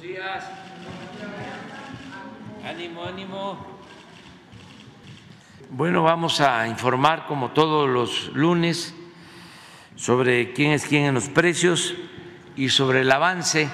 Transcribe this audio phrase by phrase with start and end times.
[0.00, 0.44] días.
[2.64, 3.58] Ánimo, ánimo.
[5.70, 8.94] Bueno, vamos a informar como todos los lunes
[9.96, 11.94] sobre quién es quién en los precios
[12.56, 13.68] y sobre el avance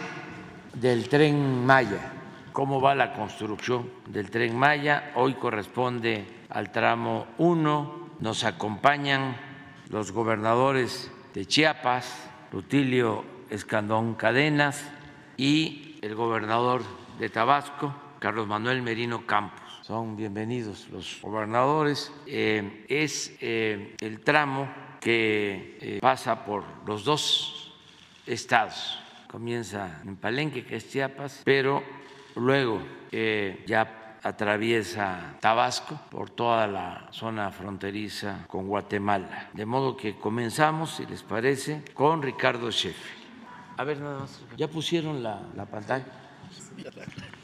[0.72, 2.12] del tren Maya,
[2.52, 5.12] cómo va la construcción del tren Maya.
[5.16, 9.36] Hoy corresponde al tramo 1, nos acompañan
[9.90, 14.84] los gobernadores de Chiapas, Rutilio Escandón Cadenas,
[15.36, 16.82] y el gobernador
[17.18, 19.62] de Tabasco, Carlos Manuel Merino Campos.
[19.80, 22.12] Son bienvenidos los gobernadores.
[22.26, 24.68] Eh, es eh, el tramo
[25.00, 27.74] que eh, pasa por los dos
[28.26, 28.98] estados.
[29.30, 31.82] Comienza en Palenque, que es Chiapas, pero
[32.36, 32.82] luego
[33.66, 39.48] ya atraviesa Tabasco por toda la zona fronteriza con Guatemala.
[39.54, 43.23] De modo que comenzamos, si les parece, con Ricardo Sheffield.
[43.76, 44.40] A ver, nada más.
[44.56, 46.04] ¿Ya pusieron la, la pantalla?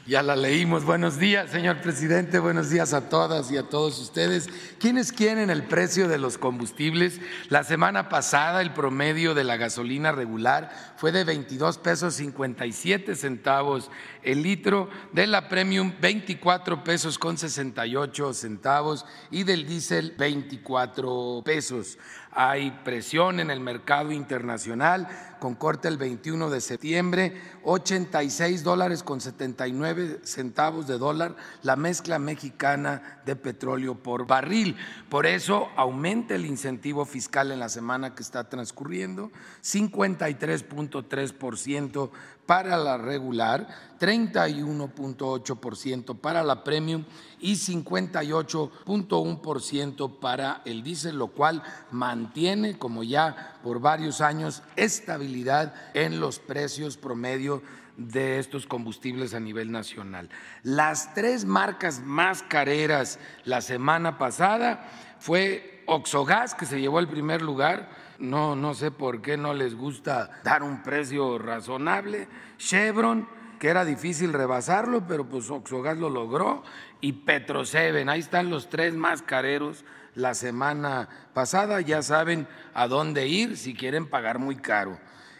[0.07, 0.83] Ya la leímos.
[0.83, 2.39] Buenos días, señor presidente.
[2.39, 4.49] Buenos días a todas y a todos ustedes.
[4.79, 7.21] ¿Quiénes quieren el precio de los combustibles?
[7.49, 13.91] La semana pasada el promedio de la gasolina regular fue de 22 pesos 57 centavos
[14.23, 21.97] el litro, de la premium 24 pesos con 68 centavos y del diésel 24 pesos.
[22.33, 25.07] Hay presión en el mercado internacional
[25.41, 27.33] con corte el 21 de septiembre,
[27.63, 34.77] 86 dólares con 79 centavos de dólar la mezcla mexicana de petróleo por barril.
[35.09, 39.31] Por eso aumenta el incentivo fiscal en la semana que está transcurriendo,
[39.63, 42.11] 53.3%
[42.51, 43.65] para la regular,
[43.97, 47.05] 31.8% para la premium
[47.39, 56.19] y 58.1% para el diésel, lo cual mantiene, como ya por varios años, estabilidad en
[56.19, 57.63] los precios promedio
[57.95, 60.27] de estos combustibles a nivel nacional.
[60.61, 64.89] Las tres marcas más careras la semana pasada
[65.19, 67.87] fue Oxogas, que se llevó el primer lugar,
[68.21, 72.27] no, no sé por qué no les gusta dar un precio razonable.
[72.57, 73.27] Chevron,
[73.59, 76.63] que era difícil rebasarlo, pero pues Oxogas lo logró.
[77.01, 79.83] Y Petroseven, ahí están los tres más careros
[80.13, 81.81] la semana pasada.
[81.81, 84.99] Ya saben a dónde ir si quieren pagar muy caro.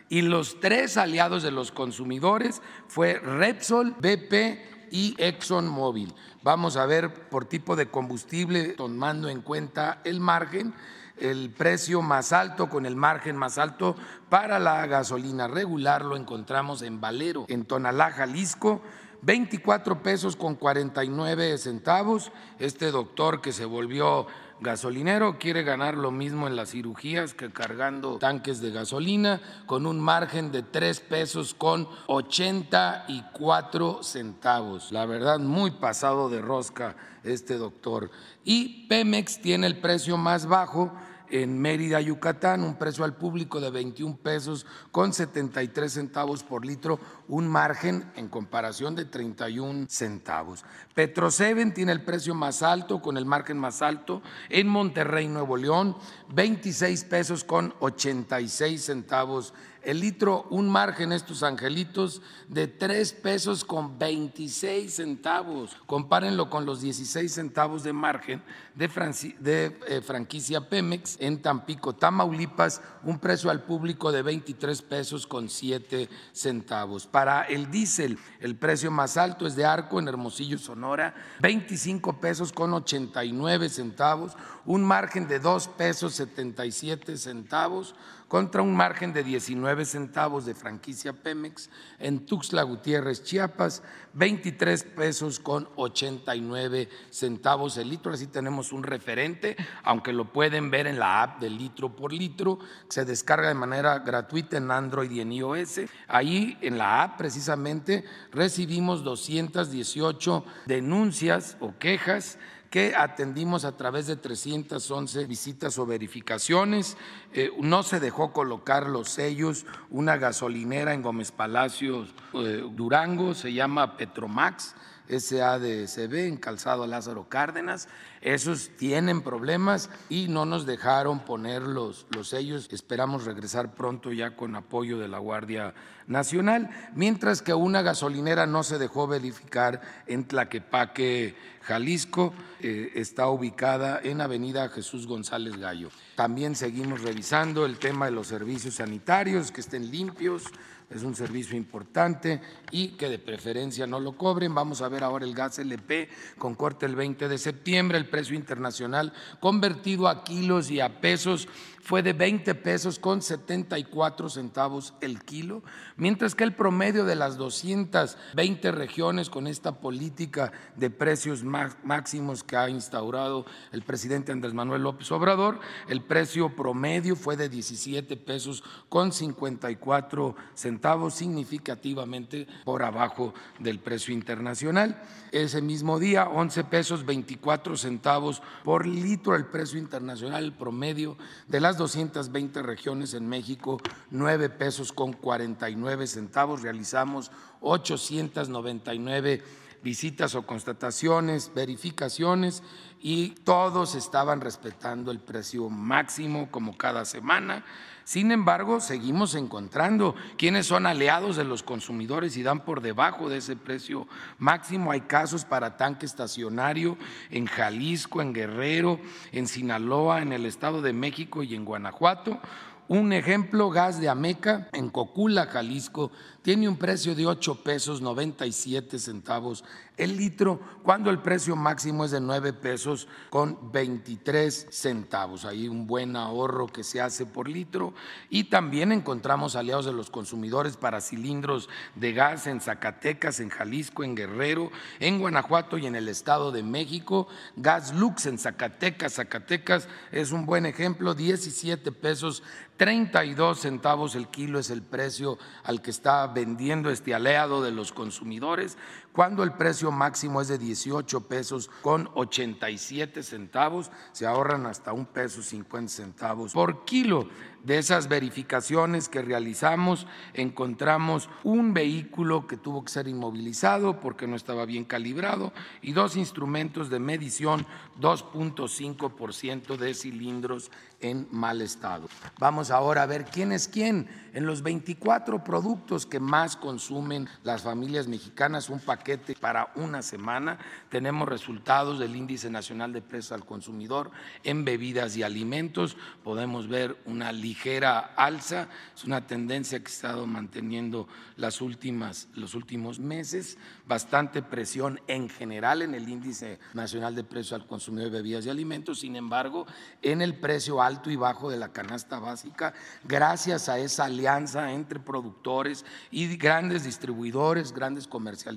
[0.10, 6.14] Y los tres aliados de los consumidores fue Repsol, BP y ExxonMobil.
[6.44, 10.74] Vamos a ver por tipo de combustible, tomando en cuenta el margen
[11.22, 13.96] el precio más alto con el margen más alto
[14.30, 18.82] para la gasolina regular lo encontramos en Valero, en Tonalá, Jalisco,
[19.22, 22.32] 24 pesos con 49 centavos.
[22.60, 24.26] Este doctor que se volvió
[24.62, 30.00] gasolinero quiere ganar lo mismo en las cirugías que cargando tanques de gasolina con un
[30.00, 34.92] margen de 3 pesos con 84 centavos.
[34.92, 38.12] La verdad, muy pasado de rosca este doctor.
[38.44, 40.94] Y Pemex tiene el precio más bajo
[41.32, 47.00] en Mérida, Yucatán, un precio al público de 21 pesos con 73 centavos por litro,
[47.32, 50.66] un margen en comparación de 31 centavos.
[50.94, 55.96] Petroseven tiene el precio más alto con el margen más alto en Monterrey, Nuevo León,
[56.34, 63.98] 26 pesos con 86 centavos el litro, un margen estos angelitos de 3 pesos con
[63.98, 65.76] 26 centavos.
[65.88, 68.44] Compárenlo con los 16 centavos de margen
[68.76, 75.50] de, eh, franquicia Pemex en Tampico, Tamaulipas, un precio al público de 23 pesos con
[75.50, 77.08] 7 centavos.
[77.22, 82.52] Para el diésel, el precio más alto es de Arco en Hermosillo, Sonora, 25 pesos
[82.52, 84.36] con 89 centavos,
[84.66, 87.94] un margen de 2 pesos 77 centavos
[88.32, 91.70] contra un margen de 19 centavos de franquicia Pemex
[92.00, 93.84] en Tuxtla Gutiérrez, Chiapas,
[94.14, 98.14] 23 pesos con 89 centavos el litro.
[98.14, 102.60] Así tenemos un referente, aunque lo pueden ver en la app de litro por litro,
[102.60, 105.82] que se descarga de manera gratuita en Android y en iOS.
[106.08, 112.38] Ahí en la app precisamente recibimos 218 denuncias o quejas
[112.72, 116.98] que atendimos a través de 311 visitas o verificaciones.
[117.34, 123.54] Eh, no se dejó colocar los sellos, una gasolinera en Gómez Palacios, eh, Durango, se
[123.54, 124.74] llama Petromax
[125.20, 127.88] SADCB en Calzado Lázaro Cárdenas.
[128.22, 132.70] Esos tienen problemas y no nos dejaron poner los, los sellos.
[132.72, 135.74] Esperamos regresar pronto ya con apoyo de la Guardia
[136.08, 144.00] Nacional, mientras que una gasolinera no se dejó verificar en Tlaquepaque, Jalisco, eh, está ubicada
[144.04, 145.90] en Avenida Jesús González Gallo.
[146.16, 150.46] También seguimos revisando el tema de los servicios sanitarios, que estén limpios,
[150.94, 152.42] es un servicio importante
[152.72, 154.54] y que de preferencia no lo cobren.
[154.54, 158.36] Vamos a ver ahora el gas LP con corte el 20 de septiembre, el precio
[158.36, 161.48] internacional convertido a kilos y a pesos
[161.92, 165.62] fue de 20 pesos con 74 centavos el kilo,
[165.98, 172.56] mientras que el promedio de las 220 regiones con esta política de precios máximos que
[172.56, 175.60] ha instaurado el presidente Andrés Manuel López Obrador,
[175.90, 184.14] el precio promedio fue de 17 pesos con 54 centavos, significativamente por abajo del precio
[184.14, 184.98] internacional.
[185.32, 191.18] Ese mismo día, 11 pesos 24 centavos por litro el precio internacional, promedio
[191.48, 193.80] de las 220 regiones en México,
[194.10, 196.64] 9 pesos con 49 centavos.
[196.64, 197.32] Realizamos
[197.62, 199.42] 899
[199.82, 202.62] visitas o constataciones, verificaciones
[203.00, 207.64] y todos estaban respetando el precio máximo como cada semana.
[208.12, 213.38] Sin embargo, seguimos encontrando quienes son aliados de los consumidores y dan por debajo de
[213.38, 214.06] ese precio
[214.38, 214.92] máximo.
[214.92, 216.98] Hay casos para tanque estacionario
[217.30, 219.00] en Jalisco, en Guerrero,
[219.32, 222.42] en Sinaloa, en el Estado de México y en Guanajuato.
[222.88, 226.12] Un ejemplo, gas de Ameca en Cocula, Jalisco,
[226.42, 229.64] tiene un precio de 8 pesos 97 centavos
[230.02, 235.46] el litro, cuando el precio máximo es de 9 pesos con 23 centavos.
[235.46, 237.94] Ahí un buen ahorro que se hace por litro.
[238.28, 244.04] Y también encontramos aliados de los consumidores para cilindros de gas en Zacatecas, en Jalisco,
[244.04, 247.28] en Guerrero, en Guanajuato y en el Estado de México.
[247.56, 252.42] Gas Lux en Zacatecas, Zacatecas es un buen ejemplo, 17 pesos
[252.82, 257.92] 32 centavos el kilo es el precio al que está vendiendo este aliado de los
[257.92, 258.76] consumidores
[259.14, 265.06] cuando el precio máximo es de 18 pesos con 87 centavos, se ahorran hasta un
[265.06, 267.28] peso 50 centavos por kilo.
[267.64, 274.36] De esas verificaciones que realizamos, encontramos un vehículo que tuvo que ser inmovilizado porque no
[274.36, 277.68] estaba bien calibrado y dos instrumentos de medición,
[278.00, 280.72] 2.5% de cilindros
[281.02, 282.08] en mal estado.
[282.40, 284.08] Vamos ahora a ver quién es quién.
[284.34, 289.01] En los 24 productos que más consumen las familias mexicanas, un paquete
[289.40, 290.58] para una semana,
[290.90, 294.12] tenemos resultados del Índice Nacional de Precios al Consumidor
[294.44, 295.98] en bebidas y alimentos.
[296.24, 302.56] Podemos ver una ligera alza, es una tendencia que ha estado manteniendo las últimas, los
[302.56, 308.18] últimos meses, bastante presión en general en el Índice Nacional de Precios al Consumidor de
[308.18, 309.66] Bebidas y Alimentos, sin embargo,
[310.02, 312.74] en el precio alto y bajo de la canasta básica,
[313.04, 318.52] gracias a esa alianza entre productores y grandes distribuidores, grandes comercializadores,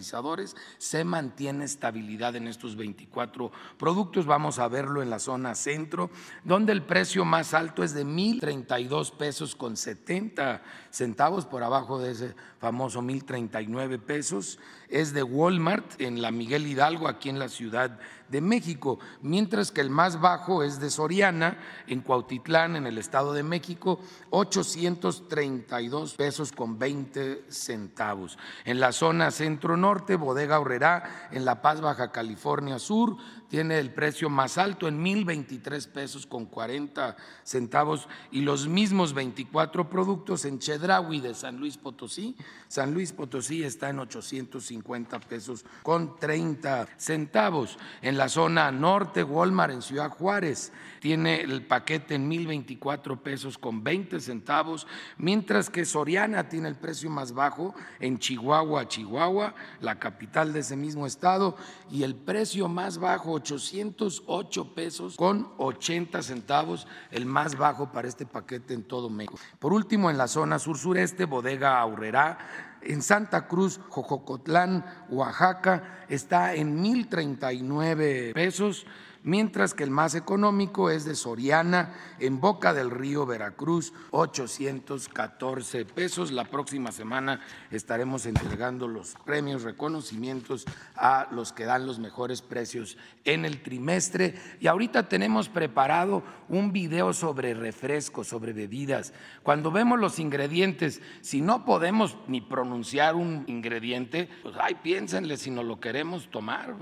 [0.78, 4.26] se mantiene estabilidad en estos 24 productos.
[4.26, 6.10] Vamos a verlo en la zona centro,
[6.44, 12.12] donde el precio más alto es de 1.032 pesos con 70 centavos por abajo de
[12.12, 14.58] ese famoso 1.039 pesos.
[14.88, 17.98] Es de Walmart en la Miguel Hidalgo, aquí en la Ciudad
[18.28, 23.32] de México, mientras que el más bajo es de Soriana, en Cuautitlán, en el Estado
[23.32, 24.00] de México,
[24.30, 28.38] 832 pesos con 20 centavos.
[28.64, 33.16] En la zona centro-norte, Bodega Horrera, en La Paz, Baja California Sur,
[33.54, 39.88] tiene el precio más alto en 1.023 pesos con 40 centavos y los mismos 24
[39.88, 42.34] productos en Chedraui de San Luis Potosí.
[42.66, 47.78] San Luis Potosí está en 850 pesos con 30 centavos.
[48.02, 53.84] En la zona norte, Walmart en Ciudad Juárez tiene el paquete en 1.024 pesos con
[53.84, 60.52] 20 centavos, mientras que Soriana tiene el precio más bajo en Chihuahua, Chihuahua, la capital
[60.52, 61.56] de ese mismo estado,
[61.88, 68.26] y el precio más bajo 808 pesos con 80 centavos, el más bajo para este
[68.26, 69.38] paquete en todo México.
[69.58, 72.38] Por último, en la zona sur-sureste, Bodega Aurrera,
[72.82, 78.86] en Santa Cruz, Jojocotlán, Oaxaca, está en 1.039 pesos
[79.24, 86.30] mientras que el más económico es de Soriana en Boca del Río, Veracruz, 814 pesos.
[86.30, 87.40] La próxima semana
[87.70, 94.34] estaremos entregando los premios, reconocimientos a los que dan los mejores precios en el trimestre.
[94.60, 99.12] Y ahorita tenemos preparado un video sobre refrescos, sobre bebidas.
[99.42, 105.50] Cuando vemos los ingredientes, si no podemos ni pronunciar un ingrediente, pues ay, piénsenle si
[105.50, 106.76] no lo queremos tomar.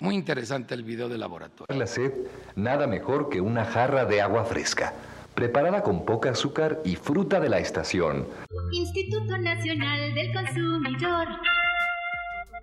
[0.00, 1.78] Muy interesante el video de laboratorio.
[1.78, 2.14] La sed,
[2.56, 4.94] nada mejor que una jarra de agua fresca,
[5.34, 8.26] preparada con poca azúcar y fruta de la estación.
[8.72, 11.28] Instituto Nacional del Consumidor.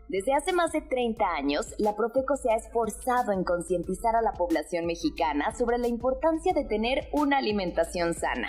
[0.08, 4.34] Desde hace más de 30 años, la Profeco se ha esforzado en concientizar a la
[4.34, 8.48] población mexicana sobre la importancia de tener una alimentación sana.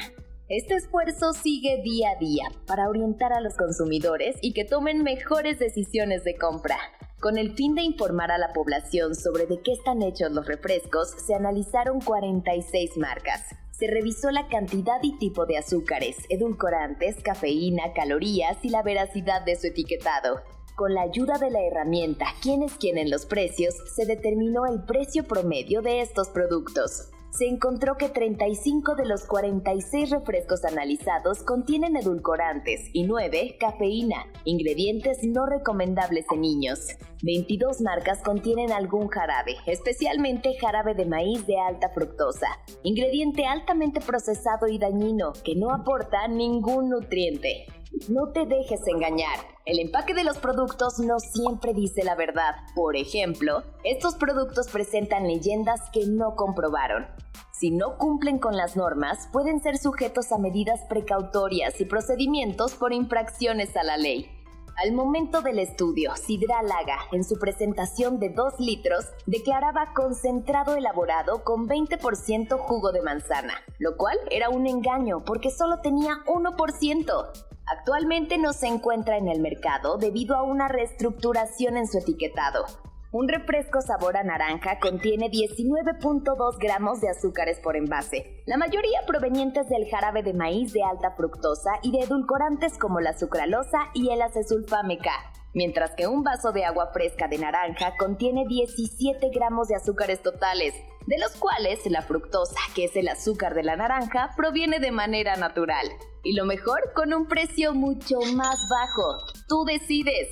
[0.48, 5.58] Este esfuerzo sigue día a día para orientar a los consumidores y que tomen mejores
[5.58, 6.78] decisiones de compra.
[7.20, 11.10] Con el fin de informar a la población sobre de qué están hechos los refrescos,
[11.26, 13.42] se analizaron 46 marcas.
[13.72, 19.56] Se revisó la cantidad y tipo de azúcares, edulcorantes, cafeína, calorías y la veracidad de
[19.56, 20.42] su etiquetado.
[20.76, 25.82] Con la ayuda de la herramienta Quienes quieren los precios, se determinó el precio promedio
[25.82, 33.04] de estos productos se encontró que 35 de los 46 refrescos analizados contienen edulcorantes y
[33.04, 36.80] 9 cafeína, ingredientes no recomendables en niños.
[37.22, 42.46] 22 marcas contienen algún jarabe, especialmente jarabe de maíz de alta fructosa,
[42.82, 47.66] ingrediente altamente procesado y dañino que no aporta ningún nutriente.
[48.08, 49.38] No te dejes engañar.
[49.64, 52.54] El empaque de los productos no siempre dice la verdad.
[52.74, 57.06] Por ejemplo, estos productos presentan leyendas que no comprobaron.
[57.52, 62.92] Si no cumplen con las normas, pueden ser sujetos a medidas precautorias y procedimientos por
[62.92, 64.30] infracciones a la ley.
[64.76, 71.42] Al momento del estudio, Sidra Laga, en su presentación de 2 litros, declaraba concentrado elaborado
[71.42, 77.47] con 20% jugo de manzana, lo cual era un engaño porque solo tenía 1%.
[77.70, 82.64] Actualmente no se encuentra en el mercado debido a una reestructuración en su etiquetado.
[83.10, 89.66] Un refresco sabor a naranja contiene 19.2 gramos de azúcares por envase, la mayoría provenientes
[89.68, 94.20] del jarabe de maíz de alta fructosa y de edulcorantes como la sucralosa y el
[94.20, 95.10] acesulfame K,
[95.58, 100.72] mientras que un vaso de agua fresca de naranja contiene 17 gramos de azúcares totales,
[101.08, 105.34] de los cuales la fructosa, que es el azúcar de la naranja, proviene de manera
[105.34, 105.88] natural.
[106.22, 109.18] Y lo mejor, con un precio mucho más bajo.
[109.48, 110.28] Tú decides.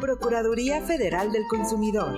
[0.00, 2.16] Procuraduría Federal del Consumidor.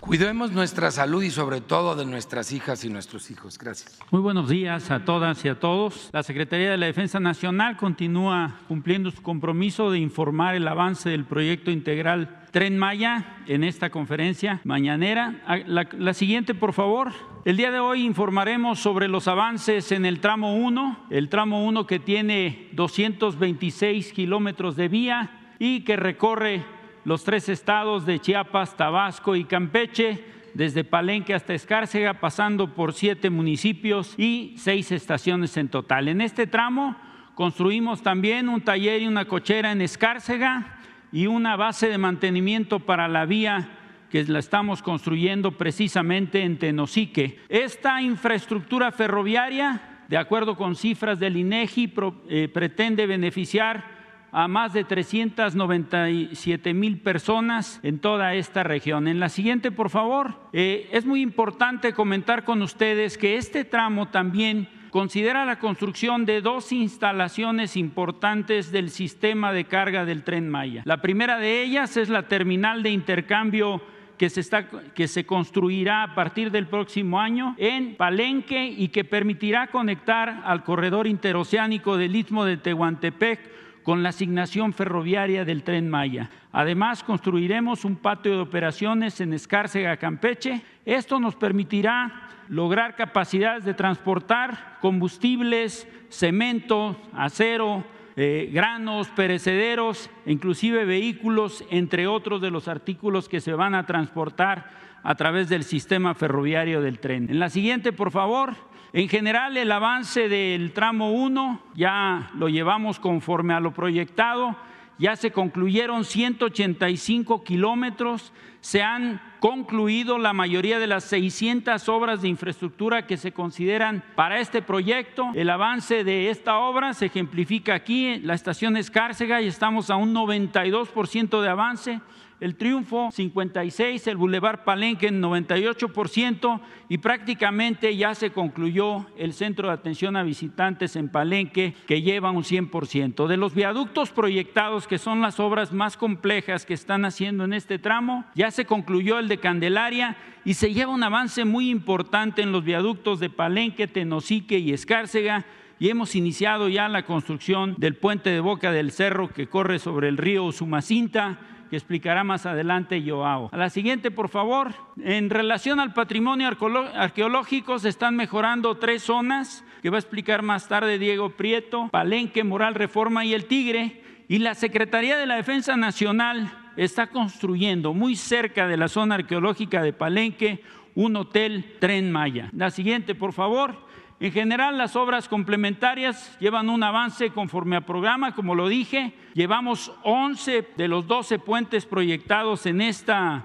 [0.00, 3.58] Cuidemos nuestra salud y sobre todo de nuestras hijas y nuestros hijos.
[3.58, 3.98] Gracias.
[4.10, 6.08] Muy buenos días a todas y a todos.
[6.12, 11.24] La Secretaría de la Defensa Nacional continúa cumpliendo su compromiso de informar el avance del
[11.24, 15.42] proyecto integral Tren Maya en esta conferencia mañanera.
[15.46, 17.12] Ah, la, siguiente, por favor.
[17.44, 21.86] El día de hoy informaremos sobre los avances en el tramo 1, el tramo 1
[21.86, 26.64] que tiene 226 kilómetros de vía y que recorre
[27.08, 30.22] los tres estados de Chiapas, Tabasco y Campeche,
[30.52, 36.08] desde Palenque hasta Escárcega, pasando por siete municipios y seis estaciones en total.
[36.08, 36.98] En este tramo
[37.34, 43.08] construimos también un taller y una cochera en Escárcega y una base de mantenimiento para
[43.08, 43.70] la vía
[44.10, 47.40] que la estamos construyendo precisamente en Tenosique.
[47.48, 51.90] Esta infraestructura ferroviaria, de acuerdo con cifras del INEGI,
[52.28, 53.97] eh, pretende beneficiar
[54.32, 59.08] a más de 397 mil personas en toda esta región.
[59.08, 64.08] En la siguiente, por favor, eh, es muy importante comentar con ustedes que este tramo
[64.08, 70.82] también considera la construcción de dos instalaciones importantes del sistema de carga del tren Maya.
[70.84, 73.82] La primera de ellas es la terminal de intercambio
[74.16, 79.04] que se, está, que se construirá a partir del próximo año en Palenque y que
[79.04, 85.88] permitirá conectar al corredor interoceánico del Istmo de Tehuantepec con la asignación ferroviaria del tren
[85.88, 86.30] Maya.
[86.52, 90.62] Además, construiremos un patio de operaciones en Escárcega, Campeche.
[90.84, 97.84] Esto nos permitirá lograr capacidades de transportar combustibles, cemento, acero,
[98.20, 104.72] eh, granos, perecederos, inclusive vehículos, entre otros de los artículos que se van a transportar
[105.04, 107.30] a través del sistema ferroviario del tren.
[107.30, 108.56] En la siguiente, por favor.
[108.92, 114.56] En general, el avance del tramo 1 ya lo llevamos conforme a lo proyectado,
[114.98, 122.28] ya se concluyeron 185 kilómetros, se han concluido la mayoría de las 600 obras de
[122.28, 125.30] infraestructura que se consideran para este proyecto.
[125.34, 130.14] El avance de esta obra se ejemplifica aquí la estación Escárcega y estamos a un
[130.14, 132.00] 92% de avance
[132.40, 139.74] el Triunfo 56, el Boulevard Palenque 98% y prácticamente ya se concluyó el centro de
[139.74, 143.26] atención a visitantes en Palenque que lleva un 100%.
[143.26, 147.78] De los viaductos proyectados, que son las obras más complejas que están haciendo en este
[147.78, 152.52] tramo, ya se concluyó el de Candelaria y se lleva un avance muy importante en
[152.52, 155.44] los viaductos de Palenque, Tenosique y Escárcega
[155.80, 160.08] y hemos iniciado ya la construcción del puente de Boca del Cerro que corre sobre
[160.08, 163.48] el río Sumacinta que explicará más adelante Joao.
[163.52, 164.74] A la siguiente, por favor.
[165.02, 170.68] En relación al patrimonio arqueológico, se están mejorando tres zonas que va a explicar más
[170.68, 174.02] tarde Diego Prieto, Palenque, Moral Reforma y El Tigre.
[174.28, 179.82] Y la Secretaría de la Defensa Nacional está construyendo muy cerca de la zona arqueológica
[179.82, 180.62] de Palenque
[180.94, 182.50] un hotel Tren Maya.
[182.52, 183.87] La siguiente, por favor.
[184.20, 189.14] En general, las obras complementarias llevan un avance conforme a programa, como lo dije.
[189.34, 193.44] Llevamos 11 de los 12 puentes proyectados en, esta,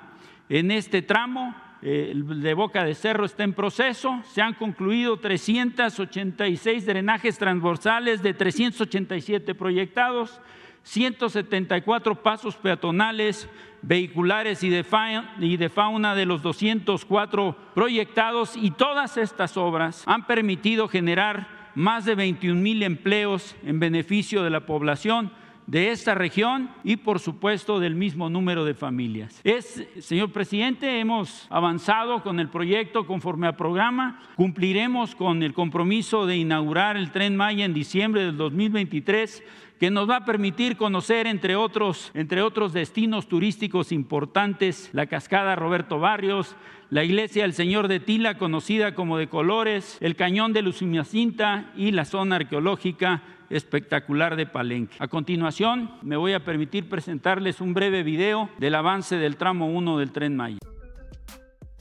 [0.50, 1.54] en este tramo.
[1.84, 4.20] El de Boca de Cerro está en proceso.
[4.32, 10.42] Se han concluido 386 drenajes transversales de 387 proyectados,
[10.84, 13.50] 174 pasos peatonales,
[13.82, 21.72] vehiculares y de, fauna, de los 204 proyectados y todas estas obras han permitido generar
[21.76, 25.32] más de 21 mil empleos en beneficio de la población
[25.66, 29.40] de esta región y por supuesto del mismo número de familias.
[29.44, 36.26] Es, señor presidente, hemos avanzado con el proyecto conforme a programa, cumpliremos con el compromiso
[36.26, 39.44] de inaugurar el tren Maya en diciembre del 2023
[39.84, 45.58] que nos va a permitir conocer, entre otros, entre otros destinos turísticos importantes, la cascada
[45.58, 46.56] Roberto Barrios,
[46.90, 51.92] la iglesia del Señor de Tila, conocida como de Colores, el cañón de Lucimacinta y
[51.92, 54.96] la zona arqueológica espectacular de Palenque.
[55.00, 59.98] A continuación, me voy a permitir presentarles un breve video del avance del tramo 1
[59.98, 60.60] del Tren Maya.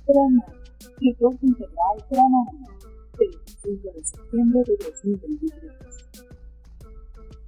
[0.07, 0.45] Tramo,
[0.99, 2.69] integral tramo 1,
[3.17, 5.82] 25 de septiembre de 2023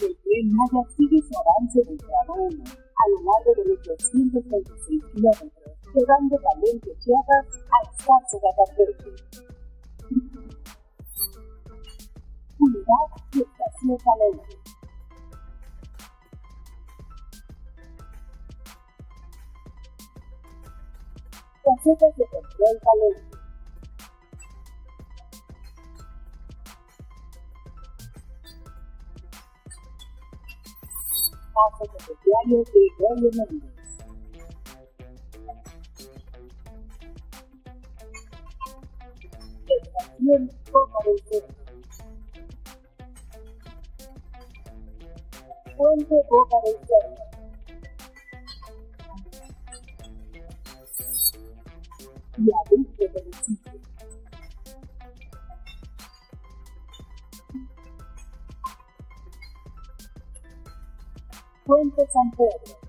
[0.00, 5.02] el tren Maya sigue su avance del tramo 1 a lo largo de los 226
[5.14, 9.10] kilómetros, llegando Palenque, Chiapas a Escárcega, Campeche.
[12.58, 14.56] Unidad y Estación Palenque.
[21.64, 22.78] Casetas de control
[31.54, 31.78] Palenque.
[31.78, 33.74] Paso Ferroviario Gregorio Méndez.
[39.66, 41.54] Estación Boca del Cerro.
[45.76, 46.14] Puente
[46.64, 47.14] del Cerro.
[52.36, 53.93] Viaducto del sitio.
[61.64, 62.83] Puente San Pedro.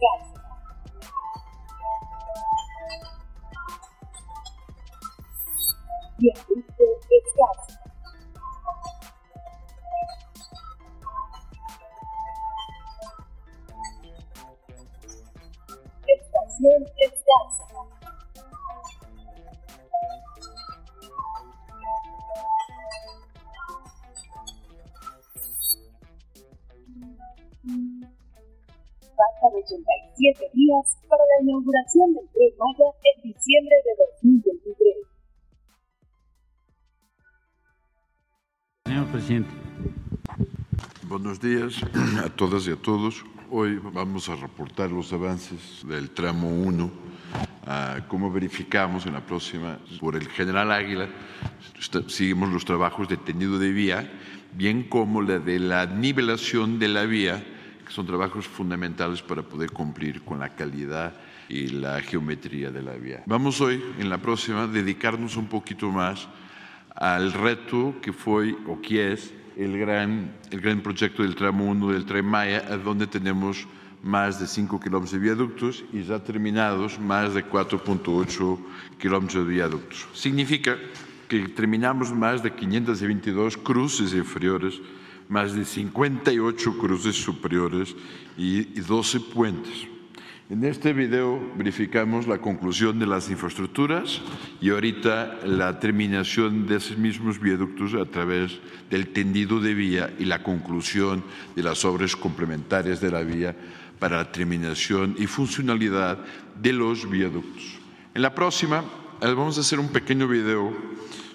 [0.00, 0.29] Cochera
[31.70, 34.96] inauguración del Tren Maya en diciembre de 2023.
[38.86, 39.50] Señor presidente.
[41.02, 41.80] Buenos días
[42.24, 43.24] a todas y a todos.
[43.50, 46.90] Hoy vamos a reportar los avances del tramo 1,
[48.08, 51.08] como verificamos en la próxima por el general Águila,
[52.06, 54.10] seguimos los trabajos de tendido de vía,
[54.52, 57.44] bien como la de la nivelación de la vía,
[57.84, 61.12] que son trabajos fundamentales para poder cumplir con la calidad
[61.50, 63.24] y la geometría de la vía.
[63.26, 66.28] Vamos hoy, en la próxima, a dedicarnos un poquito más
[66.94, 71.92] al reto que fue o que es el gran, el gran proyecto del tramo 1
[71.92, 73.66] del Tren Maya, donde tenemos
[74.02, 78.58] más de 5 kilómetros de viaductos y ya terminados más de 4.8
[78.98, 80.06] kilómetros de viaductos.
[80.14, 80.78] Significa
[81.28, 84.80] que terminamos más de 522 cruces inferiores,
[85.28, 87.94] más de 58 cruces superiores
[88.36, 89.89] y 12 puentes.
[90.50, 94.20] En este video verificamos la conclusión de las infraestructuras
[94.60, 98.58] y ahorita la terminación de esos mismos viaductos a través
[98.90, 101.22] del tendido de vía y la conclusión
[101.54, 103.54] de las obras complementarias de la vía
[104.00, 106.18] para la terminación y funcionalidad
[106.60, 107.78] de los viaductos.
[108.12, 108.82] En la próxima
[109.20, 110.76] eh, vamos a hacer un pequeño video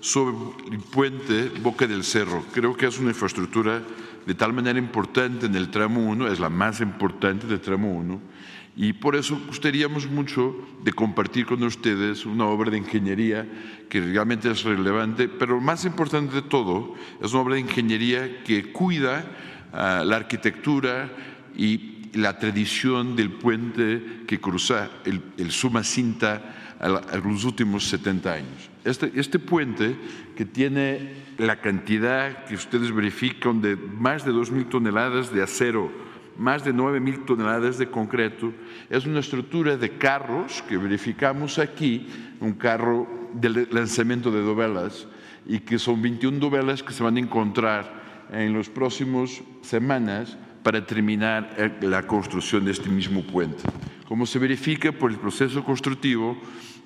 [0.01, 0.35] sobre
[0.73, 2.43] el puente Boca del Cerro.
[2.51, 3.81] Creo que es una infraestructura
[4.25, 8.34] de tal manera importante en el tramo 1, es la más importante del tramo 1
[8.75, 13.47] y por eso gustaríamos mucho de compartir con ustedes una obra de ingeniería
[13.89, 18.73] que realmente es relevante, pero más importante de todo es una obra de ingeniería que
[18.73, 19.25] cuida
[19.71, 21.09] ah, la arquitectura
[21.55, 28.33] y la tradición del puente que cruza el, el Suma Cinta a, los últimos 70
[28.33, 28.69] años.
[28.83, 29.95] Este, este puente
[30.35, 35.91] que tiene la cantidad que ustedes verifican de más de 2.000 toneladas de acero
[36.37, 38.53] más de 9 mil toneladas de concreto.
[38.89, 42.07] Es una estructura de carros que verificamos aquí,
[42.39, 45.07] un carro de lanzamiento de dovelas,
[45.45, 50.83] y que son 21 dovelas que se van a encontrar en las próximas semanas para
[50.85, 53.63] terminar eh, la construcción de este mismo puente.
[54.07, 56.37] Como se verifica por el proceso constructivo,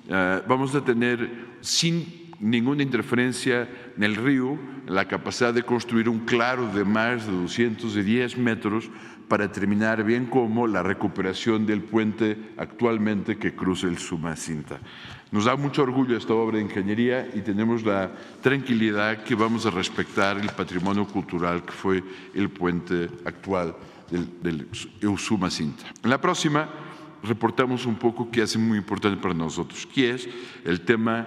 [0.08, 6.20] eh, vamos a tener sin ninguna interferencia en el río la capacidad de construir un
[6.20, 8.90] claro de más de 210 metros
[9.30, 14.80] para terminar bien como la recuperación del puente actualmente que cruza el Sumacinta.
[15.30, 18.10] Nos da mucho orgullo esta obra de ingeniería y tenemos la
[18.42, 22.02] tranquilidad que vamos a respetar el patrimonio cultural que fue
[22.34, 23.76] el puente actual
[24.10, 25.84] del, del Usumacinta.
[26.02, 26.68] En la próxima
[27.22, 30.28] reportamos un poco que es muy importante para nosotros, que es
[30.64, 31.24] el tema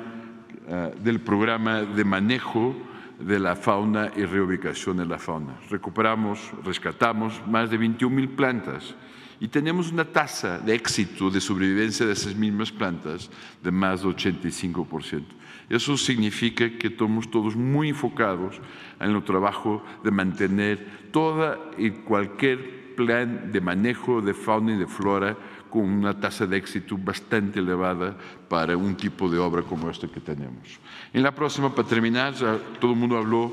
[0.68, 2.76] uh, del programa de manejo
[3.20, 5.56] de la fauna y reubicación de la fauna.
[5.70, 8.96] Recuperamos, rescatamos más de 21 mil plantas
[9.40, 13.30] y tenemos una tasa de éxito de sobrevivencia de esas mismas plantas
[13.62, 15.24] de más de 85%.
[15.70, 18.60] Eso significa que estamos todos muy enfocados
[19.00, 24.88] en el trabajo de mantener toda y cualquier plan de manejo de fauna y de
[24.88, 25.36] flora
[25.74, 28.16] con una tasa de éxito bastante elevada
[28.48, 30.78] para un tipo de obra como este que tenemos.
[31.12, 32.36] En la próxima, para terminar,
[32.80, 33.52] todo el mundo habló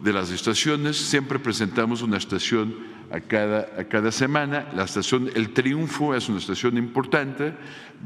[0.00, 2.74] de las estaciones, siempre presentamos una estación
[3.12, 4.66] a cada, a cada semana.
[4.74, 7.54] La estación El Triunfo es una estación importante,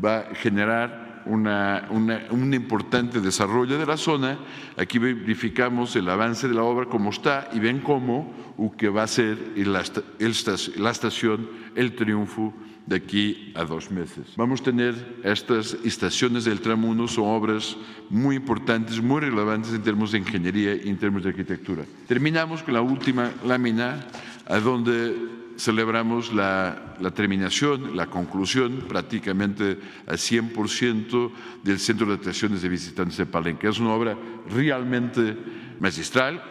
[0.05, 4.37] va a generar una, un importante desarrollo de la zona.
[4.77, 8.31] Aquí verificamos el avance de la obra, cómo está, y ven cómo
[8.77, 12.53] que va a ser la estación El Triunfo
[12.87, 14.35] de aquí a dos meses.
[14.37, 14.95] Vamos a tener
[15.25, 17.77] estas estaciones del tramo 1, son obras
[18.11, 21.85] muy importantes, muy relevantes en términos de ingeniería y en términos de arquitectura.
[22.07, 24.07] Terminamos con la última lámina,
[24.47, 25.15] a donde
[25.57, 31.31] celebramos la, la terminación, la conclusión prácticamente al 100%
[31.63, 33.69] del Centro de Atracciones de Visitantes de Palenque.
[33.69, 34.17] Es una obra
[34.51, 35.37] realmente
[35.81, 36.43] magistral,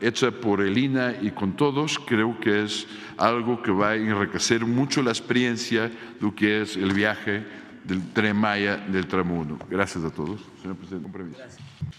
[0.00, 2.86] hecha por Elina y con todos, creo que es
[3.22, 7.44] algo que va a enriquecer mucho la experiencia de lo que es el viaje
[7.84, 9.58] del tren Maya del tramo 1.
[9.68, 10.40] Gracias a todos.
[10.60, 11.38] Señor presidente, con permiso.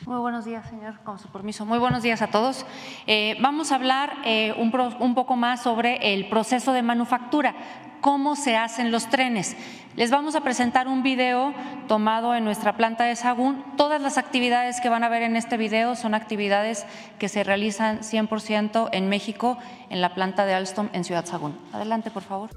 [0.06, 1.66] Muy buenos días, señor, con su permiso.
[1.66, 2.66] Muy buenos días a todos.
[3.08, 7.56] Eh, vamos a hablar eh, un, un poco más sobre el proceso de manufactura,
[8.02, 9.56] cómo se hacen los trenes.
[9.96, 11.54] Les vamos a presentar un video
[11.88, 13.64] tomado en nuestra planta de Sagún.
[13.78, 16.86] Todas las actividades que van a ver en este video son actividades
[17.20, 19.58] que se realizan 100% en México,
[19.90, 21.58] en la planta de Alstom en Ciudad Sagún.
[21.72, 22.50] Adelante, por favor.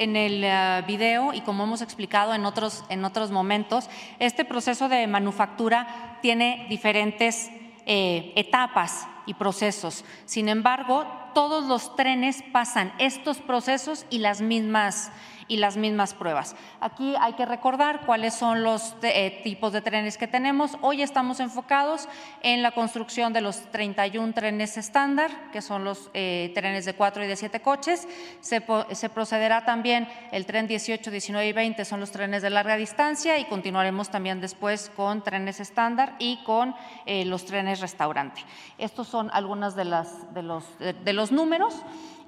[0.00, 4.88] En el, uh, video y como hemos explicado en otros, en otros momentos, este proceso
[4.88, 7.50] de manufactura tiene diferentes
[7.86, 10.04] eh, etapas y procesos.
[10.24, 15.12] Sin embargo, todos los trenes pasan estos procesos y las mismas
[15.50, 16.54] y las mismas pruebas.
[16.80, 20.78] Aquí hay que recordar cuáles son los eh, tipos de trenes que tenemos.
[20.80, 22.08] Hoy estamos enfocados
[22.40, 27.24] en la construcción de los 31 trenes estándar, que son los eh, trenes de 4
[27.24, 28.06] y de 7 coches.
[28.40, 32.76] Se, se, procederá también el tren 18, 19 y 20, son los trenes de larga
[32.76, 38.44] distancia y continuaremos también después con trenes estándar y con eh, los trenes restaurante.
[38.78, 41.74] Estos son algunos de, de, los, de, de los números.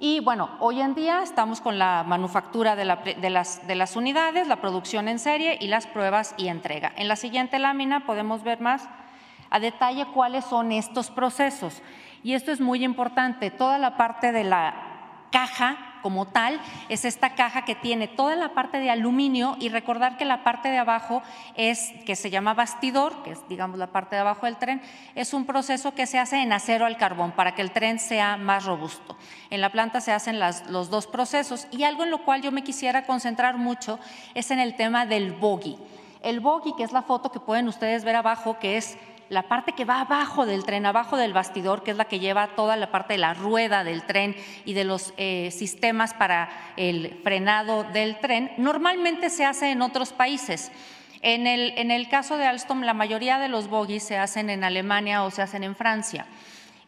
[0.05, 3.95] Y bueno, hoy en día estamos con la manufactura de, la, de, las, de, las,
[3.95, 6.91] unidades, la producción en serie y las pruebas y entrega.
[6.97, 8.89] En la siguiente lámina podemos ver más
[9.49, 11.81] a detalle cuáles son estos procesos.
[12.21, 14.92] Y esto es muy importante, toda la parte de la
[15.33, 20.17] caja como tal es esta caja que tiene toda la parte de aluminio y recordar
[20.17, 21.23] que la parte de abajo
[21.55, 24.81] es que se llama bastidor, que es digamos la parte de abajo del tren,
[25.15, 28.37] es un proceso que se hace en acero al carbón para que el tren sea
[28.37, 29.17] más robusto.
[29.49, 32.63] En la planta se hacen los dos procesos y algo en lo cual yo me
[32.63, 33.97] quisiera concentrar mucho
[34.35, 35.77] es en el tema del bogie.
[36.21, 38.97] El bogie, que es la foto que pueden ustedes ver abajo, que es
[39.33, 42.55] la parte que va abajo del tren, abajo del bastidor, que es la que lleva
[42.55, 47.19] toda la parte de la rueda del tren y de los eh, sistemas para el
[47.23, 50.71] frenado del tren, normalmente se hace en otros países.
[51.21, 54.63] En el, en el caso de Alstom, la mayoría de los bogies se hacen en
[54.63, 56.25] Alemania o se hacen en Francia.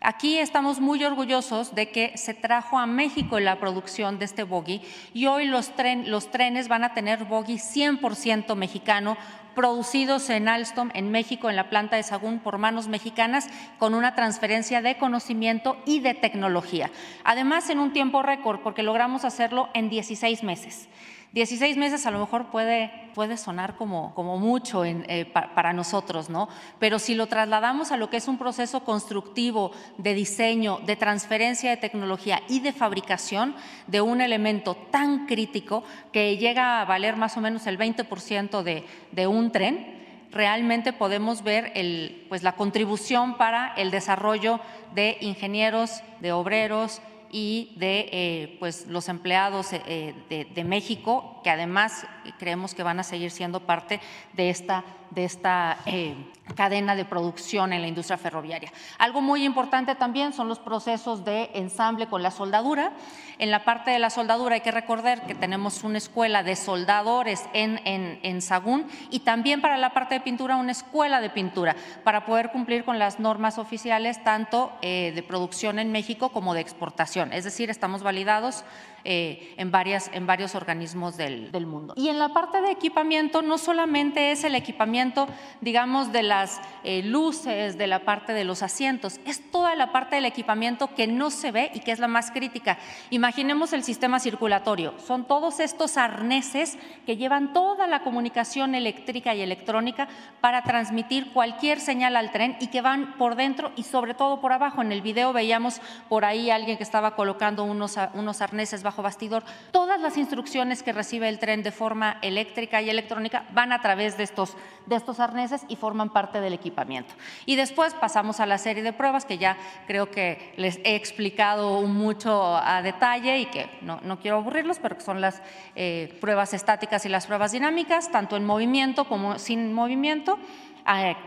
[0.07, 4.81] Aquí estamos muy orgullosos de que se trajo a México la producción de este bogie
[5.15, 9.17] y hoy los, tren, los trenes van a tener bogie 100% mexicano,
[9.55, 13.47] producidos en Alstom, en México, en la planta de Sagún, por manos mexicanas,
[13.79, 16.91] con una transferencia de conocimiento y de tecnología.
[17.23, 20.87] Además, en un tiempo récord, porque logramos hacerlo en 16 meses.
[21.35, 26.29] 16 meses a lo mejor puede, puede sonar como, como mucho eh, pa, para nosotros,
[26.29, 26.47] ¿no?
[26.79, 31.69] Pero si lo trasladamos a lo que es un proceso constructivo de diseño, de transferencia
[31.69, 33.53] de tecnología y de fabricación
[33.85, 38.85] de un elemento tan crítico que llega a valer más o menos el 20% de,
[39.11, 44.61] de un tren, realmente podemos ver el, pues, la contribución para el desarrollo
[44.93, 47.01] de ingenieros, de obreros,
[47.37, 52.07] y de eh, pues, los empleados eh, de, de, México, que además
[52.39, 54.01] creemos que van a seguir siendo parte
[54.33, 56.15] de esta, de esta eh,
[56.55, 58.71] cadena de producción en la industria ferroviaria.
[58.97, 62.93] Algo muy importante también son los procesos de ensamble con la soldadura.
[63.37, 67.45] En la parte de la soldadura hay que recordar que tenemos una escuela de soldadores
[67.53, 71.75] en, en, en Sagún y también para la parte de pintura una escuela de pintura
[72.03, 76.61] para poder cumplir con las normas oficiales tanto eh, de producción en México como de
[76.61, 77.33] exportación.
[77.33, 78.63] Es decir, estamos validados
[79.07, 81.93] eh, en, varias, en varios organismos del, del, mundo.
[81.95, 85.27] Y en la parte de equipamiento no solamente es el equipamiento,
[85.61, 90.15] digamos, de las eh, luces, de la parte de los asientos, es toda la parte
[90.15, 92.79] del equipamiento que no se ve y que es la más crítica.
[93.11, 99.41] Imaginemos el sistema circulatorio, son todos estos arneses que llevan toda la comunicación eléctrica y
[99.41, 100.07] electrónica
[100.41, 104.51] para transmitir cualquier señal al tren y que van por dentro y sobre todo por
[104.51, 104.81] abajo.
[104.81, 109.43] En el video veíamos por ahí alguien que estaba colocando unos, unos arneses bajo bastidor.
[109.71, 114.17] Todas las instrucciones que recibe el tren de forma eléctrica y electrónica van a través
[114.17, 114.55] de estos,
[114.85, 117.13] de estos arneses y forman parte del equipamiento.
[117.45, 121.81] Y después pasamos a la serie de pruebas que ya creo que les he explicado
[121.83, 125.41] mucho a detalle y que no, no quiero aburrirlos, pero que son las
[125.75, 130.37] eh, pruebas estáticas y las pruebas dinámicas, tanto en movimiento como sin movimiento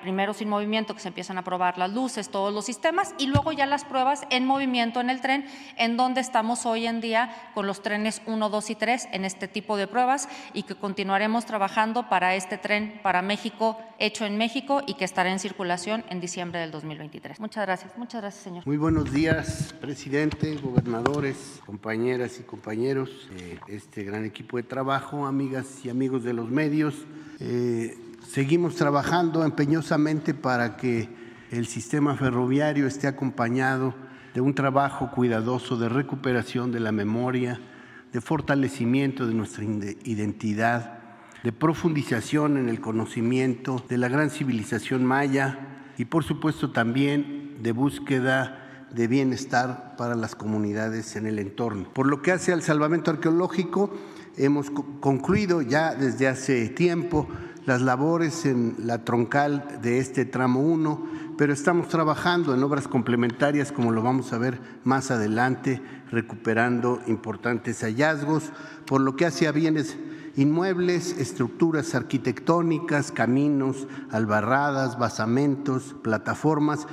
[0.03, 3.53] primero sin movimiento que se empiezan a probar las luces, todos los sistemas y luego
[3.53, 7.67] ya las pruebas en movimiento en el tren, en donde estamos hoy en día con
[7.67, 12.09] los trenes 1, 2 y 3 en este tipo de pruebas y que continuaremos trabajando
[12.09, 16.61] para este tren para México, hecho en México y que estará en circulación en diciembre
[16.61, 17.41] del 2023.
[17.41, 18.67] Muchas gracias, muchas gracias, señor.
[18.67, 23.29] Muy buenos días, presidente, gobernadores, compañeras y compañeros
[23.67, 26.95] este gran equipo de trabajo, amigas y amigos de los medios.
[27.41, 27.97] Eh,
[28.29, 31.09] Seguimos trabajando empeñosamente para que
[31.51, 33.95] el sistema ferroviario esté acompañado
[34.35, 37.59] de un trabajo cuidadoso de recuperación de la memoria,
[38.13, 40.99] de fortalecimiento de nuestra identidad,
[41.43, 45.61] de profundización en el conocimiento de la gran civilización maya
[45.97, 51.95] y por supuesto también de búsqueda de bienestar para las comunidades en el entorno.
[51.95, 53.91] Por lo que hace al salvamento arqueológico,
[54.37, 57.27] hemos concluido ya desde hace tiempo
[57.69, 63.71] las labores en la troncal de este tramo 1 pero estamos trabajando en obras complementarias,
[63.71, 68.51] como lo vamos a ver más adelante, recuperando importantes hallazgos,
[68.87, 69.97] por lo que hace a bienes
[70.35, 76.89] inmuebles, estructuras arquitectónicas, caminos, albarradas, basamentos, plataformas,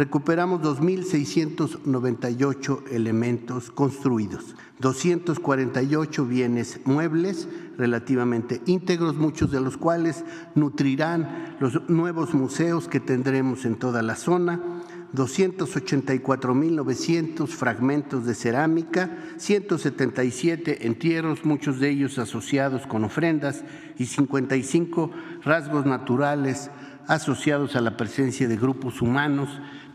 [0.00, 11.86] recuperamos 2.698 elementos construidos, 248 bienes muebles relativamente íntegros, muchos de los cuales nutrirán los
[11.90, 14.58] nuevos museos que tendremos en toda la zona,
[15.12, 23.64] 284.900 fragmentos de cerámica, 177 entierros, muchos de ellos asociados con ofrendas,
[23.98, 25.10] y 55
[25.44, 26.70] rasgos naturales
[27.06, 29.48] asociados a la presencia de grupos humanos,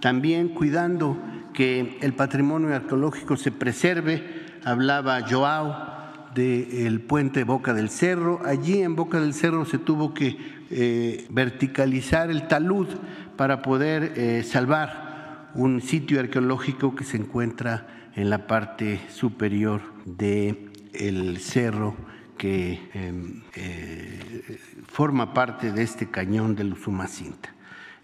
[0.06, 1.18] también cuidando
[1.52, 4.22] que el patrimonio arqueológico se preserve.
[4.63, 8.39] Hablaba Joao del puente Boca del Cerro.
[8.46, 10.38] Allí en Boca del Cerro se tuvo que
[10.70, 12.88] eh, verticalizar el talud
[13.36, 20.70] para poder eh, salvar un sitio arqueológico que se encuentra en la parte superior del
[20.94, 21.96] el cerro
[22.38, 27.55] que em, eh, forma parte de este cañón de Usumacinta.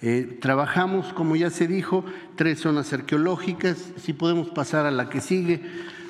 [0.02, 2.04] Eh, trabajamos, como ya se dijo,
[2.36, 3.78] tres zonas arqueológicas.
[3.98, 5.62] Si podemos pasar a la que sigue,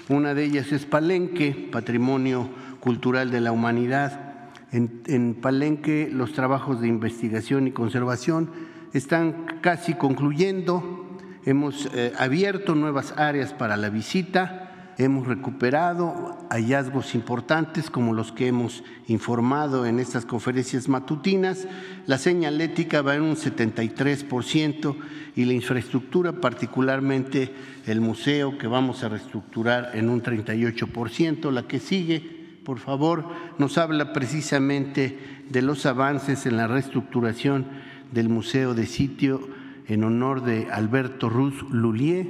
[0.08, 2.50] una de ellas es Palenque, Patrimonio
[2.80, 4.50] Cultural de la Humanidad.
[4.72, 8.50] En, en Palenque los trabajos de investigación y conservación
[8.94, 11.18] están casi concluyendo.
[11.46, 14.61] Hemos eh, abierto nuevas áreas para la visita,
[14.98, 21.68] hemos recuperado hallazgos importantes como los que hemos informado en estas conferencias matutinas.
[22.06, 24.96] La señalética va en un 73%
[25.36, 27.54] y la infraestructura, particularmente
[27.86, 31.52] el museo que vamos a reestructurar en un 38%.
[31.52, 33.26] La que sigue, por favor,
[33.58, 35.18] nos habla precisamente
[35.50, 37.66] de los avances en la reestructuración
[38.12, 39.48] del Museo de Sitio
[39.88, 42.26] en honor de Alberto Ruz Lullier,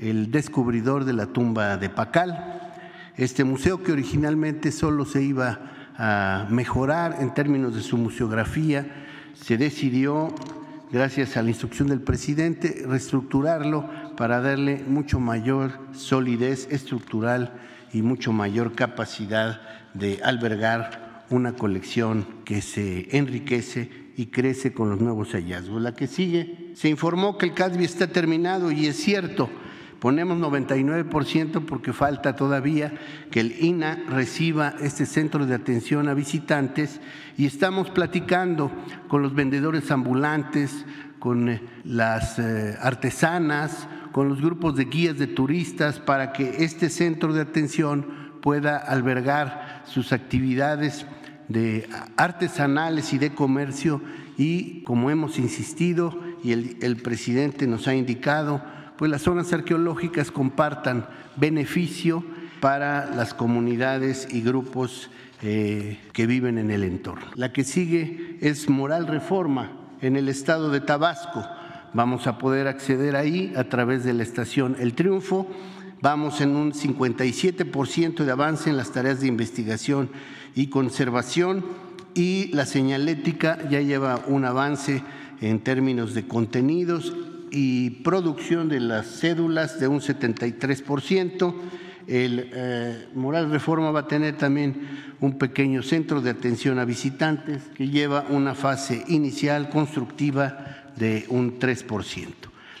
[0.00, 2.72] el descubridor de la tumba de Pacal.
[3.16, 9.04] Este museo que originalmente solo se iba a mejorar en términos de su museografía,
[9.34, 10.34] se decidió,
[10.92, 17.52] gracias a la instrucción del presidente, reestructurarlo para darle mucho mayor solidez estructural
[17.92, 19.60] y mucho mayor capacidad
[19.94, 25.82] de albergar una colección que se enriquece y crece con los nuevos hallazgos.
[25.82, 29.50] La que sigue, se informó que el CADVI está terminado y es cierto,
[30.00, 32.92] ponemos 99% porque falta todavía
[33.30, 37.00] que el INA reciba este centro de atención a visitantes
[37.36, 38.70] y estamos platicando
[39.08, 40.84] con los vendedores ambulantes,
[41.18, 46.88] con eh, las eh, artesanas, con los grupos de guías de turistas para que este
[46.88, 51.06] centro de atención pueda albergar sus actividades
[51.48, 54.00] de artesanales y de comercio
[54.36, 58.62] y como hemos insistido y el, presidente nos ha indicado,
[58.98, 62.24] pues las zonas arqueológicas compartan beneficio
[62.60, 65.10] para las comunidades y grupos
[65.42, 67.26] eh, que viven en el entorno.
[67.34, 71.44] La que sigue es Moral Reforma en el estado de Tabasco.
[71.92, 75.46] Vamos a poder acceder ahí a través de la estación El Triunfo.
[76.00, 80.10] Vamos en un 57% de avance en las tareas de investigación
[80.54, 81.64] y conservación
[82.14, 85.02] y la señalética ya lleva un avance
[85.40, 87.12] en términos de contenidos
[87.50, 91.54] y producción de las cédulas de un 73%.
[92.06, 94.86] El eh, Moral Reforma va a tener también
[95.20, 101.58] un pequeño centro de atención a visitantes que lleva una fase inicial constructiva de un
[101.58, 102.26] 3%.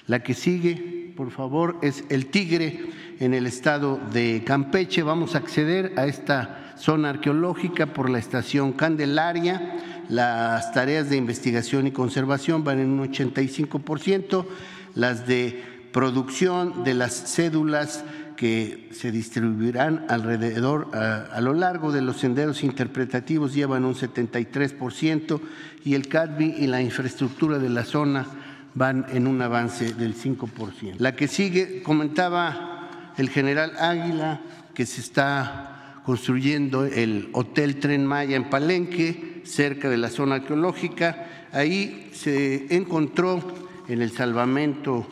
[0.06, 2.86] La que sigue, por favor, es el Tigre
[3.18, 5.02] en el estado de Campeche.
[5.02, 9.95] Vamos a acceder a esta zona arqueológica por la estación Candelaria.
[10.08, 14.46] Las tareas de investigación y conservación van en un 85%,
[14.94, 18.04] las de producción de las cédulas
[18.36, 25.40] que se distribuirán alrededor, a, lo largo de los senderos interpretativos llevan un 73%
[25.84, 28.26] y el CADBI y la infraestructura de la zona
[28.74, 30.96] van en un avance del 5%.
[30.98, 34.42] La que sigue, comentaba el general Águila,
[34.74, 41.48] que se está construyendo el Hotel Tren Maya en Palenque, cerca de la zona arqueológica.
[41.52, 43.40] Ahí se encontró
[43.88, 45.06] en el salvamento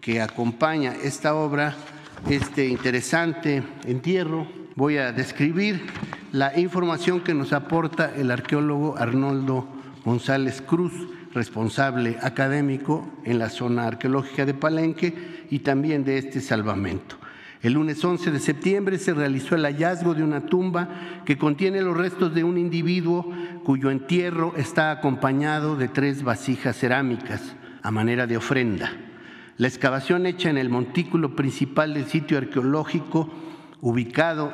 [0.00, 1.76] que acompaña esta obra
[2.28, 4.46] este interesante entierro.
[4.74, 5.86] Voy a describir
[6.32, 9.66] la información que nos aporta el arqueólogo Arnoldo
[10.04, 10.92] González Cruz,
[11.32, 17.17] responsable académico en la zona arqueológica de Palenque y también de este salvamento.
[17.60, 20.88] El lunes 11 de septiembre se realizó el hallazgo de una tumba
[21.24, 23.32] que contiene los restos de un individuo
[23.64, 27.56] cuyo entierro está acompañado de tres vasijas cerámicas.
[27.82, 28.90] a manera de ofrenda.
[29.56, 33.30] La excavación hecha en el montículo principal del sitio arqueológico,
[33.80, 34.52] ubicado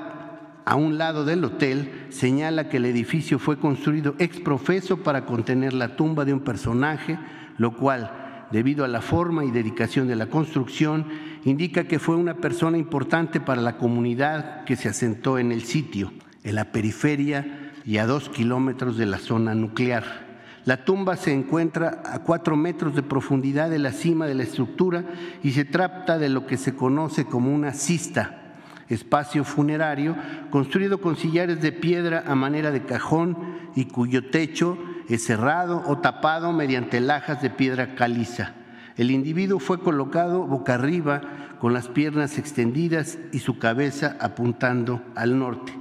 [0.65, 5.73] a un lado del hotel, señala que el edificio fue construido ex profeso para contener
[5.73, 7.19] la tumba de un personaje,
[7.59, 11.07] lo cual, debido a la forma y dedicación de la construcción,
[11.45, 16.12] indica que fue una persona importante para la comunidad que se asentó en el sitio,
[16.42, 20.24] en la periferia y a dos kilómetros de la zona nuclear.
[20.64, 25.05] La tumba se encuentra a cuatro metros de profundidad de la cima de la estructura
[25.42, 28.55] y se trata de lo que se conoce como una cista,
[28.88, 30.16] espacio funerario
[30.51, 33.36] construido con sillares de piedra a manera de cajón
[33.74, 34.78] y cuyo techo
[35.19, 38.55] cerrado o tapado mediante lajas de piedra caliza.
[38.97, 41.21] El individuo fue colocado boca arriba
[41.59, 45.73] con las piernas extendidas y su cabeza apuntando al norte.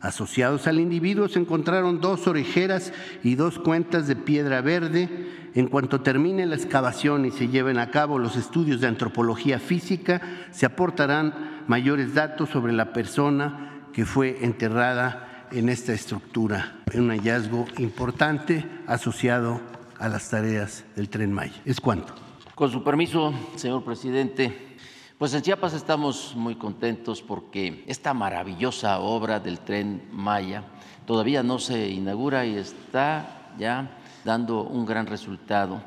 [0.00, 5.50] Asociados al individuo se encontraron dos orejeras y dos cuentas de piedra verde.
[5.54, 10.20] En cuanto termine la excavación y se lleven a cabo los estudios de antropología física,
[10.50, 16.82] se aportarán mayores datos sobre la persona que fue enterrada en esta estructura.
[16.94, 19.60] Un hallazgo importante asociado
[19.98, 21.60] a las tareas del tren Maya.
[21.64, 22.14] ¿Es cuánto?
[22.54, 24.76] Con su permiso, señor presidente,
[25.18, 30.64] pues en Chiapas estamos muy contentos porque esta maravillosa obra del tren Maya
[31.06, 35.82] todavía no se inaugura y está ya dando un gran resultado,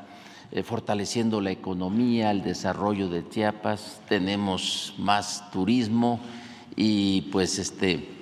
[0.52, 6.20] eh, fortaleciendo la economía, el desarrollo de Chiapas, tenemos más turismo
[6.76, 8.19] y pues este,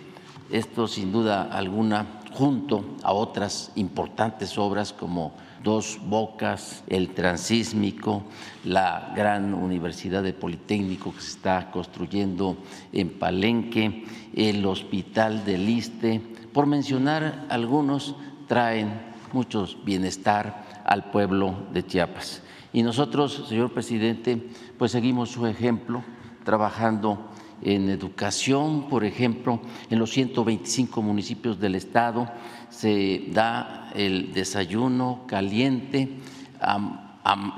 [0.52, 5.34] esto sin duda alguna junto a otras importantes obras como
[5.64, 8.24] Dos Bocas, el Transísmico,
[8.64, 12.58] la gran Universidad de Politécnico que se está construyendo
[12.94, 16.22] en Palenque, el Hospital del Iste,
[16.54, 18.16] por mencionar algunos,
[18.48, 19.02] traen
[19.34, 22.42] mucho bienestar al pueblo de Chiapas.
[22.72, 26.04] Y nosotros, señor presidente, pues seguimos su ejemplo
[26.44, 27.30] trabajando
[27.62, 32.30] en educación, por ejemplo, en los 125 municipios del estado
[32.70, 36.10] se da el desayuno caliente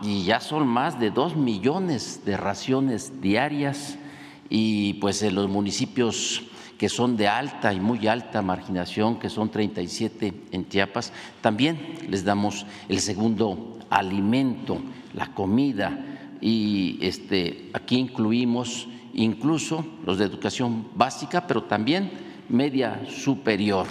[0.03, 3.97] y ya son más de dos millones de raciones diarias
[4.49, 6.43] y pues en los municipios
[6.77, 11.77] que son de alta y muy alta marginación, que son 37 en Chiapas, también
[12.07, 14.81] les damos el segundo alimento,
[15.13, 16.05] la comida
[16.39, 22.11] y este aquí incluimos incluso los de educación básica, pero también
[22.49, 23.87] media superior.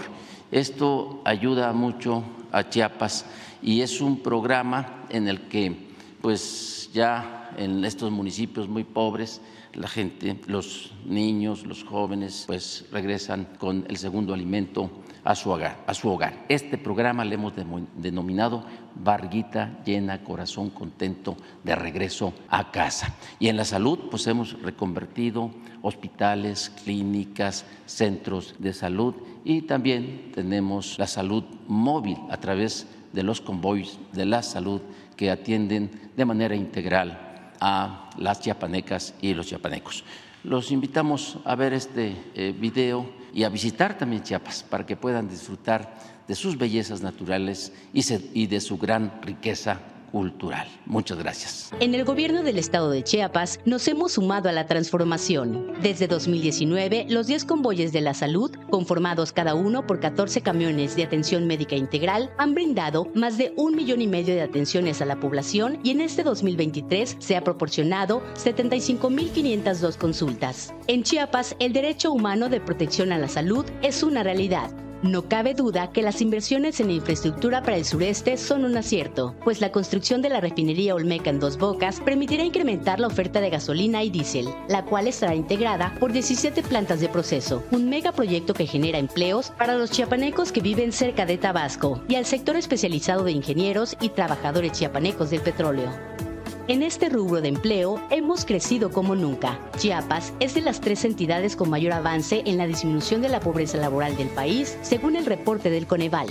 [0.51, 3.27] Esto ayuda mucho a Chiapas
[3.63, 5.89] y es un programa en el que
[6.21, 9.41] pues ya en estos municipios muy pobres
[9.75, 14.91] la gente, los niños, los jóvenes pues regresan con el segundo alimento
[15.29, 16.47] a su hogar.
[16.49, 17.53] Este programa le hemos
[17.97, 18.65] denominado
[18.95, 23.15] Barguita llena, corazón contento de regreso a casa.
[23.39, 25.51] Y en la salud, pues hemos reconvertido
[25.83, 33.43] hospitales, clínicas, centros de salud y también tenemos la salud móvil a través de los
[33.43, 34.81] convoys de la salud
[35.15, 40.05] que atienden de manera integral a las chiapanecas y los chiapanecos.
[40.43, 45.29] Los invitamos a ver este eh, video y a visitar también Chiapas para que puedan
[45.29, 45.95] disfrutar
[46.27, 49.79] de sus bellezas naturales y, de su gran riqueza
[50.11, 50.67] cultural.
[50.87, 51.71] Muchas gracias.
[51.81, 55.73] En el gobierno del estado de Chiapas nos hemos sumado a la transformación.
[55.83, 61.05] Desde 2019, los 10 convoyes de la salud, conformados cada uno por 14 camiones de
[61.05, 65.21] atención médica integral, han brindado más de un millón y medio de atenciones a la
[65.21, 70.75] población y en este 2023 se ha proporcionado 75.502 consultas.
[70.87, 74.71] En Chiapas, el derecho humano de protección a la salud es una realidad
[75.03, 79.61] no cabe duda que las inversiones en infraestructura para el sureste son un acierto, pues
[79.61, 84.03] la construcción de la refinería Olmeca en Dos Bocas permitirá incrementar la oferta de gasolina
[84.03, 88.99] y diésel, la cual estará integrada por 17 plantas de proceso, un megaproyecto que genera
[88.99, 93.97] empleos para los chiapanecos que viven cerca de Tabasco y al sector especializado de ingenieros
[94.01, 96.28] y trabajadores chiapanecos del petróleo.
[96.69, 99.59] En este rubro de empleo hemos crecido como nunca.
[99.79, 103.79] Chiapas es de las tres entidades con mayor avance en la disminución de la pobreza
[103.79, 106.29] laboral del país, según el reporte del Coneval.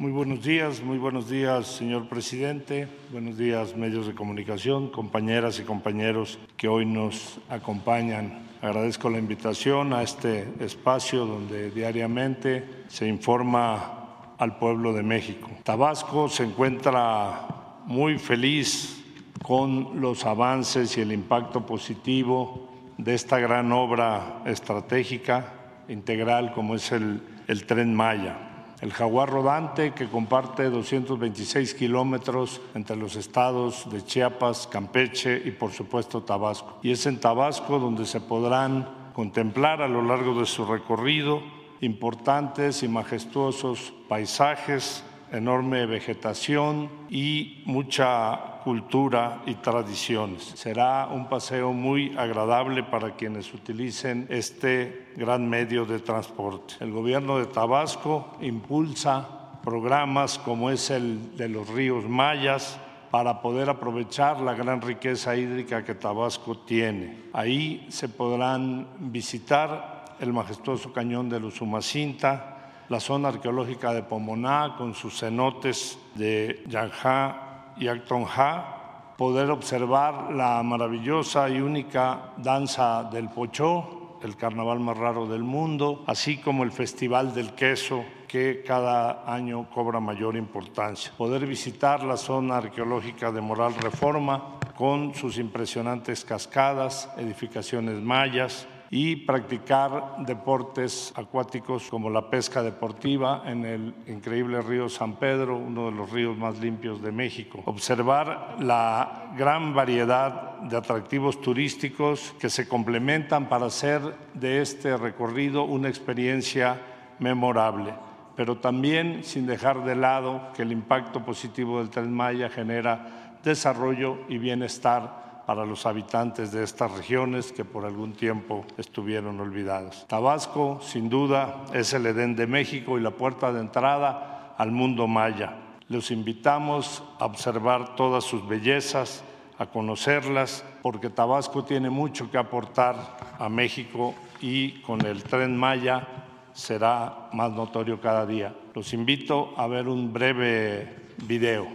[0.00, 2.88] Muy buenos días, muy buenos días, señor presidente.
[3.12, 8.49] Buenos días, medios de comunicación, compañeras y compañeros que hoy nos acompañan.
[8.62, 15.48] Agradezco la invitación a este espacio donde diariamente se informa al pueblo de México.
[15.62, 17.46] Tabasco se encuentra
[17.86, 19.02] muy feliz
[19.42, 25.54] con los avances y el impacto positivo de esta gran obra estratégica
[25.88, 27.22] integral como es el,
[27.66, 28.49] tren Maya
[28.80, 35.72] el jaguar rodante que comparte 226 kilómetros entre los estados de Chiapas, Campeche y por
[35.72, 36.78] supuesto Tabasco.
[36.82, 41.42] Y es en Tabasco donde se podrán contemplar a lo largo de su recorrido
[41.80, 50.42] importantes y majestuosos paisajes enorme vegetación y mucha cultura y tradiciones.
[50.42, 56.74] Será un paseo muy agradable para quienes utilicen este gran medio de transporte.
[56.80, 62.78] El gobierno de Tabasco impulsa programas como es el de los ríos mayas,
[63.10, 67.24] para poder aprovechar la gran riqueza hídrica que Tabasco tiene.
[67.32, 72.49] Ahí se podrán visitar el majestuoso cañón de los Umacinta,
[72.90, 80.60] la zona arqueológica de Pomoná con sus cenotes de Yanjá y Actonjá, poder observar la
[80.64, 86.72] maravillosa y única danza del Pochó, el carnaval más raro del mundo, así como el
[86.72, 91.12] Festival del Queso que cada año cobra mayor importancia.
[91.16, 99.14] Poder visitar la zona arqueológica de Moral Reforma con sus impresionantes cascadas, edificaciones mayas, y
[99.14, 105.96] practicar deportes acuáticos como la pesca deportiva en el increíble río San Pedro, uno de
[105.96, 107.62] los ríos más limpios de México.
[107.66, 114.02] Observar la gran variedad de atractivos turísticos que se complementan para hacer
[114.34, 116.80] de este recorrido una experiencia
[117.20, 117.94] memorable
[118.40, 124.20] pero también sin dejar de lado que el impacto positivo del Tren Maya genera desarrollo
[124.30, 130.06] y bienestar para los habitantes de estas regiones que por algún tiempo estuvieron olvidadas.
[130.06, 135.08] Tabasco, sin duda, es el Edén de México y la puerta de entrada al mundo
[135.08, 135.56] maya.
[135.88, 139.24] Los invitamos a observar todas sus bellezas,
[139.58, 146.06] a conocerlas, porque Tabasco tiene mucho que aportar a México y con el tren Maya
[146.52, 148.54] será más notorio cada día.
[148.72, 151.66] Los invito a ver un breve video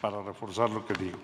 [0.00, 1.18] para reforzar lo que digo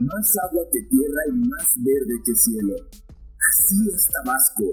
[0.00, 2.74] más agua que tierra y más verde que cielo.
[3.04, 4.64] Así es Tabasco,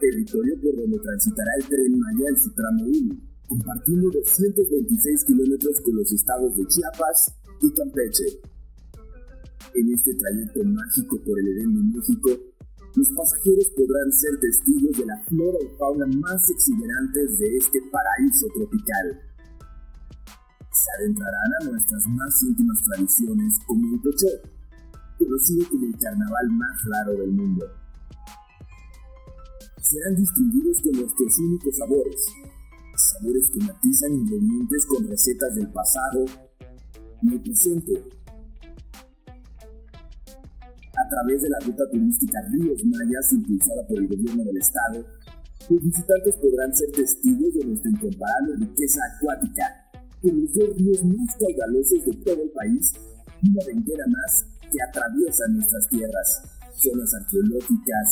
[0.00, 3.16] territorio por donde transitará el tren Maya en su tramo 1,
[3.48, 8.28] compartiendo 226 kilómetros con los estados de Chiapas y Campeche.
[9.74, 12.30] En este trayecto mágico por el Edén de México,
[12.96, 18.46] los pasajeros podrán ser testigos de la flora y fauna más exuberantes de este paraíso
[18.54, 19.28] tropical
[20.78, 24.57] se adentrarán a nuestras más íntimas tradiciones como el pochó,
[25.18, 27.66] conocido como el carnaval más raro del mundo.
[29.80, 32.26] Serán distinguidos con nuestros únicos sabores,
[32.96, 36.24] sabores que matizan ingredientes con recetas del pasado
[37.22, 37.92] y el presente.
[40.96, 45.06] A través de la ruta turística Ríos Mayas, impulsada por el gobierno del estado,
[45.70, 49.90] los visitantes podrán ser testigos de nuestra incomparable riqueza acuática,
[50.20, 52.92] con los dos ríos más caudalosos de todo el país
[53.42, 56.42] y una veintena más que atraviesan nuestras tierras,
[56.76, 58.08] zonas arqueológicas,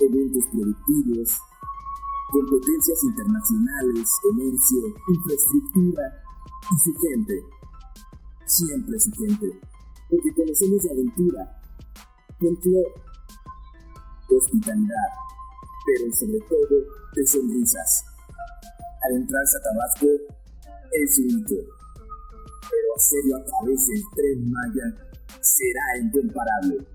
[0.00, 1.28] eventos productivos,
[2.30, 6.04] competencias internacionales, comercio, infraestructura
[6.62, 7.34] y su gente.
[8.46, 9.46] Siempre su gente,
[10.08, 11.62] porque conocemos de aventura,
[12.38, 12.94] folclore,
[14.28, 15.10] hospitalidad,
[15.86, 16.74] pero sobre todo
[17.14, 18.04] de sonrisas.
[19.06, 20.06] Al entrarse a Tabasco
[20.92, 21.54] es único,
[22.70, 25.09] pero hacerlo a través del tren Maya
[25.40, 26.86] será incomparable.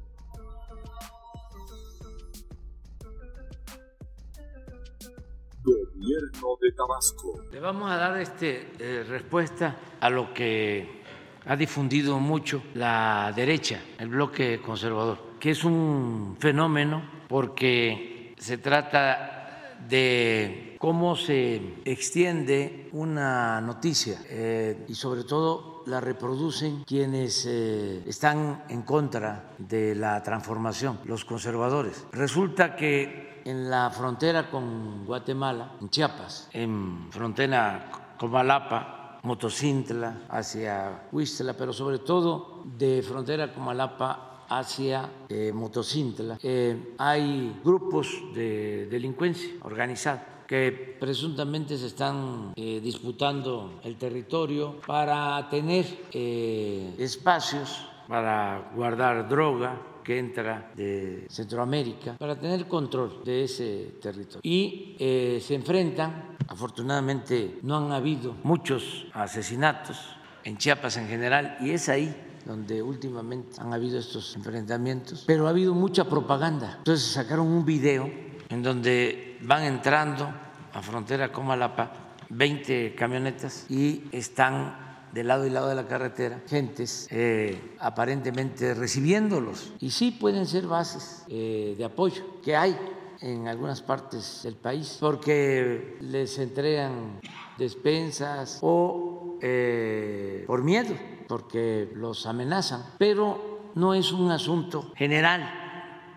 [5.65, 7.41] gobierno de Tabasco.
[7.51, 11.01] Le vamos a dar este, eh, respuesta a lo que
[11.45, 19.77] ha difundido mucho la derecha, el bloque conservador, que es un fenómeno porque se trata
[19.87, 28.63] de cómo se extiende una noticia eh, y sobre todo la reproducen quienes eh, están
[28.69, 32.05] en contra de la transformación, los conservadores.
[32.11, 41.07] Resulta que en la frontera con Guatemala, en Chiapas, en frontera con Malapa, Motocintla hacia
[41.11, 46.37] Huistla, pero sobre todo de frontera con Malapa hacia eh, Motocintla.
[46.41, 55.49] Eh, hay grupos de delincuencia organizada que presuntamente se están eh, disputando el territorio para
[55.49, 63.95] tener eh, espacios para guardar droga que entra de Centroamérica, para tener control de ese
[63.99, 64.39] territorio.
[64.43, 69.97] Y eh, se enfrentan, afortunadamente no han habido muchos asesinatos
[70.43, 72.15] en Chiapas en general, y es ahí
[72.45, 76.75] donde últimamente han habido estos enfrentamientos, pero ha habido mucha propaganda.
[76.77, 78.07] Entonces sacaron un video
[78.49, 80.31] en donde van entrando
[80.73, 81.91] a frontera con Malapa
[82.29, 89.73] 20 camionetas y están de lado y lado de la carretera gentes eh, aparentemente recibiéndolos.
[89.79, 92.77] Y sí pueden ser bases eh, de apoyo que hay
[93.21, 97.21] en algunas partes del país porque les entregan
[97.57, 100.93] despensas o eh, por miedo,
[101.29, 105.64] porque los amenazan, pero no es un asunto general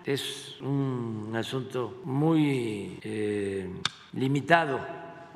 [0.08, 3.70] es un asunto muy eh,
[4.14, 4.80] limitado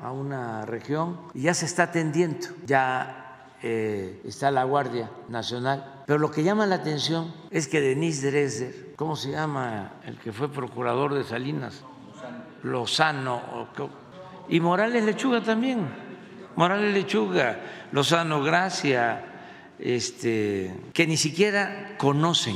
[0.01, 6.03] a una región y ya se está atendiendo, ya eh, está la Guardia Nacional.
[6.07, 10.33] Pero lo que llama la atención es que Denise Dresder, ¿cómo se llama el que
[10.33, 11.83] fue procurador de Salinas?
[12.63, 13.41] Lozano.
[14.49, 15.87] Y Morales Lechuga también.
[16.55, 17.59] Morales Lechuga,
[17.91, 19.23] Lozano Gracia,
[19.77, 22.55] este, que ni siquiera conocen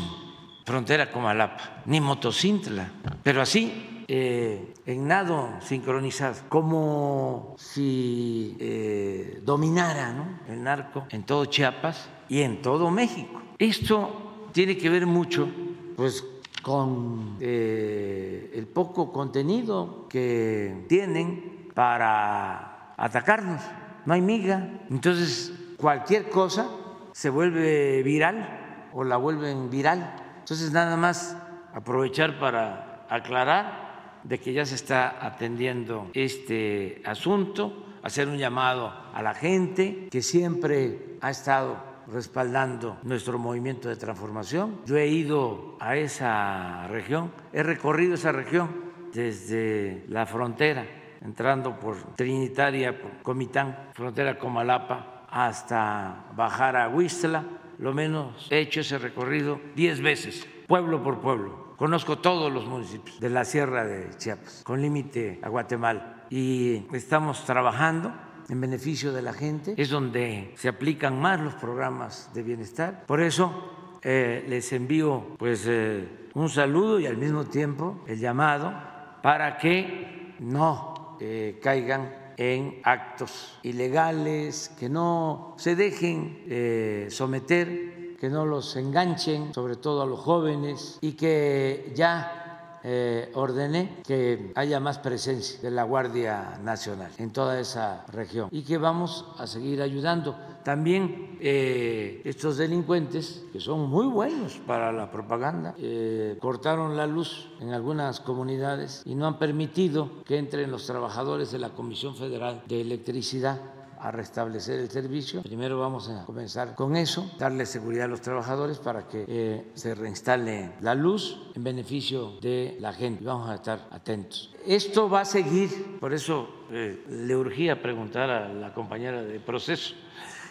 [0.68, 2.92] frontera con Malapa, ni Motocintla,
[3.24, 12.10] pero así eh, en nado sincronizado, como si eh, dominara el narco en todo Chiapas
[12.28, 13.42] y en todo México.
[13.58, 15.48] Esto tiene que ver mucho,
[15.96, 16.26] pues,
[16.62, 23.62] con eh, el poco contenido que tienen para atacarnos.
[24.06, 24.82] No hay miga.
[24.90, 26.68] Entonces, cualquier cosa
[27.14, 31.36] se vuelve viral o la vuelven viral entonces, nada más
[31.74, 39.22] aprovechar para aclarar de que ya se está atendiendo este asunto, hacer un llamado a
[39.22, 41.76] la gente que siempre ha estado
[42.08, 44.80] respaldando nuestro movimiento de transformación.
[44.86, 48.70] Yo he ido a esa región, he recorrido esa región
[49.12, 50.86] desde la frontera,
[51.20, 57.44] entrando por Trinitaria, por Comitán, frontera con Malapa, hasta bajar a Huistla
[57.80, 61.68] lo menos he hecho ese recorrido diez veces, pueblo por pueblo.
[61.78, 66.26] Conozco todos los municipios de la Sierra de Chiapas, con límite a Guatemala.
[66.30, 68.12] Y estamos trabajando
[68.50, 69.76] en beneficio de la gente.
[69.78, 73.06] Es donde se aplican más los programas de bienestar.
[73.06, 78.74] Por eso eh, les envío pues, eh, un saludo y al mismo tiempo el llamado
[79.22, 88.30] para que no eh, caigan en actos ilegales, que no se dejen eh, someter, que
[88.30, 92.47] no los enganchen, sobre todo a los jóvenes, y que ya
[92.90, 98.62] eh, ordené que haya más presencia de la Guardia Nacional en toda esa región y
[98.62, 100.38] que vamos a seguir ayudando.
[100.64, 107.50] También eh, estos delincuentes, que son muy buenos para la propaganda, eh, cortaron la luz
[107.60, 112.64] en algunas comunidades y no han permitido que entren los trabajadores de la Comisión Federal
[112.68, 113.60] de Electricidad
[114.08, 115.42] a restablecer el servicio.
[115.42, 119.96] Primero vamos a comenzar con eso, darle seguridad a los trabajadores para que eh, se
[119.96, 123.24] reinstale la luz en beneficio de la gente.
[123.24, 124.54] Vamos a estar atentos.
[124.66, 129.96] Esto va a seguir, por eso le urgía preguntar a la compañera de proceso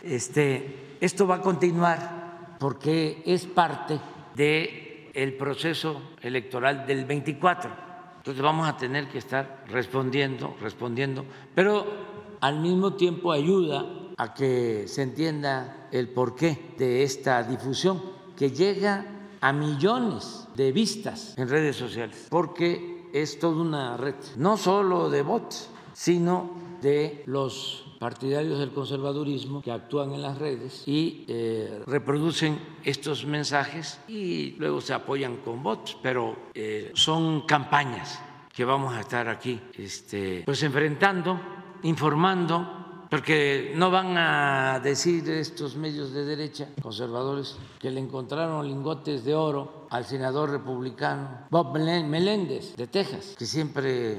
[0.06, 3.98] este, esto va a continuar porque es parte
[4.34, 7.86] del proceso electoral del 24.
[8.18, 14.84] Entonces vamos a tener que estar respondiendo, respondiendo, pero al mismo tiempo ayuda a que
[14.88, 18.02] se entienda el porqué de esta difusión
[18.36, 19.04] que llega
[19.40, 25.22] a millones de vistas en redes sociales, porque es toda una red, no solo de
[25.22, 32.58] bots, sino de los partidarios del conservadurismo que actúan en las redes y eh, reproducen
[32.84, 38.20] estos mensajes y luego se apoyan con bots, pero eh, son campañas
[38.54, 41.38] que vamos a estar aquí, este, pues enfrentando,
[41.86, 49.24] informando porque no van a decir estos medios de derecha conservadores que le encontraron lingotes
[49.24, 54.18] de oro al senador republicano Bob Meléndez de Texas, que siempre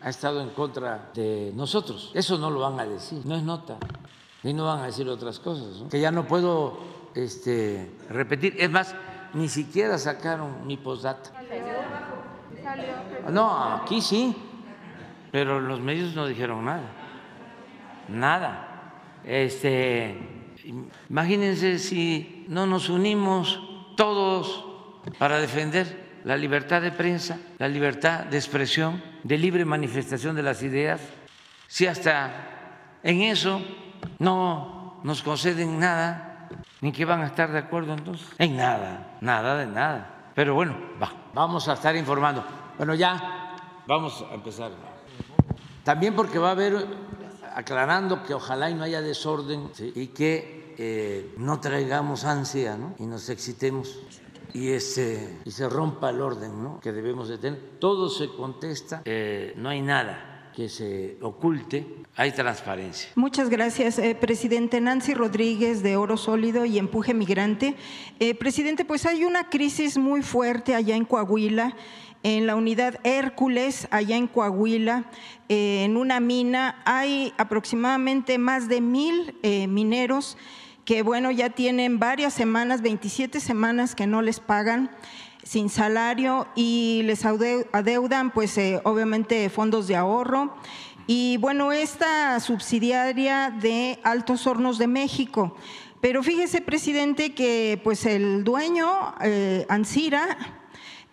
[0.00, 2.12] ha estado en contra de nosotros.
[2.14, 3.76] Eso no lo van a decir, no es nota.
[4.44, 6.78] Y no van a decir otras cosas, que ya no puedo
[7.16, 8.54] este, repetir.
[8.56, 8.94] Es más,
[9.34, 11.32] ni siquiera sacaron mi postdata.
[13.32, 14.36] No, aquí sí,
[15.32, 16.97] pero los medios no dijeron nada
[18.08, 18.92] nada.
[19.24, 20.16] Este,
[21.08, 23.60] imagínense si no nos unimos
[23.96, 24.64] todos
[25.18, 30.62] para defender la libertad de prensa, la libertad de expresión, de libre manifestación de las
[30.62, 31.00] ideas,
[31.66, 33.62] si hasta en eso
[34.18, 36.48] no nos conceden nada,
[36.80, 40.30] ni que van a estar de acuerdo entonces, en nada, nada de nada.
[40.34, 40.76] Pero bueno,
[41.34, 42.44] vamos a estar informando.
[42.76, 43.56] Bueno, ya
[43.86, 44.70] vamos a empezar.
[45.82, 46.86] También porque va a haber
[47.54, 53.28] aclarando que ojalá y no haya desorden y que eh, no traigamos ansia y nos
[53.28, 53.98] excitemos
[54.54, 57.60] y, ese, y se rompa el orden que debemos de tener.
[57.80, 63.10] Todo se contesta, eh, no hay nada que se oculte, hay transparencia.
[63.14, 64.80] Muchas gracias, eh, presidente.
[64.80, 67.76] Nancy Rodríguez de Oro Sólido y Empuje Migrante.
[68.38, 71.76] presidente, pues hay una crisis muy fuerte allá en Coahuila
[72.22, 75.04] en la unidad Hércules, allá en Coahuila,
[75.48, 80.36] eh, en una mina, hay aproximadamente más de mil eh, mineros
[80.84, 84.90] que, bueno, ya tienen varias semanas, 27 semanas que no les pagan
[85.42, 90.54] sin salario y les adeudan, pues, eh, obviamente, fondos de ahorro.
[91.06, 95.56] Y, bueno, esta subsidiaria de Altos Hornos de México.
[96.00, 99.14] Pero fíjese, presidente, que pues el dueño,
[99.68, 100.57] Ansira,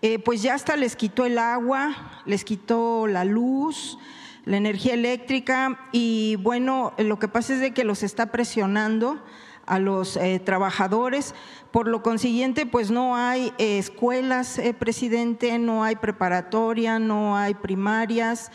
[0.08, 3.98] eh, pues ya hasta les quitó el agua, les quitó la luz,
[4.44, 9.20] la energía eléctrica y bueno, lo que pasa es de que los está presionando
[9.66, 11.34] a los eh, trabajadores.
[11.72, 18.52] Por lo consiguiente, pues no hay eh, escuelas, presidente, no hay preparatoria, no hay primarias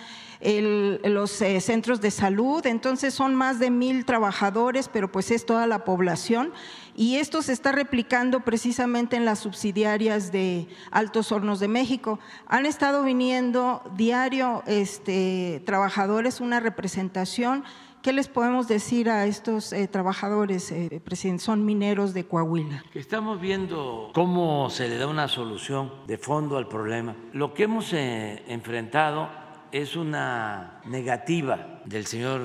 [1.04, 5.84] los centros de salud, entonces son más de mil trabajadores, pero pues es toda la
[5.84, 6.52] población
[6.94, 12.18] y esto se está replicando precisamente en las subsidiarias de Altos Hornos de México.
[12.46, 17.64] Han estado viniendo diario este, trabajadores, una representación.
[18.02, 21.44] ¿Qué les podemos decir a estos eh, trabajadores, eh, presidente?
[21.44, 22.82] Son mineros de Coahuila.
[22.94, 27.14] Estamos viendo cómo se le da una solución de fondo al problema.
[27.34, 29.28] Lo que hemos enfrentado
[29.72, 32.40] es una negativa del señor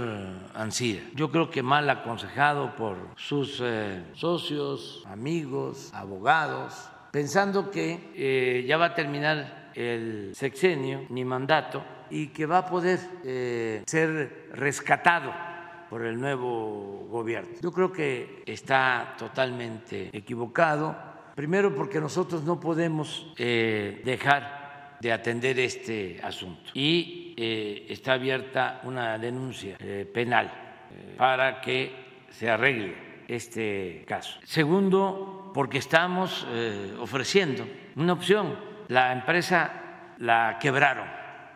[0.53, 1.01] Ansira.
[1.15, 8.77] Yo creo que mal aconsejado por sus eh, socios, amigos, abogados, pensando que eh, ya
[8.77, 15.33] va a terminar el sexenio, ni mandato, y que va a poder eh, ser rescatado
[15.89, 17.49] por el nuevo gobierno.
[17.61, 20.95] Yo creo que está totalmente equivocado,
[21.35, 24.64] primero porque nosotros no podemos dejar
[24.99, 26.71] de atender este asunto.
[26.73, 34.39] Y eh, está abierta una denuncia eh, penal eh, para que se arregle este caso.
[34.43, 36.45] Segundo, porque estamos
[36.99, 37.65] ofreciendo
[37.95, 38.55] una opción.
[38.89, 41.07] La empresa la quebraron.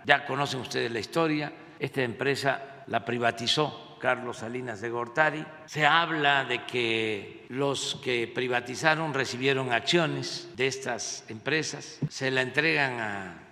[0.06, 1.52] Ya conocen ustedes la historia.
[1.78, 5.46] Esta empresa la privatizó Carlos Salinas de Gortari.
[5.66, 13.00] Se habla de que los que privatizaron recibieron acciones de estas empresas, se la entregan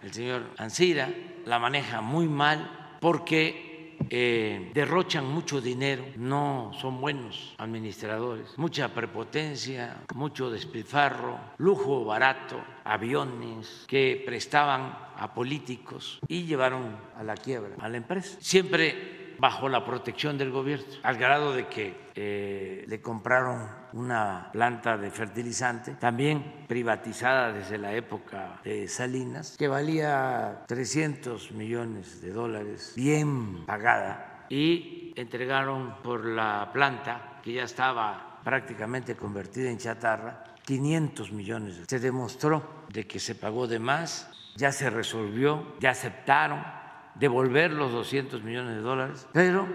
[0.02, 1.10] al señor Ansira,
[1.46, 3.68] la maneja muy mal porque
[4.10, 13.86] eh, derrochan mucho dinero, no son buenos administradores, mucha prepotencia, mucho despilfarro, lujo barato, aviones
[13.88, 18.38] que prestaban a políticos y llevaron a la quiebra a la empresa.
[18.40, 24.98] Siempre bajo la protección del gobierno, al grado de que eh, le compraron una planta
[24.98, 32.94] de fertilizante, también privatizada desde la época de Salinas, que valía 300 millones de dólares,
[32.96, 41.32] bien pagada, y entregaron por la planta, que ya estaba prácticamente convertida en chatarra, 500
[41.32, 41.82] millones.
[41.88, 46.77] Se demostró de que se pagó de más, ya se resolvió, ya aceptaron
[47.20, 49.68] devolver los 200 millones de dólares, pero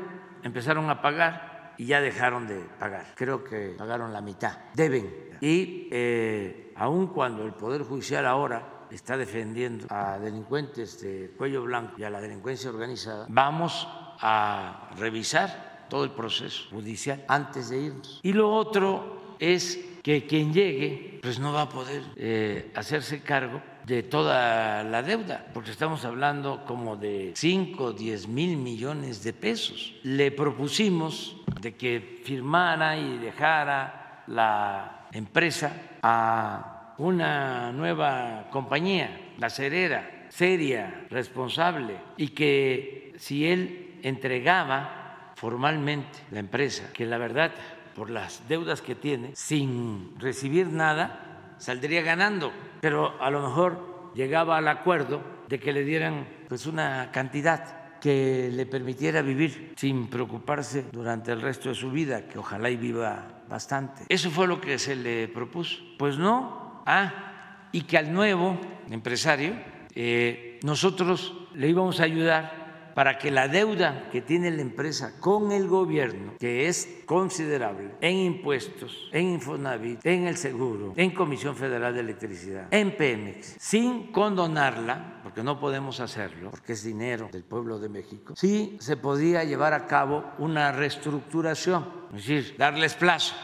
[0.43, 3.07] empezaron a pagar y ya dejaron de pagar.
[3.15, 4.59] Creo que pagaron la mitad.
[4.75, 5.33] Deben.
[5.41, 11.95] Y eh, aun cuando el Poder Judicial ahora está defendiendo a delincuentes de cuello blanco
[11.99, 13.89] y a la delincuencia organizada, vamos
[14.21, 18.21] a revisar todo el proceso judicial antes de irnos.
[18.23, 23.63] Y lo otro es que quien llegue pues no va a poder eh, hacerse cargo
[23.87, 29.95] de toda la deuda, porque estamos hablando como de 5, 10 mil millones de pesos.
[30.03, 40.27] Le propusimos de que firmara y dejara la empresa a una nueva compañía, la Cerera,
[40.29, 47.53] seria, responsable, y que si él entregaba formalmente la empresa, que la verdad,
[47.97, 52.53] por las deudas que tiene, sin recibir nada, saldría ganando,
[52.83, 58.51] pero a lo mejor llegaba al acuerdo de que le dieran pues una cantidad que
[58.53, 63.45] le permitiera vivir sin preocuparse durante el resto de su vida, que ojalá y viva
[63.49, 64.03] bastante.
[64.09, 65.81] Eso fue lo que se le propuso.
[65.97, 66.83] Pues no.
[66.85, 68.59] Ah, y que al nuevo
[68.91, 69.55] empresario
[69.95, 72.62] eh, nosotros le íbamos a ayudar
[72.95, 78.17] para que la deuda que tiene la empresa con el gobierno, que es considerable en
[78.17, 85.21] impuestos, en Infonavit, en el seguro, en Comisión Federal de Electricidad, en Pemex, sin condonarla,
[85.23, 89.73] porque no podemos hacerlo, porque es dinero del pueblo de México, sí se podía llevar
[89.73, 93.35] a cabo una reestructuración, es decir, darles plazo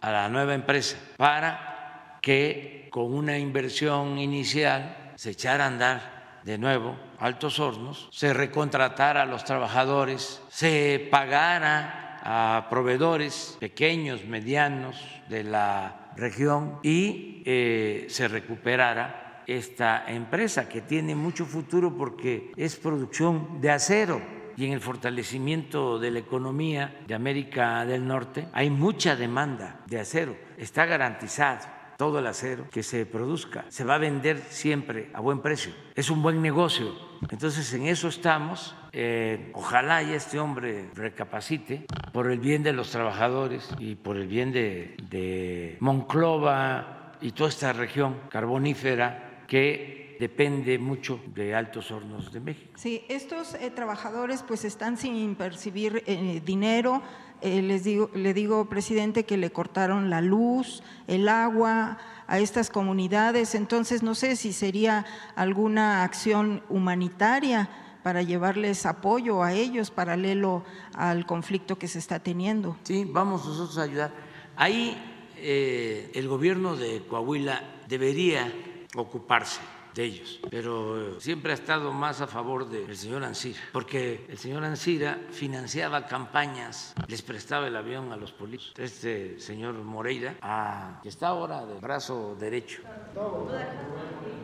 [0.00, 6.13] a la nueva empresa para que con una inversión inicial se echara a andar
[6.44, 14.96] de nuevo Altos Hornos, se recontratara a los trabajadores, se pagara a proveedores pequeños, medianos
[15.28, 22.76] de la región y eh, se recuperara esta empresa que tiene mucho futuro porque es
[22.76, 24.22] producción de acero.
[24.56, 29.98] Y en el fortalecimiento de la economía de América del Norte hay mucha demanda de
[29.98, 35.20] acero, está garantizado todo el acero que se produzca se va a vender siempre a
[35.20, 35.72] buen precio.
[35.94, 36.92] Es un buen negocio.
[37.30, 38.74] Entonces en eso estamos.
[38.92, 44.28] Eh, ojalá y este hombre recapacite por el bien de los trabajadores y por el
[44.28, 52.32] bien de, de Monclova y toda esta región carbonífera que depende mucho de Altos Hornos
[52.32, 52.72] de México.
[52.76, 57.02] Sí, estos eh, trabajadores pues están sin percibir eh, dinero,
[57.40, 62.70] eh, les digo, le digo, presidente, que le cortaron la luz, el agua a estas
[62.70, 63.54] comunidades.
[63.54, 65.04] Entonces, no sé si sería
[65.36, 67.68] alguna acción humanitaria
[68.02, 70.62] para llevarles apoyo a ellos paralelo
[70.94, 72.76] al conflicto que se está teniendo.
[72.82, 74.12] Sí, vamos nosotros a ayudar.
[74.56, 74.96] Ahí
[75.36, 78.52] eh, el gobierno de Coahuila debería
[78.94, 79.60] ocuparse
[79.94, 84.64] de ellos, pero siempre ha estado más a favor del señor Ansira, porque el señor
[84.64, 88.74] Ansira financiaba campañas, les prestaba el avión a los políticos.
[88.78, 92.82] Este señor Moreira, ah, que está ahora de brazo derecho,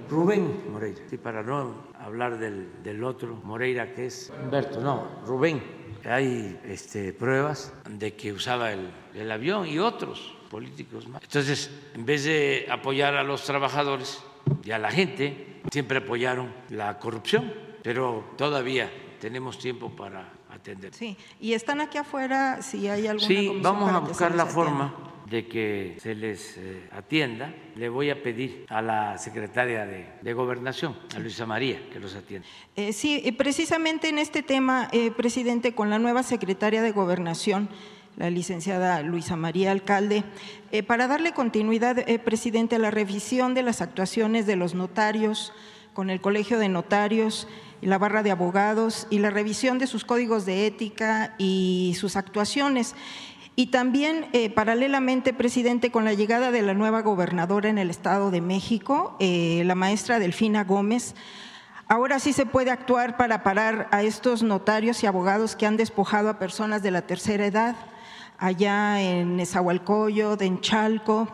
[0.09, 5.81] Rubén Moreira, sí, para no hablar del, del otro Moreira que es Humberto, no, Rubén.
[6.05, 11.23] Hay este, pruebas de que usaba el, el avión y otros políticos más.
[11.23, 14.23] Entonces, en vez de apoyar a los trabajadores,
[14.65, 20.95] y a la gente siempre apoyaron la corrupción, pero todavía tenemos tiempo para atender.
[20.95, 24.95] Sí, y están aquí afuera si hay alguna Sí, vamos a buscar la forma
[25.31, 27.55] de que se les eh, atienda.
[27.77, 32.47] Le voy a pedir a la secretaria de, Gobernación, a Luisa María, que los atienda.
[32.75, 37.69] Eh, sí, precisamente en este tema, eh, presidente, con la nueva secretaria de Gobernación,
[38.17, 40.25] la licenciada Luisa María Alcalde,
[40.73, 45.53] eh, para darle continuidad, eh, presidente, a la revisión de las actuaciones de los notarios
[45.95, 47.49] con el Colegio de Notarios
[47.83, 52.95] la barra de abogados y la revisión de sus códigos de ética y sus actuaciones.
[53.57, 58.31] Y también, eh, paralelamente, presidente, con la llegada de la nueva gobernadora en el Estado
[58.31, 61.15] de México, la maestra Delfina Gómez,
[61.93, 66.29] Ahora sí se puede actuar para parar a estos notarios y abogados que han despojado
[66.29, 67.75] a personas de la tercera edad
[68.41, 71.29] allá en Nezahualcóyotl, en Chalco.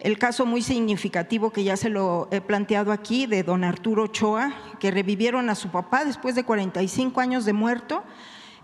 [0.00, 4.52] El caso muy significativo que ya se lo he planteado aquí de don Arturo Ochoa,
[4.80, 8.02] que revivieron a su papá después de 45 años de muerto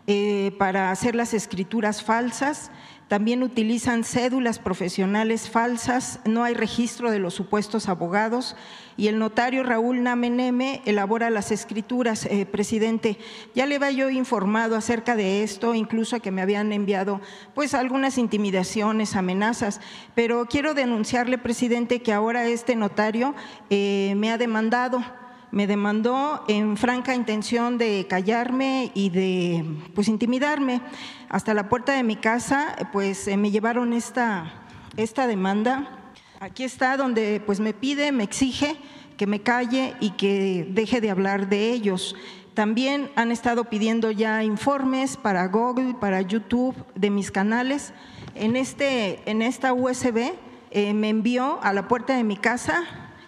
[0.09, 2.71] eh, para hacer las escrituras falsas
[3.09, 8.57] también utilizan cédulas profesionales falsas, no hay registro de los supuestos abogados
[8.97, 12.27] y el notario Raúl Nameneme elabora las escrituras.
[12.27, 13.19] Eh, presidente,
[13.55, 17.21] ya le había yo informado acerca de esto, incluso que me habían enviado
[17.55, 19.81] pues algunas intimidaciones, amenazas,
[20.17, 23.35] pero quiero denunciarle, presidente, que ahora este notario
[23.71, 25.05] eh, me ha demandado
[25.53, 30.83] me demandó en franca intención de callarme y de pues intimidarme.
[31.29, 34.53] Hasta la puerta de mi casa pues eh, me llevaron esta,
[34.97, 36.13] esta demanda.
[36.41, 38.77] Aquí está donde pues me pide, me exige
[39.17, 42.15] que me calle y que deje de hablar de ellos.
[42.55, 47.93] También han estado pidiendo ya informes para Google, para YouTube, de mis canales.
[48.35, 50.33] En, este, en esta USB
[50.71, 52.85] eh, me envió a la puerta de mi casa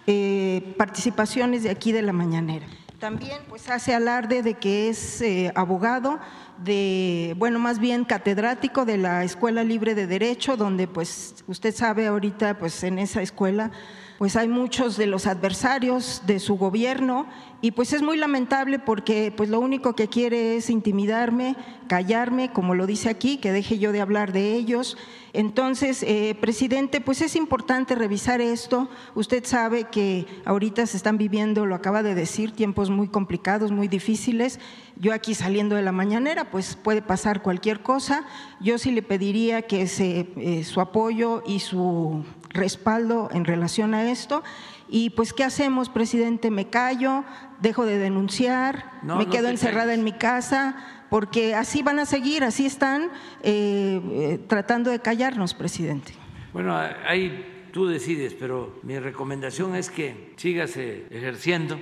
[0.07, 2.65] eh, participaciones de aquí de la mañanera.
[2.99, 6.19] También pues hace alarde de que es eh, abogado
[6.63, 12.07] de, bueno, más bien catedrático de la Escuela Libre de Derecho, donde pues usted sabe
[12.07, 13.71] ahorita pues en esa escuela
[14.19, 17.25] pues hay muchos de los adversarios de su gobierno
[17.61, 21.57] y pues es muy lamentable porque pues lo único que quiere es intimidarme,
[21.87, 24.97] callarme, como lo dice aquí, que deje yo de hablar de ellos.
[25.33, 28.89] Entonces, eh, presidente, pues es importante revisar esto.
[29.13, 33.89] Usted sabe que ahorita se están viviendo, lo acaba de decir, tiempos muy complicados, muy
[33.89, 34.59] difíciles.
[34.95, 38.25] Yo aquí saliendo de la mañanera, pues puede pasar cualquier cosa.
[38.61, 44.11] Yo sí le pediría que se, eh, su apoyo y su respaldo en relación a
[44.11, 44.43] esto.
[44.87, 46.49] Y pues, ¿qué hacemos, presidente?
[46.51, 47.23] ¿Me callo?
[47.61, 48.99] ¿Dejo de denunciar?
[49.03, 50.75] ¿Me quedo encerrada en mi casa?
[51.09, 53.09] Porque así van a seguir, así están
[53.43, 56.13] eh, eh, tratando de callarnos, presidente.
[56.53, 61.79] Bueno, ahí tú decides, pero mi recomendación es que sigas eh, ejerciendo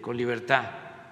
[0.00, 0.64] con libertad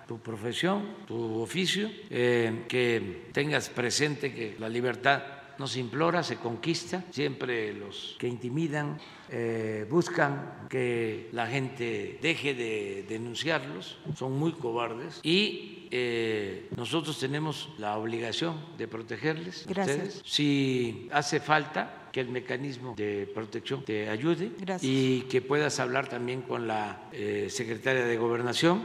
[0.09, 5.23] tu profesión, tu oficio, que tengas presente que la libertad
[5.59, 7.05] no se implora, se conquista.
[7.11, 8.99] Siempre los que intimidan
[9.29, 17.71] eh, buscan que la gente deje de denunciarlos, son muy cobardes y eh, nosotros tenemos
[17.79, 19.67] la obligación de protegerles.
[19.67, 20.23] Gracias.
[20.25, 24.51] Si hace falta que el mecanismo de protección te ayude
[24.81, 28.83] y que puedas hablar también con la eh, secretaria de gobernación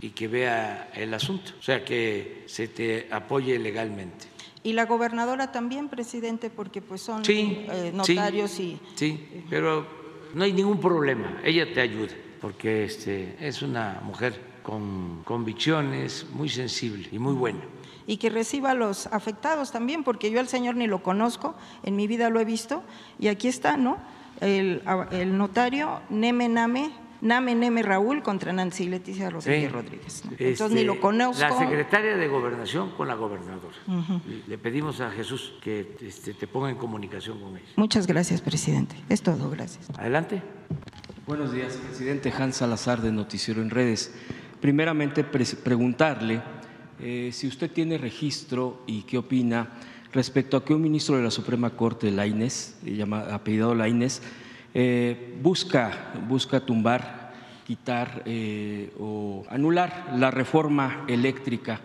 [0.00, 4.26] y que vea el asunto, o sea, que se te apoye legalmente.
[4.62, 8.78] Y la gobernadora también, presidente, porque pues son eh, notarios y...
[8.96, 9.86] Sí, pero
[10.34, 16.48] no hay ningún problema, ella te ayuda, porque este, es una mujer con convicciones, muy
[16.48, 17.60] sensible y muy buena.
[18.06, 21.96] Y que reciba a los afectados también, porque yo al señor ni lo conozco, en
[21.96, 22.82] mi vida lo he visto,
[23.18, 23.98] y aquí está, ¿no?
[24.40, 30.22] El, el notario Neme Name Name Neme Raúl contra Nancy Leticia Rodríguez Rodríguez.
[30.38, 31.42] Entonces ni lo este, conozco.
[31.42, 33.76] La secretaria de Gobernación con la gobernadora.
[34.46, 37.66] Le pedimos a Jesús que este, te ponga en comunicación con ella.
[37.76, 38.96] Muchas gracias, presidente.
[39.08, 39.90] Es todo, gracias.
[39.98, 40.42] Adelante.
[41.26, 44.14] Buenos días, presidente Hans Salazar de Noticiero en Redes.
[44.60, 46.40] Primeramente, preguntarle
[47.00, 49.68] eh, si usted tiene registro y qué opina
[50.12, 52.76] respecto a que un ministro de la Suprema Corte, Laines,
[53.30, 54.22] apellidado Laines,
[54.80, 57.32] eh, busca, busca tumbar,
[57.66, 61.80] quitar eh, o anular la reforma eléctrica.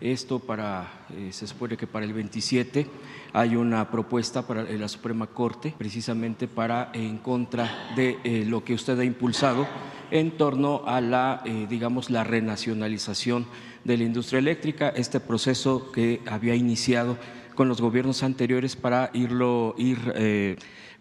[0.00, 2.86] Esto para, eh, se supone que para el 27
[3.32, 8.96] hay una propuesta para la Suprema Corte precisamente para en contra de lo que usted
[9.00, 9.66] ha impulsado
[10.12, 13.44] en torno a la, digamos, la renacionalización
[13.82, 17.18] de la industria eléctrica, este proceso que había iniciado
[17.56, 20.56] con los gobiernos anteriores para irlo, ir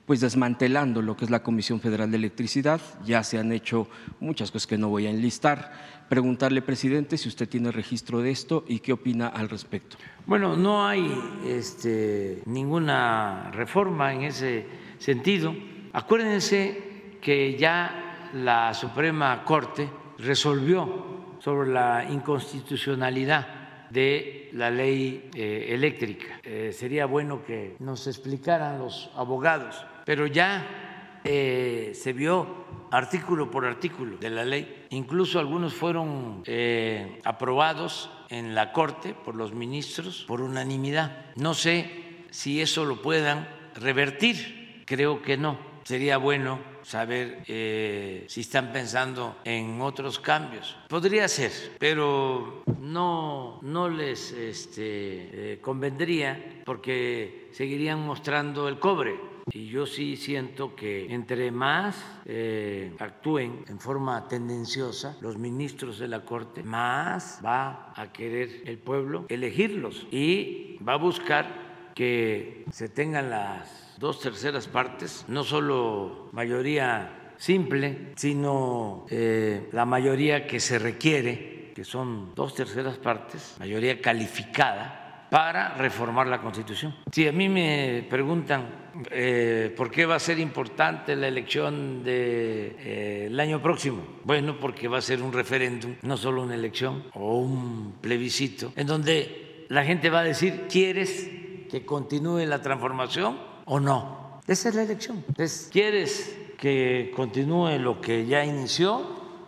[0.05, 2.79] pues desmantelando lo que es la Comisión Federal de Electricidad.
[3.03, 3.87] Ya se han hecho
[4.19, 6.05] muchas cosas que no voy a enlistar.
[6.09, 9.97] Preguntarle, presidente, si usted tiene registro de esto y qué opina al respecto.
[10.27, 11.11] Bueno, no hay
[11.47, 14.67] este, ninguna reforma en ese
[14.99, 15.55] sentido.
[15.93, 19.89] Acuérdense que ya la Suprema Corte
[20.19, 26.39] resolvió sobre la inconstitucionalidad de la ley eh, eléctrica.
[26.43, 33.65] Eh, sería bueno que nos explicaran los abogados pero ya eh, se vio artículo por
[33.65, 34.85] artículo de la ley.
[34.91, 41.33] Incluso algunos fueron eh, aprobados en la Corte por los ministros por unanimidad.
[41.35, 45.57] No sé si eso lo puedan revertir, creo que no.
[45.83, 50.77] Sería bueno saber eh, si están pensando en otros cambios.
[50.87, 59.85] Podría ser, pero no, no les este, convendría porque seguirían mostrando el cobre y yo
[59.85, 66.63] sí siento que entre más eh, actúen en forma tendenciosa los ministros de la Corte,
[66.63, 73.95] más va a querer el pueblo elegirlos y va a buscar que se tengan las
[73.99, 81.85] dos terceras partes, no solo mayoría simple, sino eh, la mayoría que se requiere, que
[81.85, 86.95] son dos terceras partes, mayoría calificada para reformar la Constitución.
[87.11, 92.05] Si a mí me preguntan eh, por qué va a ser importante la elección del
[92.05, 97.03] de, eh, año próximo, bueno, porque va a ser un referéndum, no solo una elección
[97.13, 101.29] o un plebiscito, en donde la gente va a decir, ¿quieres
[101.69, 104.41] que continúe la transformación o no?
[104.47, 105.25] Esa es la elección.
[105.71, 109.01] ¿quieres que continúe lo que ya inició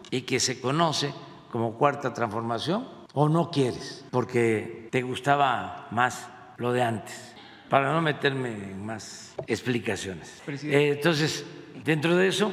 [0.10, 1.14] y que se conoce
[1.52, 2.97] como cuarta transformación?
[3.20, 7.34] O no quieres porque te gustaba más lo de antes,
[7.68, 10.44] para no meterme en más explicaciones.
[10.48, 11.44] Eh, entonces,
[11.84, 12.52] dentro de eso,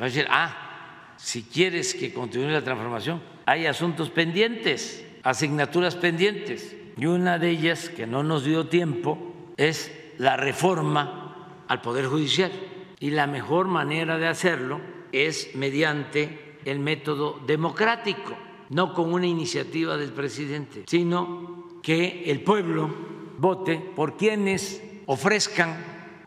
[0.00, 6.74] va a decir, ah, si quieres que continúe la transformación, hay asuntos pendientes, asignaturas pendientes.
[6.96, 9.18] Y una de ellas, que no nos dio tiempo,
[9.58, 12.52] es la reforma al Poder Judicial.
[13.00, 14.80] Y la mejor manera de hacerlo
[15.12, 22.90] es mediante el método democrático, no con una iniciativa del presidente, sino que el pueblo
[23.38, 25.76] vote por quienes ofrezcan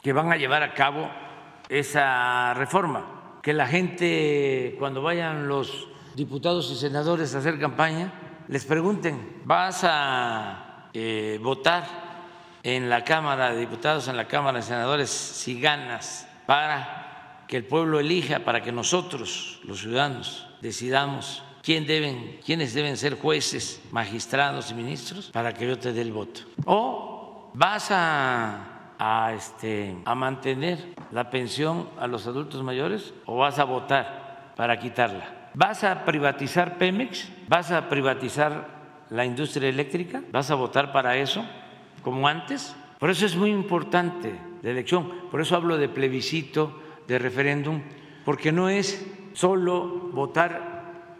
[0.01, 1.09] que van a llevar a cabo
[1.67, 3.39] esa reforma.
[3.41, 8.11] Que la gente, cuando vayan los diputados y senadores a hacer campaña,
[8.47, 12.09] les pregunten, ¿vas a eh, votar
[12.63, 17.65] en la Cámara de Diputados, en la Cámara de Senadores, si ganas para que el
[17.65, 25.32] pueblo elija, para que nosotros, los ciudadanos, decidamos quiénes deben ser jueces, magistrados y ministros,
[25.32, 26.41] para que yo te dé el voto?
[26.66, 33.64] ¿O vas a, este, a mantener la pensión a los adultos mayores o vas a
[33.64, 35.51] votar para quitarla?
[35.53, 37.30] ¿Vas a privatizar Pemex?
[37.47, 38.80] ¿Vas a privatizar
[39.10, 40.22] la industria eléctrica?
[40.32, 41.45] ¿Vas a votar para eso
[42.03, 42.76] como antes?
[42.99, 47.82] Por eso es muy importante la elección, por eso hablo de plebiscito, de referéndum,
[48.26, 50.68] porque no es solo votar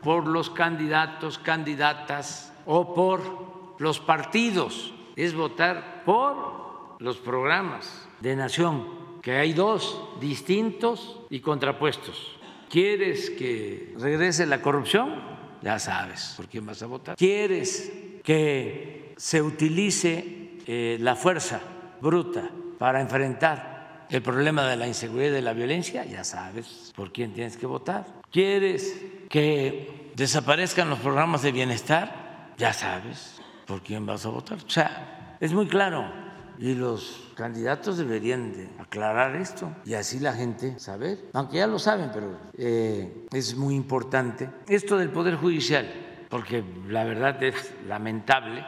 [0.04, 8.88] por los candidatos, candidatas o por los partidos, es votar por los programas de nación,
[9.22, 12.40] que hay dos distintos y contrapuestos.
[12.70, 15.22] ¿Quieres que regrese la corrupción?
[15.62, 17.16] Ya sabes por quién vas a votar.
[17.18, 17.92] ¿Quieres
[18.24, 21.62] que se utilice eh, la fuerza
[22.02, 26.06] bruta para enfrentar el problema de la inseguridad y de la violencia?
[26.06, 28.06] Ya sabes por quién tienes que votar.
[28.32, 32.54] ¿Quieres que desaparezcan los programas de bienestar?
[32.58, 34.58] Ya sabes por quién vas a votar.
[34.58, 36.12] O sea, es muy claro
[36.60, 41.80] y los candidatos deberían de aclarar esto y así la gente saber, aunque ya lo
[41.80, 45.88] saben, pero eh, es muy importante esto del Poder Judicial,
[46.30, 48.66] porque la verdad es lamentable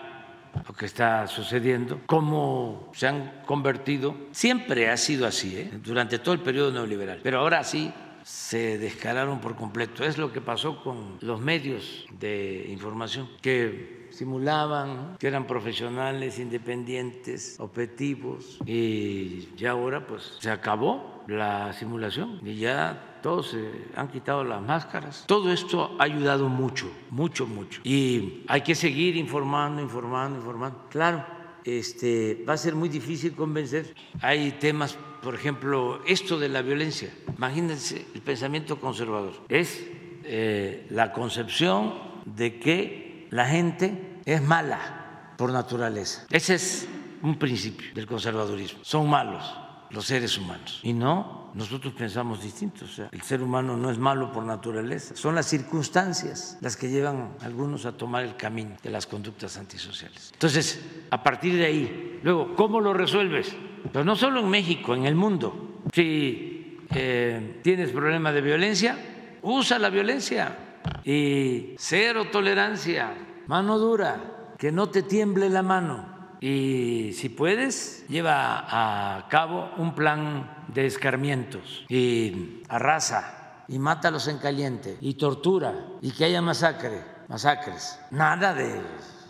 [0.66, 5.72] lo que está sucediendo, cómo se han convertido, siempre ha sido así, ¿eh?
[5.84, 7.94] durante todo el periodo neoliberal, pero ahora sí
[8.24, 10.04] se descararon por completo.
[10.04, 17.56] Es lo que pasó con los medios de información, que simulaban que eran profesionales, independientes,
[17.60, 24.44] objetivos y ya ahora pues se acabó la simulación y ya todos se han quitado
[24.44, 25.26] las máscaras.
[25.28, 27.82] Todo esto ha ayudado mucho, mucho, mucho.
[27.84, 30.86] Y hay que seguir informando, informando, informando.
[30.90, 31.24] Claro,
[31.64, 33.94] este, va a ser muy difícil convencer.
[34.22, 37.14] Hay temas, por ejemplo, esto de la violencia.
[37.38, 39.34] Imagínense el pensamiento conservador.
[39.50, 39.82] Es
[40.24, 41.94] eh, la concepción
[42.26, 46.26] de que la gente es mala por naturaleza.
[46.30, 46.88] Ese es
[47.22, 48.80] un principio del conservadurismo.
[48.84, 49.44] Son malos
[49.92, 50.80] los seres humanos.
[50.84, 52.86] Y no, nosotros pensamos distinto.
[52.86, 55.16] O sea, el ser humano no es malo por naturaleza.
[55.16, 59.58] Son las circunstancias las que llevan a algunos a tomar el camino de las conductas
[59.58, 60.30] antisociales.
[60.34, 63.56] Entonces, a partir de ahí, luego, ¿cómo lo resuelves?
[63.92, 65.80] Pero no solo en México, en el mundo.
[65.94, 68.98] Si eh, tienes problema de violencia,
[69.42, 73.14] usa la violencia y cero tolerancia
[73.48, 76.38] mano dura, que no te tiemble la mano.
[76.40, 84.38] Y si puedes, lleva a cabo un plan de escarmientos y arrasa y mátalos en
[84.38, 88.00] caliente y tortura y que haya masacre, masacres.
[88.12, 88.82] Nada de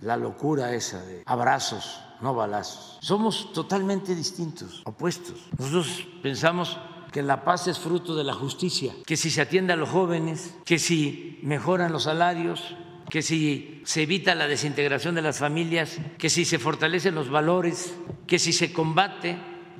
[0.01, 2.97] la locura esa de abrazos, no balazos.
[3.01, 5.35] Somos totalmente distintos, opuestos.
[5.57, 6.77] Nosotros pensamos
[7.11, 10.55] que la paz es fruto de la justicia, que si se atiende a los jóvenes,
[10.65, 12.75] que si mejoran los salarios,
[13.09, 17.93] que si se evita la desintegración de las familias, que si se fortalecen los valores,
[18.27, 19.37] que si se combate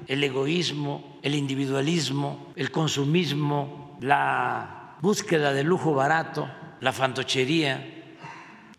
[0.08, 6.50] el egoísmo, el individualismo, el consumismo, la búsqueda del lujo barato,
[6.82, 8.01] la fantochería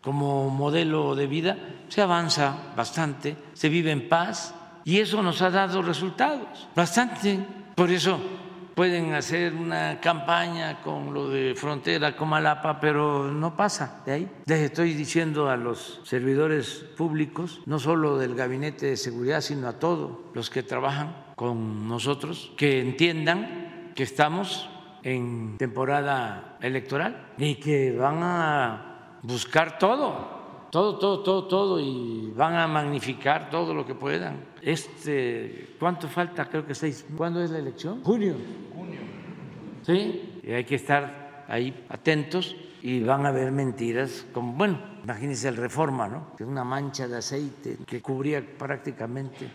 [0.03, 1.57] como modelo de vida,
[1.89, 4.55] se avanza bastante, se vive en paz
[4.85, 7.39] y eso nos ha dado resultados, bastante.
[7.75, 8.19] Por eso
[8.75, 14.31] pueden hacer una campaña con lo de frontera con Malapa, pero no pasa de ahí.
[14.47, 19.79] Les estoy diciendo a los servidores públicos, no solo del Gabinete de Seguridad, sino a
[19.79, 24.69] todos los que trabajan con nosotros, que entiendan que estamos
[25.03, 28.92] en temporada electoral y que van a
[29.23, 30.43] buscar todo
[30.73, 34.43] todo, todo, todo, todo y van a magnificar todo lo que puedan.
[34.63, 36.47] Este, ¿Cuánto falta?
[36.47, 37.05] Creo que seis.
[37.15, 38.03] ¿Cuándo es la elección?
[38.03, 38.37] Junio.
[38.75, 39.01] Junio.
[39.83, 45.47] Sí, y hay que estar ahí atentos y van a haber mentiras como, bueno, imagínense
[45.47, 46.35] el Reforma, ¿no?
[46.39, 49.51] Que una mancha de aceite que cubría prácticamente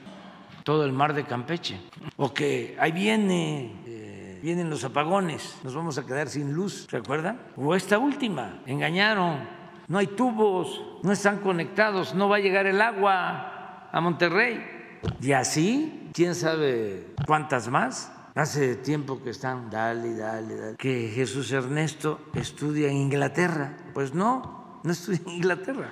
[0.63, 1.81] todo el mar de Campeche.
[2.17, 6.97] O que ahí viene eh, vienen los apagones, nos vamos a quedar sin luz, ¿se
[6.97, 7.39] acuerdan?
[7.55, 9.56] O esta última, engañaron,
[9.87, 14.63] no hay tubos, no están conectados, no va a llegar el agua a Monterrey.
[15.21, 18.11] Y así, quién sabe cuántas más.
[18.35, 23.77] Hace tiempo que están, dale, dale, dale, que Jesús Ernesto estudia en Inglaterra.
[23.93, 25.89] Pues no, no estudia en Inglaterra.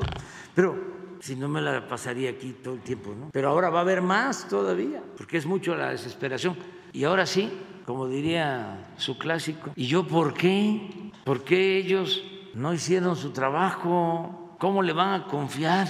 [0.54, 0.76] Pero
[1.22, 3.30] si no me la pasaría aquí todo el tiempo, ¿no?
[3.32, 6.56] Pero ahora va a haber más todavía, porque es mucho la desesperación.
[6.94, 7.52] Y ahora sí,
[7.84, 11.12] como diría su clásico, ¿y yo por qué?
[11.24, 12.24] ¿Por qué ellos
[12.56, 14.56] no hicieron su trabajo?
[14.58, 15.88] ¿Cómo le van a confiar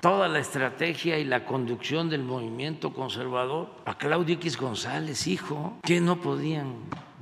[0.00, 5.78] toda la estrategia y la conducción del movimiento conservador a Claudio X González, hijo?
[5.82, 6.74] que no podían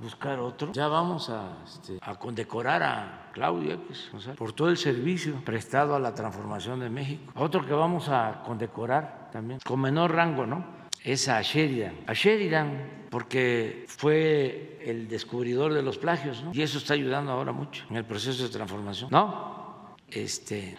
[0.03, 0.73] buscar otro?
[0.73, 5.95] Ya vamos a, este, a condecorar a Claudio X González por todo el servicio prestado
[5.95, 7.31] a la transformación de México.
[7.37, 10.65] Otro que vamos a condecorar también, con menor rango, ¿no?
[11.05, 11.95] Es a Sheridan.
[12.07, 16.53] A Sheridan, porque fue el descubridor de los plagios, ¿no?
[16.55, 19.11] Y eso está ayudando ahora mucho en el proceso de transformación.
[19.11, 19.97] ¿No?
[20.09, 20.77] Este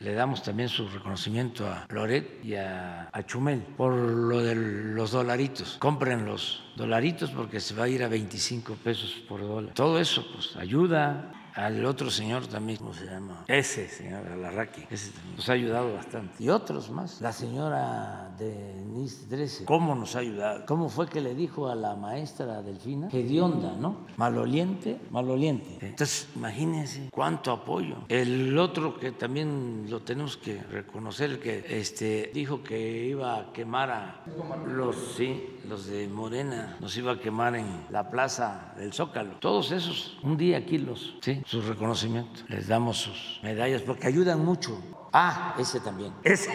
[0.00, 5.10] le damos también su reconocimiento a Loret y a, a Chumel por lo de los
[5.10, 5.76] dolaritos.
[5.78, 9.74] Compren los dolaritos porque se va a ir a 25 pesos por dólar.
[9.74, 11.30] Todo eso pues ayuda.
[11.54, 13.44] Al otro señor también, ¿cómo se llama?
[13.46, 16.42] Ese señor Alarraqui, ese también nos ha ayudado bastante.
[16.42, 17.20] Y otros más.
[17.20, 20.66] La señora Denise Dresser, ¿cómo nos ha ayudado?
[20.66, 23.08] ¿Cómo fue que le dijo a la maestra Delfina?
[23.12, 23.98] Hedionda, ¿no?
[24.16, 25.78] Maloliente, maloliente.
[25.80, 27.98] Entonces, imagínense cuánto apoyo.
[28.08, 33.52] El otro que también lo tenemos que reconocer, el que este, dijo que iba a
[33.52, 34.24] quemar a
[34.66, 39.36] los, sí, los de Morena, nos iba a quemar en la plaza del Zócalo.
[39.40, 42.44] Todos esos, un día aquí los, sí, sus reconocimientos.
[42.48, 44.80] Les damos sus medallas porque ayudan mucho.
[45.16, 46.12] Ah, ese también.
[46.24, 46.50] Ese,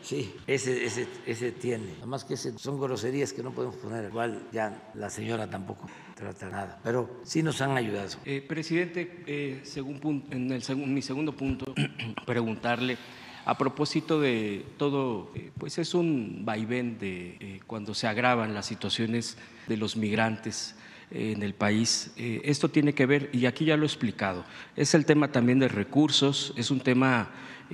[0.00, 1.94] sí, ese, ese, ese tiene.
[1.98, 4.04] Además que ese son groserías que no podemos poner.
[4.06, 6.80] Igual ya la señora tampoco trata nada.
[6.82, 8.08] Pero sí nos han ayudado.
[8.24, 11.74] Eh, presidente, eh, según pun- en el segun- mi segundo punto,
[12.26, 12.96] preguntarle
[13.44, 18.66] a propósito de todo, eh, pues es un vaivén de eh, cuando se agravan las
[18.66, 19.36] situaciones
[19.66, 20.76] de los migrantes
[21.10, 22.12] eh, en el país.
[22.16, 24.44] Esto tiene que ver, y aquí ya lo he explicado,
[24.76, 27.30] es el tema también de recursos, es un tema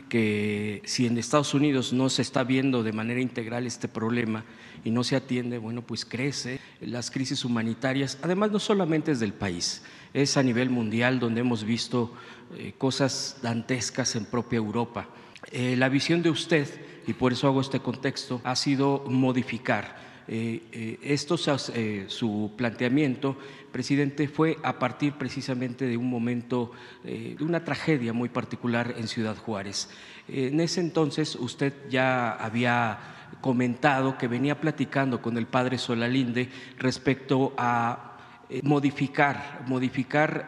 [0.08, 4.44] que si en Estados Unidos no se está viendo de manera integral este problema
[4.84, 9.32] y no se atiende, bueno, pues crece las crisis humanitarias, además no solamente es del
[9.32, 9.82] país,
[10.14, 12.14] es a nivel mundial donde hemos visto
[12.78, 15.08] cosas dantescas en propia Europa.
[15.52, 16.68] Eh, la visión de usted,
[17.06, 20.08] y por eso hago este contexto, ha sido modificar.
[20.30, 23.38] Eh, eh, esto, su planteamiento,
[23.72, 29.36] presidente, fue a partir precisamente de un momento, de una tragedia muy particular en Ciudad
[29.36, 29.88] Juárez.
[30.28, 32.98] En ese entonces usted ya había
[33.40, 38.18] comentado que venía platicando con el padre Solalinde respecto a
[38.62, 40.44] modificar, modificar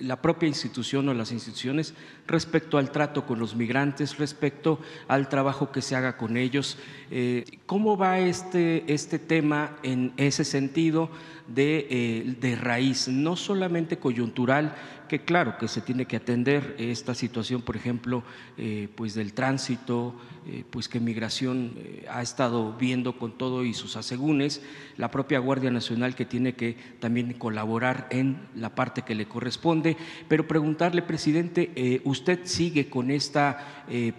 [0.00, 1.94] la propia institución o las instituciones
[2.28, 4.78] respecto al trato con los migrantes, respecto
[5.08, 6.78] al trabajo que se haga con ellos.
[7.10, 11.10] Eh, ¿Cómo va este, este tema en ese sentido
[11.48, 14.74] de, eh, de raíz, no solamente coyuntural,
[15.08, 18.22] que claro que se tiene que atender esta situación, por ejemplo,
[18.58, 20.14] eh, pues del tránsito,
[20.70, 21.74] pues que migración
[22.10, 24.62] ha estado viendo con todo y sus asegúnes,
[24.96, 29.96] la propia Guardia Nacional que tiene que también colaborar en la parte que le corresponde,
[30.26, 34.12] pero preguntarle, presidente, eh, usted sigue con esta, eh,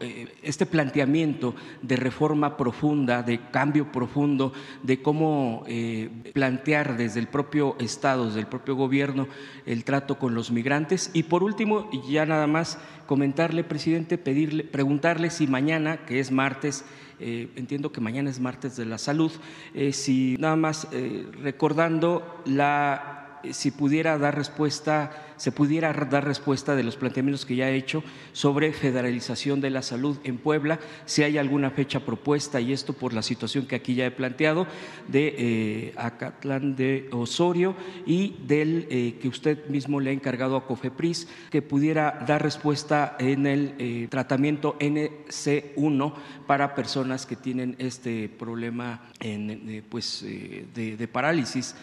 [0.00, 4.52] eh, este planteamiento de reforma profunda, de cambio profundo,
[4.82, 9.26] de cómo eh, plantear desde el propio Estado, desde el propio gobierno,
[9.66, 11.10] el trato con los migrantes.
[11.12, 16.84] Y por último, ya nada más comentarle, presidente, pedirle, preguntarle si mañana, que es martes,
[17.18, 19.30] entiendo que mañana es martes de la salud,
[19.92, 20.88] si nada más
[21.42, 23.19] recordando la
[23.50, 28.02] si pudiera dar respuesta, se pudiera dar respuesta de los planteamientos que ya ha hecho
[28.32, 33.12] sobre federalización de la salud en Puebla, si hay alguna fecha propuesta, y esto por
[33.12, 34.66] la situación que aquí ya he planteado,
[35.08, 37.74] de eh, Acatlán de Osorio
[38.06, 43.16] y del eh, que usted mismo le ha encargado a COFEPRIS, que pudiera dar respuesta
[43.18, 46.14] en el eh, tratamiento NC1
[46.46, 49.08] para personas que tienen este problema
[49.88, 51.74] pues, de, parálisis.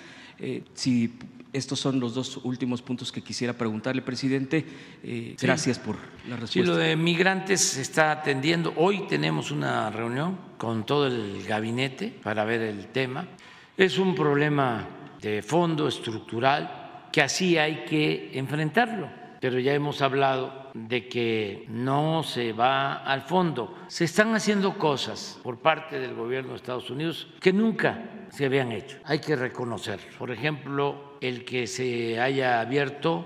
[0.73, 1.13] Si
[1.57, 4.65] estos son los dos últimos puntos que quisiera preguntarle, presidente.
[5.03, 5.45] Eh, Sí.
[5.45, 5.95] Gracias por
[6.29, 6.71] la Sí, respuesta.
[6.71, 8.73] lo de migrantes se está atendiendo.
[8.77, 13.27] Hoy tenemos una reunión con todo el gabinete para ver el tema.
[13.75, 14.87] Es un problema
[15.21, 19.09] de fondo estructural que así hay que enfrentarlo.
[19.39, 23.75] pero ya hemos hablado de que no se va al fondo.
[23.87, 28.71] Se están haciendo cosas por parte del gobierno de Estados Unidos que nunca se habían
[28.71, 28.97] hecho.
[29.05, 30.07] Hay que reconocerlo.
[30.17, 33.25] Por ejemplo, el que se haya abierto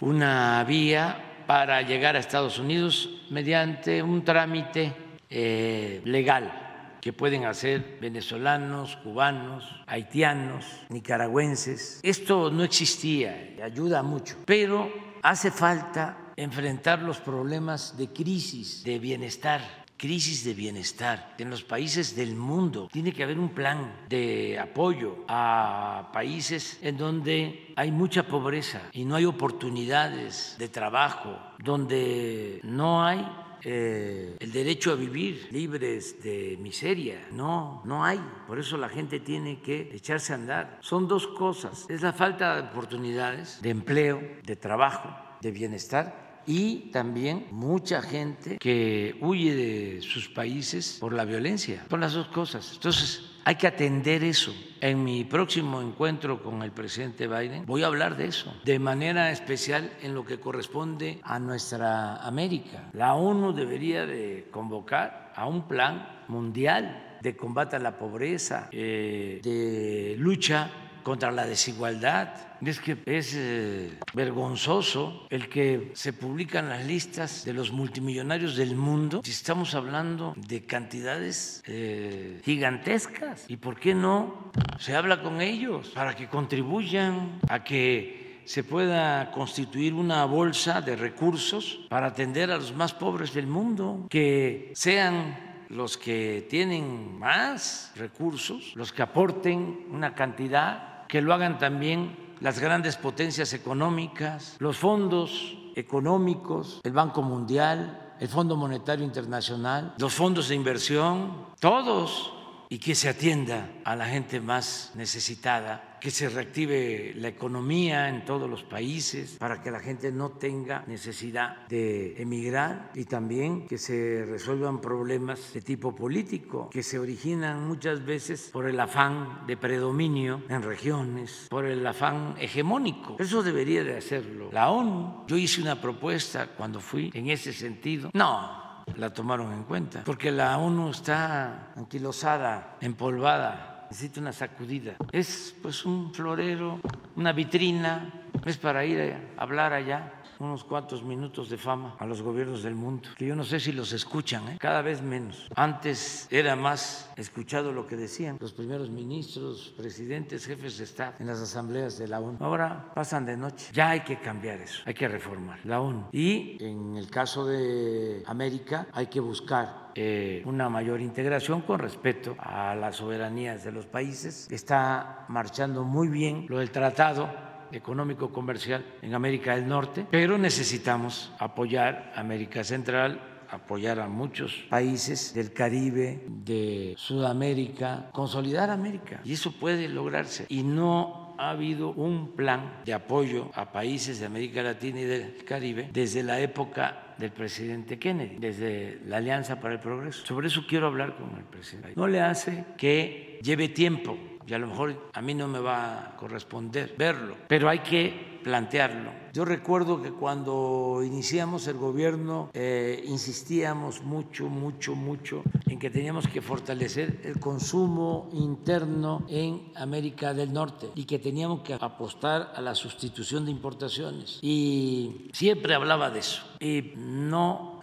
[0.00, 4.94] una vía para llegar a Estados Unidos mediante un trámite
[5.30, 11.98] eh, legal que pueden hacer venezolanos, cubanos, haitianos, nicaragüenses.
[12.02, 14.88] Esto no existía, ayuda mucho, pero
[15.22, 22.16] hace falta enfrentar los problemas de crisis, de bienestar crisis de bienestar en los países
[22.16, 22.88] del mundo.
[22.90, 29.04] Tiene que haber un plan de apoyo a países en donde hay mucha pobreza y
[29.04, 33.24] no hay oportunidades de trabajo, donde no hay
[33.62, 37.28] eh, el derecho a vivir libres de miseria.
[37.30, 38.20] No, no hay.
[38.48, 40.78] Por eso la gente tiene que echarse a andar.
[40.80, 41.86] Son dos cosas.
[41.88, 48.58] Es la falta de oportunidades, de empleo, de trabajo, de bienestar y también mucha gente
[48.58, 52.72] que huye de sus países por la violencia, por las dos cosas.
[52.74, 54.54] Entonces, hay que atender eso.
[54.80, 59.30] En mi próximo encuentro con el presidente Biden voy a hablar de eso, de manera
[59.30, 62.90] especial en lo que corresponde a nuestra América.
[62.92, 69.40] La ONU debería de convocar a un plan mundial de combate a la pobreza, eh,
[69.42, 70.70] de lucha
[71.02, 72.51] contra la desigualdad.
[72.64, 78.76] Es que es eh, vergonzoso el que se publican las listas de los multimillonarios del
[78.76, 83.46] mundo si estamos hablando de cantidades eh, gigantescas.
[83.48, 89.32] ¿Y por qué no se habla con ellos para que contribuyan a que se pueda
[89.32, 95.64] constituir una bolsa de recursos para atender a los más pobres del mundo, que sean
[95.68, 102.58] los que tienen más recursos, los que aporten una cantidad que lo hagan también las
[102.58, 110.48] grandes potencias económicas, los fondos económicos, el Banco Mundial, el Fondo Monetario Internacional, los fondos
[110.48, 112.34] de inversión, todos,
[112.72, 118.24] y que se atienda a la gente más necesitada que se reactive la economía en
[118.24, 123.76] todos los países para que la gente no tenga necesidad de emigrar y también que
[123.76, 129.58] se resuelvan problemas de tipo político que se originan muchas veces por el afán de
[129.58, 133.16] predominio en regiones, por el afán hegemónico.
[133.18, 135.26] Eso debería de hacerlo la ONU.
[135.28, 138.08] Yo hice una propuesta cuando fui en ese sentido.
[138.14, 144.94] No, la tomaron en cuenta, porque la ONU está anquilosada, empolvada necesita una sacudida.
[145.12, 146.80] Es pues un florero,
[147.14, 148.10] una vitrina,
[148.46, 152.74] es para ir a hablar allá unos cuantos minutos de fama a los gobiernos del
[152.74, 154.56] mundo, que yo no sé si los escuchan, ¿eh?
[154.58, 155.48] cada vez menos.
[155.54, 161.26] Antes era más escuchado lo que decían los primeros ministros, presidentes, jefes de Estado en
[161.26, 162.38] las asambleas de la ONU.
[162.40, 163.70] Ahora pasan de noche.
[163.72, 166.08] Ya hay que cambiar eso, hay que reformar la ONU.
[166.12, 172.34] Y en el caso de América hay que buscar eh, una mayor integración con respeto
[172.38, 174.50] a las soberanías de los países.
[174.50, 181.32] Está marchando muy bien lo del tratado económico comercial en América del Norte, pero necesitamos
[181.38, 183.20] apoyar América Central,
[183.50, 189.20] apoyar a muchos países del Caribe, de Sudamérica, consolidar América.
[189.24, 190.46] Y eso puede lograrse.
[190.48, 195.44] Y no ha habido un plan de apoyo a países de América Latina y del
[195.44, 200.24] Caribe desde la época del presidente Kennedy, desde la Alianza para el Progreso.
[200.24, 201.92] Sobre eso quiero hablar con el presidente.
[201.94, 204.16] No le hace que lleve tiempo
[204.46, 208.40] y a lo mejor a mí no me va a corresponder verlo, pero hay que
[208.42, 209.10] plantearlo.
[209.32, 216.28] Yo recuerdo que cuando iniciamos el gobierno eh, insistíamos mucho, mucho, mucho en que teníamos
[216.28, 222.60] que fortalecer el consumo interno en América del Norte y que teníamos que apostar a
[222.60, 224.38] la sustitución de importaciones.
[224.42, 226.42] Y siempre hablaba de eso.
[226.60, 227.80] Y no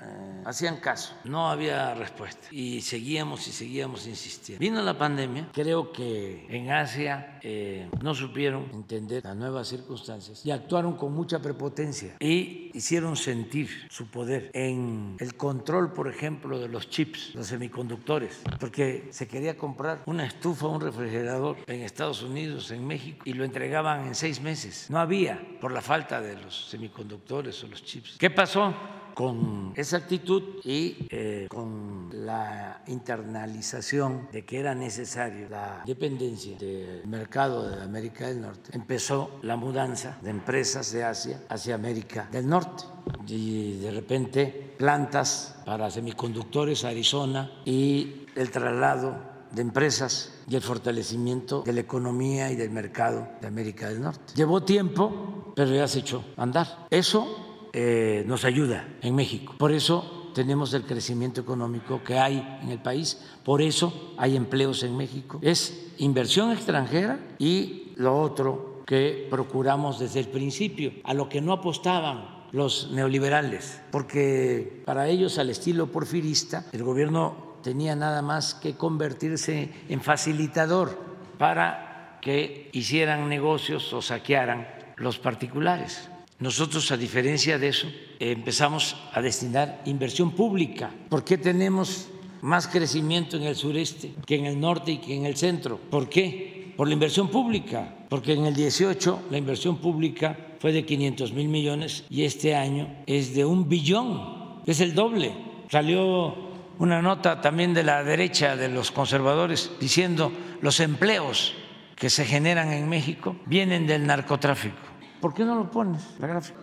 [0.50, 4.60] hacían caso, no había respuesta y seguíamos y seguíamos insistiendo.
[4.60, 10.52] Vino la pandemia, creo que en Asia eh, no supieron entender las nuevas circunstancias y
[10.52, 16.68] actuaron con mucha prepotencia y hicieron sentir su poder en el control, por ejemplo, de
[16.68, 22.72] los chips, los semiconductores, porque se quería comprar una estufa, un refrigerador en Estados Unidos,
[22.72, 24.88] en México, y lo entregaban en seis meses.
[24.90, 28.18] No había por la falta de los semiconductores o los chips.
[28.18, 28.74] ¿Qué pasó?
[29.20, 37.06] Con esa actitud y eh, con la internalización de que era necesario la dependencia del
[37.06, 42.48] mercado de América del Norte, empezó la mudanza de empresas de Asia hacia América del
[42.48, 42.86] Norte
[43.28, 49.18] y de repente plantas para semiconductores a Arizona y el traslado
[49.52, 54.34] de empresas y el fortalecimiento de la economía y del mercado de América del Norte.
[54.34, 56.88] Llevó tiempo, pero ya se echó a andar.
[56.90, 59.56] Eso eh, nos ayuda en México.
[59.58, 64.84] Por eso tenemos el crecimiento económico que hay en el país, por eso hay empleos
[64.84, 65.40] en México.
[65.42, 71.54] Es inversión extranjera y lo otro que procuramos desde el principio, a lo que no
[71.54, 78.76] apostaban los neoliberales, porque para ellos al estilo porfirista el gobierno tenía nada más que
[78.76, 80.98] convertirse en facilitador
[81.38, 84.68] para que hicieran negocios o saquearan
[84.98, 86.10] los particulares.
[86.40, 90.90] Nosotros, a diferencia de eso, empezamos a destinar inversión pública.
[91.10, 92.08] ¿Por qué tenemos
[92.42, 95.78] más crecimiento en el sureste que en el norte y que en el centro?
[95.78, 96.74] ¿Por qué?
[96.78, 101.50] Por la inversión pública, porque en el 18 la inversión pública fue de 500 mil
[101.50, 105.34] millones y este año es de un billón, es el doble.
[105.70, 106.36] Salió
[106.80, 111.54] una nota también de la derecha, de los conservadores, diciendo los empleos
[111.98, 114.89] que se generan en México vienen del narcotráfico.
[115.22, 116.02] ¿Por qué no lo pones?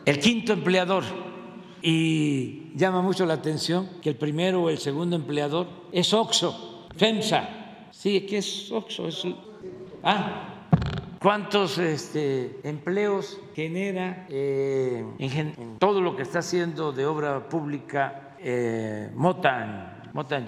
[0.04, 1.04] El quinto empleador.
[1.82, 7.48] Y llama mucho la atención que el primero o el segundo empleador es OXO, FEMSA.
[7.92, 9.08] Sí, ¿qué es OXO?
[9.08, 9.26] Es...
[10.02, 10.64] Ah,
[11.20, 15.04] ¿Cuántos este, empleos genera eh,
[15.78, 20.46] todo lo que está haciendo de obra pública eh, Motan, Motan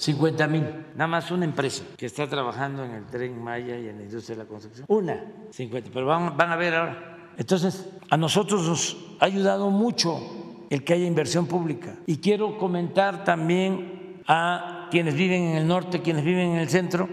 [0.00, 0.62] 50 mil,
[0.94, 4.34] nada más una empresa que está trabajando en el tren Maya y en la industria
[4.34, 4.86] de la construcción.
[4.88, 7.32] Una, 50, pero van, van a ver ahora.
[7.36, 11.96] Entonces, a nosotros nos ha ayudado mucho el que haya inversión pública.
[12.06, 17.06] Y quiero comentar también a quienes viven en el norte, quienes viven en el centro,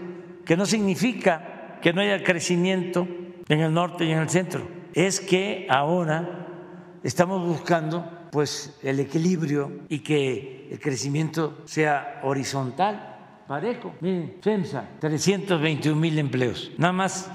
[0.46, 3.06] que no significa que no haya crecimiento
[3.50, 4.66] en el norte y en el centro.
[4.94, 6.46] Es que ahora
[7.02, 13.94] estamos buscando pues el equilibrio y que el crecimiento sea horizontal, parejo.
[14.00, 17.30] Miren, FEMSA, 321 mil empleos, nada más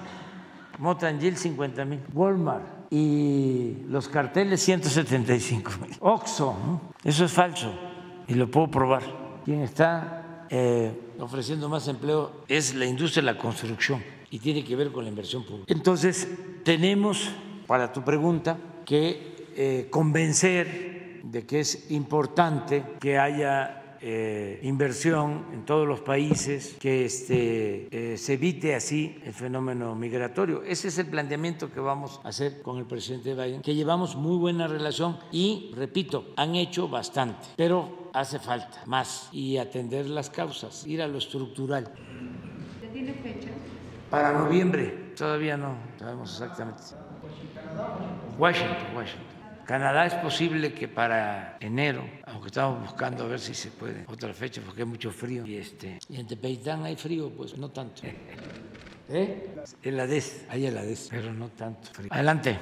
[0.80, 5.95] Motangil 50 mil, Walmart y los carteles 175 mil.
[5.99, 7.74] Oxxo, eso es falso
[8.28, 9.03] y lo puedo probar.
[9.45, 14.76] Quien está eh, ofreciendo más empleo es la industria de la construcción y tiene que
[14.76, 15.72] ver con la inversión pública.
[15.74, 16.28] Entonces,
[16.64, 17.30] tenemos,
[17.68, 25.64] para tu pregunta, que eh, convencer de que es importante que haya eh, inversión en
[25.64, 30.62] todos los países, que este, eh, se evite así el fenómeno migratorio.
[30.62, 34.36] Ese es el planteamiento que vamos a hacer con el presidente Biden, que llevamos muy
[34.36, 40.86] buena relación y, repito, han hecho bastante, pero hace falta más y atender las causas,
[40.86, 41.90] ir a lo estructural.
[42.92, 43.52] ¿Tiene fecha?
[44.10, 46.84] Para noviembre, todavía no sabemos exactamente.
[48.38, 49.33] Washington, Washington.
[49.65, 54.34] Canadá es posible que para enero, aunque estamos buscando a ver si se puede otra
[54.34, 58.02] fecha porque hay mucho frío y este y en Tepeitán hay frío, pues no tanto.
[59.10, 59.56] ¿Eh?
[59.84, 62.07] En la DES, hay DES, pero no tanto frío.
[62.11, 62.57] Adelante.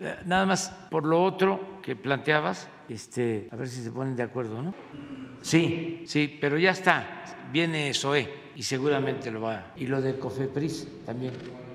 [0.00, 4.22] Eh, nada más por lo otro que planteabas, este, a ver si se ponen de
[4.22, 4.74] acuerdo, ¿no?
[5.42, 7.24] Sí, sí, pero ya está.
[7.52, 9.72] Viene SOE y seguramente lo va.
[9.76, 11.32] Y lo de COFEPRIS también.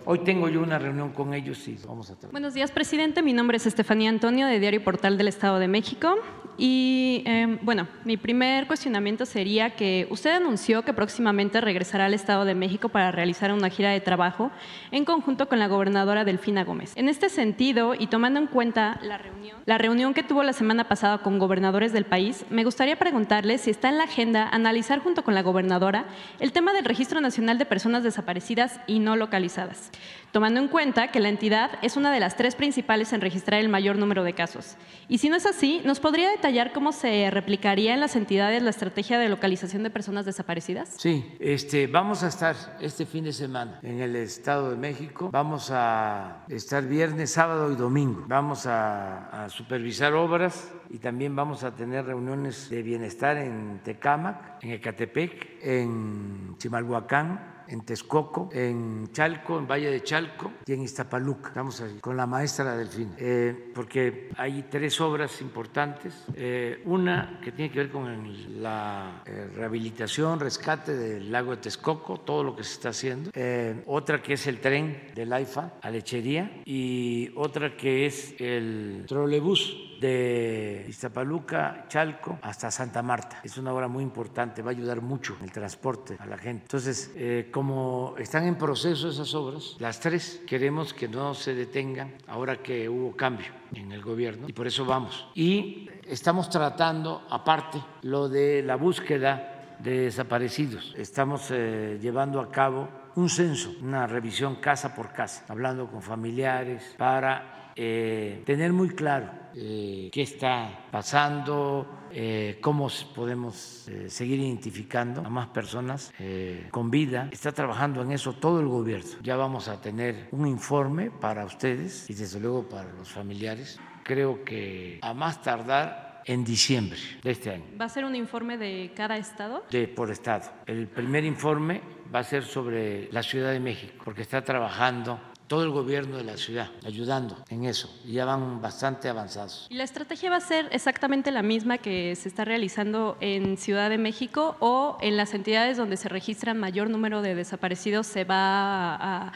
[0.07, 2.32] Hoy tengo yo una reunión con ellos y vamos a tratar.
[2.32, 3.23] Buenos días, presidente.
[3.23, 6.15] Mi nombre es Estefanía Antonio, de Diario Portal del Estado de México.
[6.57, 12.45] Y eh, bueno, mi primer cuestionamiento sería que usted anunció que próximamente regresará al Estado
[12.45, 14.52] de México para realizar una gira de trabajo
[14.91, 16.94] en conjunto con la gobernadora Delfina Gómez.
[16.95, 20.88] En este sentido, y tomando en cuenta la reunión, la reunión que tuvo la semana
[20.88, 25.23] pasada con gobernadores del país, me gustaría preguntarle si está en la agenda analizar junto
[25.23, 26.06] con la gobernadora
[26.40, 29.91] el tema del Registro Nacional de Personas Desaparecidas y No Localizadas
[30.36, 33.70] tomando en cuenta que la entidad es una de las tres principales en registrar el
[33.70, 34.76] mayor número de casos.
[35.07, 38.72] Y si no es así, ¿nos podría detallar cómo se replicaría en las entidades la
[38.72, 40.94] estrategia de localización de personas desaparecidas?
[40.98, 45.30] Sí, este, vamos a estar este fin de semana en el Estado de México.
[45.32, 48.26] Vamos a estar viernes, sábado y domingo.
[48.28, 54.72] Vamos a, supervisar obras y también vamos a tener reuniones de bienestar en Tecámac, en
[54.72, 61.50] Ecatepec, en Chimalhuacán, en Texcoco, en Chalco, en Valle de Chalco y en Iztapaluca.
[61.50, 66.26] Estamos ahí con la maestra Delfín, eh, porque hay tres obras importantes.
[66.34, 72.20] Eh, una que tiene que ver con la eh, rehabilitación, rescate del lago de Texcoco,
[72.20, 73.32] todo lo que se está haciendo.
[73.34, 79.06] Eh, otra que es el tren del AIFA a Lechería y otra que es el
[79.08, 83.40] trolebús de Iztapaluca, Chalco, hasta Santa Marta.
[83.44, 86.64] Es una obra muy importante, va a ayudar mucho en el transporte a la gente.
[86.64, 92.14] Entonces, eh, como están en proceso esas obras, las tres queremos que no se detengan
[92.28, 95.28] ahora que hubo cambio en el gobierno y por eso vamos.
[95.36, 100.94] Y estamos tratando, aparte, lo de la búsqueda de desaparecidos.
[100.98, 106.96] Estamos eh, llevando a cabo un censo, una revisión casa por casa, hablando con familiares
[106.98, 115.22] para eh, tener muy claro eh, qué está pasando, eh, cómo podemos eh, seguir identificando
[115.22, 117.30] a más personas eh, con vida.
[117.32, 119.12] Está trabajando en eso todo el gobierno.
[119.22, 123.80] Ya vamos a tener un informe para ustedes y desde luego para los familiares.
[124.04, 127.66] Creo que a más tardar en diciembre de este año.
[127.80, 129.64] ¿Va a ser un informe de cada estado?
[129.70, 130.52] De por estado.
[130.66, 131.82] El primer informe
[132.14, 136.24] va a ser sobre la Ciudad de México, porque está trabajando todo el gobierno de
[136.24, 137.90] la ciudad ayudando en eso.
[138.06, 139.68] y Ya van bastante avanzados.
[139.70, 143.90] ¿Y la estrategia va a ser exactamente la misma que se está realizando en Ciudad
[143.90, 148.96] de México o en las entidades donde se registran mayor número de desaparecidos se va
[148.96, 149.34] a,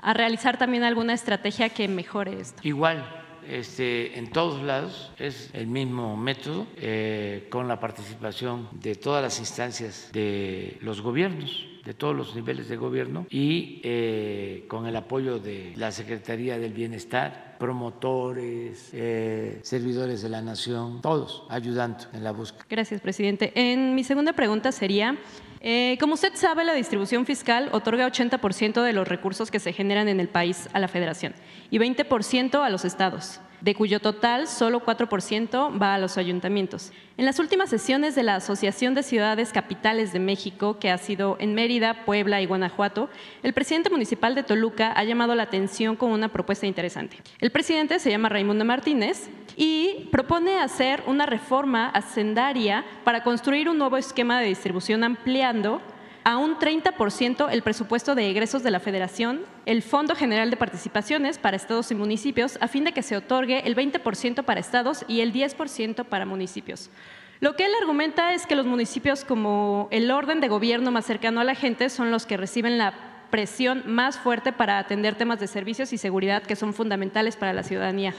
[0.00, 2.60] a realizar también alguna estrategia que mejore esto?
[2.62, 3.04] Igual,
[3.48, 9.38] este, en todos lados es el mismo método eh, con la participación de todas las
[9.38, 15.38] instancias de los gobiernos de todos los niveles de gobierno y eh, con el apoyo
[15.38, 22.32] de la Secretaría del Bienestar, promotores, eh, servidores de la nación, todos ayudando en la
[22.32, 22.66] búsqueda.
[22.68, 23.52] Gracias, presidente.
[23.54, 25.16] En mi segunda pregunta sería,
[25.60, 30.08] eh, como usted sabe, la distribución fiscal otorga 80% de los recursos que se generan
[30.08, 31.34] en el país a la federación
[31.70, 36.92] y 20% a los estados de cuyo total solo 4% va a los ayuntamientos.
[37.16, 41.36] En las últimas sesiones de la Asociación de Ciudades Capitales de México, que ha sido
[41.40, 43.10] en Mérida, Puebla y Guanajuato,
[43.42, 47.16] el presidente municipal de Toluca ha llamado la atención con una propuesta interesante.
[47.40, 53.78] El presidente se llama Raimundo Martínez y propone hacer una reforma hacendaria para construir un
[53.78, 55.82] nuevo esquema de distribución ampliando
[56.26, 61.38] a un 30% el presupuesto de egresos de la Federación, el Fondo General de Participaciones
[61.38, 65.20] para estados y municipios, a fin de que se otorgue el 20% para estados y
[65.20, 66.90] el 10% para municipios.
[67.38, 71.40] Lo que él argumenta es que los municipios, como el orden de gobierno más cercano
[71.40, 72.92] a la gente, son los que reciben la
[73.30, 77.62] presión más fuerte para atender temas de servicios y seguridad que son fundamentales para la
[77.62, 78.14] ciudadanía.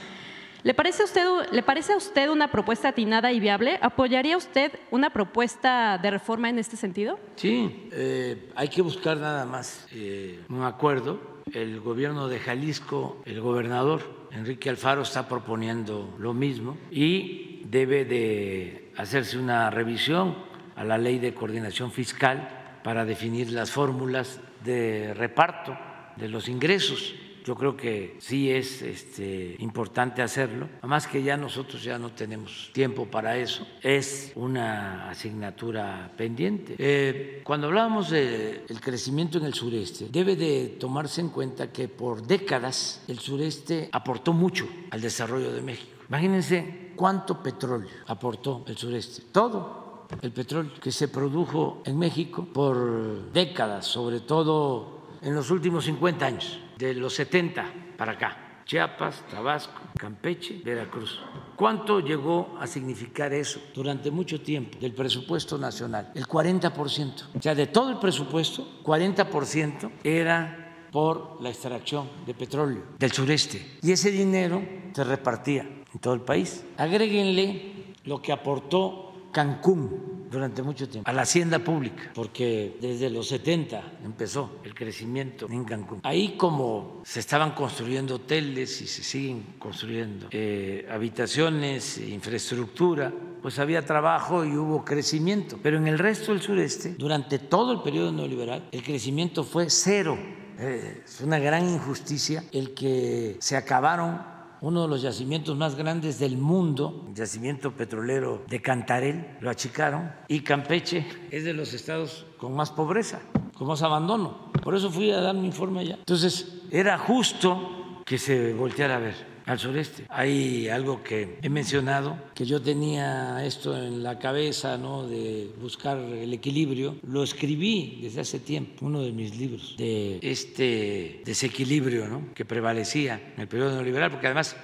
[0.64, 3.78] ¿Le parece, a usted, ¿Le parece a usted una propuesta atinada y viable?
[3.80, 7.18] ¿Apoyaría usted una propuesta de reforma en este sentido?
[7.36, 11.20] Sí, eh, hay que buscar nada más eh, un acuerdo.
[11.52, 14.02] El gobierno de Jalisco, el gobernador
[14.32, 20.36] Enrique Alfaro está proponiendo lo mismo y debe de hacerse una revisión
[20.74, 25.78] a la ley de coordinación fiscal para definir las fórmulas de reparto
[26.16, 27.14] de los ingresos
[27.48, 32.68] yo creo que sí es este, importante hacerlo, además que ya nosotros ya no tenemos
[32.74, 36.74] tiempo para eso, es una asignatura pendiente.
[36.76, 42.26] Eh, cuando hablábamos del crecimiento en el sureste, debe de tomarse en cuenta que por
[42.26, 46.02] décadas el sureste aportó mucho al desarrollo de México.
[46.06, 53.32] Imagínense cuánto petróleo aportó el sureste, todo el petróleo que se produjo en México por
[53.32, 57.64] décadas, sobre todo en los últimos 50 años de los 70
[57.96, 58.62] para acá.
[58.64, 61.18] Chiapas, Tabasco, Campeche, Veracruz.
[61.56, 66.12] ¿Cuánto llegó a significar eso durante mucho tiempo del presupuesto nacional?
[66.14, 67.24] El 40%.
[67.34, 73.78] O sea, de todo el presupuesto, 40% era por la extracción de petróleo del sureste.
[73.82, 74.62] Y ese dinero
[74.94, 76.64] se repartía en todo el país.
[76.76, 83.28] Agréguenle lo que aportó Cancún durante mucho tiempo, a la hacienda pública, porque desde los
[83.28, 86.00] 70 empezó el crecimiento en Cancún.
[86.02, 93.84] Ahí como se estaban construyendo hoteles y se siguen construyendo eh, habitaciones, infraestructura, pues había
[93.84, 95.58] trabajo y hubo crecimiento.
[95.62, 100.18] Pero en el resto del sureste, durante todo el periodo neoliberal, el crecimiento fue cero.
[100.58, 106.18] Eh, es una gran injusticia el que se acabaron uno de los yacimientos más grandes
[106.18, 112.26] del mundo, el yacimiento petrolero de Cantarel, lo achicaron, y Campeche es de los estados
[112.38, 113.20] con más pobreza,
[113.56, 114.50] con más abandono.
[114.62, 115.96] Por eso fui a dar mi informe allá.
[115.96, 120.04] Entonces, era justo que se volteara a ver al sureste.
[120.10, 125.08] Hay algo que he mencionado, que yo tenía esto en la cabeza, ¿no?
[125.08, 126.96] De buscar el equilibrio.
[127.06, 132.34] Lo escribí desde hace tiempo, uno de mis libros, de este desequilibrio, ¿no?
[132.34, 134.54] Que prevalecía en el periodo neoliberal, porque además,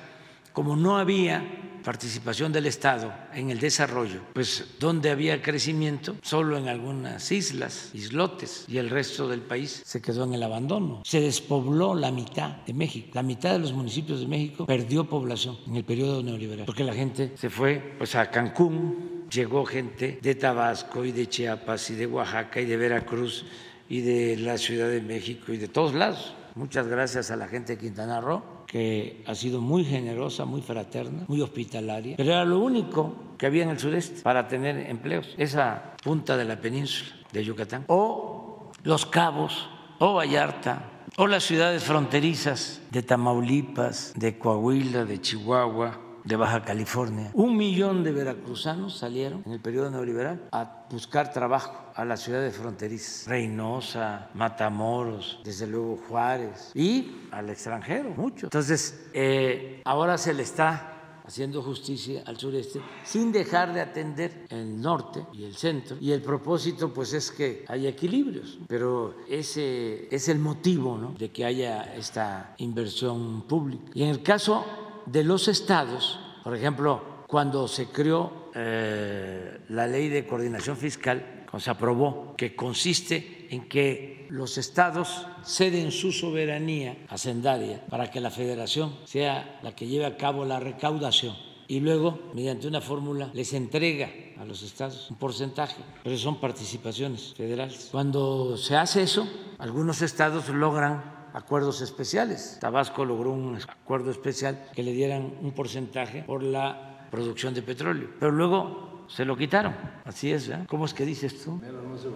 [0.52, 1.43] como no había
[1.85, 8.65] participación del Estado en el desarrollo, pues donde había crecimiento, solo en algunas islas, islotes,
[8.66, 11.02] y el resto del país se quedó en el abandono.
[11.05, 13.11] Se despobló la mitad de México.
[13.12, 16.94] La mitad de los municipios de México perdió población en el periodo neoliberal, porque la
[16.94, 22.06] gente se fue pues, a Cancún, llegó gente de Tabasco y de Chiapas y de
[22.06, 23.44] Oaxaca y de Veracruz
[23.89, 26.35] y de la Ciudad de México y de todos lados.
[26.55, 31.27] Muchas gracias a la gente de Quintana Roo que ha sido muy generosa, muy fraterna,
[31.29, 35.95] muy hospitalaria, pero era lo único que había en el sureste para tener empleos, esa
[36.03, 39.69] punta de la península de Yucatán, o los cabos,
[40.01, 47.31] o Vallarta, o las ciudades fronterizas de Tamaulipas, de Coahuila, de Chihuahua, de Baja California.
[47.35, 52.57] Un millón de veracruzanos salieron en el periodo neoliberal a buscar trabajo a las ciudades
[52.57, 58.47] fronterizas, Reynosa, Matamoros, desde luego Juárez y al extranjero, mucho.
[58.47, 60.91] Entonces, eh, ahora se le está
[61.27, 65.97] haciendo justicia al sureste sin dejar de atender el norte y el centro.
[66.01, 71.15] Y el propósito pues es que haya equilibrios, pero ese es el motivo ¿no?
[71.19, 73.91] de que haya esta inversión pública.
[73.95, 74.65] Y en el caso
[75.07, 81.65] de los estados, por ejemplo, cuando se creó eh, la ley de coordinación fiscal, cuando
[81.65, 88.31] se aprobó, que consiste en que los estados ceden su soberanía hacendaria para que la
[88.31, 91.37] federación sea la que lleve a cabo la recaudación
[91.67, 97.35] y luego, mediante una fórmula, les entrega a los estados un porcentaje, pero son participaciones
[97.35, 97.89] federales.
[97.91, 99.27] Cuando se hace eso,
[99.59, 102.56] algunos estados logran acuerdos especiales.
[102.61, 108.09] Tabasco logró un acuerdo especial que le dieran un porcentaje por la producción de petróleo,
[108.19, 109.74] pero luego se lo quitaron.
[110.05, 110.65] Así es, ¿eh?
[110.69, 111.61] ¿Cómo es que dices tú?
[111.61, 112.09] No se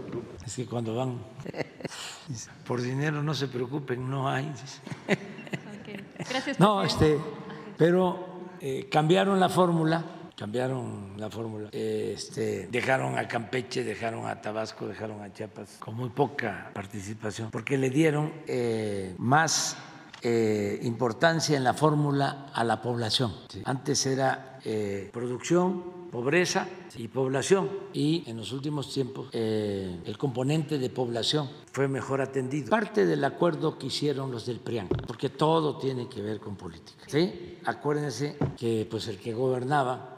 [0.47, 1.19] es que cuando van
[2.67, 4.51] por dinero no se preocupen, no hay.
[6.29, 6.59] Gracias.
[6.59, 7.19] No, este,
[7.77, 8.29] pero
[8.61, 10.05] eh, cambiaron la fórmula
[10.39, 11.69] cambiaron la fórmula.
[11.73, 17.77] Este, dejaron a Campeche, dejaron a Tabasco, dejaron a Chiapas con muy poca participación, porque
[17.77, 19.77] le dieron eh, más
[20.23, 23.33] eh, importancia en la fórmula a la población.
[23.65, 27.69] Antes era eh, producción, pobreza y población.
[27.93, 32.71] Y en los últimos tiempos eh, el componente de población fue mejor atendido.
[32.71, 37.05] Parte del acuerdo que hicieron los del PRIAN, porque todo tiene que ver con política.
[37.07, 37.59] ¿sí?
[37.65, 40.17] Acuérdense que pues el que gobernaba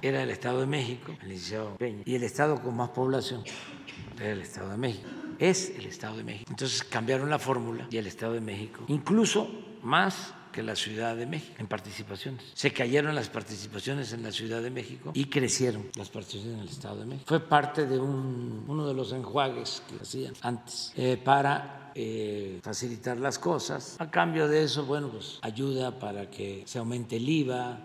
[0.00, 3.42] era el Estado de México, el licenciado Peña, y el Estado con más población
[4.16, 5.08] era el Estado de México.
[5.38, 6.50] Es el Estado de México.
[6.50, 9.48] Entonces cambiaron la fórmula y el Estado de México, incluso
[9.82, 12.42] más que la Ciudad de México en participaciones.
[12.52, 16.68] Se cayeron las participaciones en la Ciudad de México y crecieron las participaciones en el
[16.68, 17.26] Estado de México.
[17.28, 23.18] Fue parte de un, uno de los enjuagues que hacían antes eh, para eh, facilitar
[23.18, 23.94] las cosas.
[24.00, 27.78] A cambio de eso, bueno, pues ayuda para que se aumente el IVA,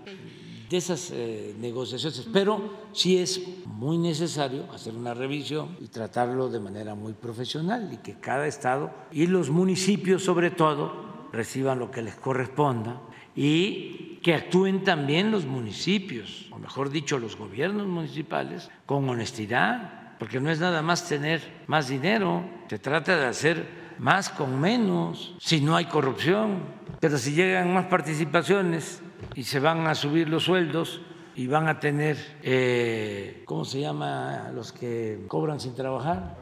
[0.67, 6.59] de esas eh, negociaciones, pero sí es muy necesario hacer una revisión y tratarlo de
[6.59, 12.03] manera muy profesional y que cada estado y los municipios sobre todo reciban lo que
[12.03, 13.01] les corresponda
[13.35, 20.39] y que actúen también los municipios, o mejor dicho, los gobiernos municipales, con honestidad, porque
[20.39, 25.59] no es nada más tener más dinero, se trata de hacer más con menos, si
[25.59, 26.59] no hay corrupción,
[26.99, 29.01] pero si llegan más participaciones
[29.35, 31.01] y se van a subir los sueldos
[31.35, 34.51] y van a tener, eh, ¿cómo se llama?
[34.53, 36.37] Los que cobran sin trabajar,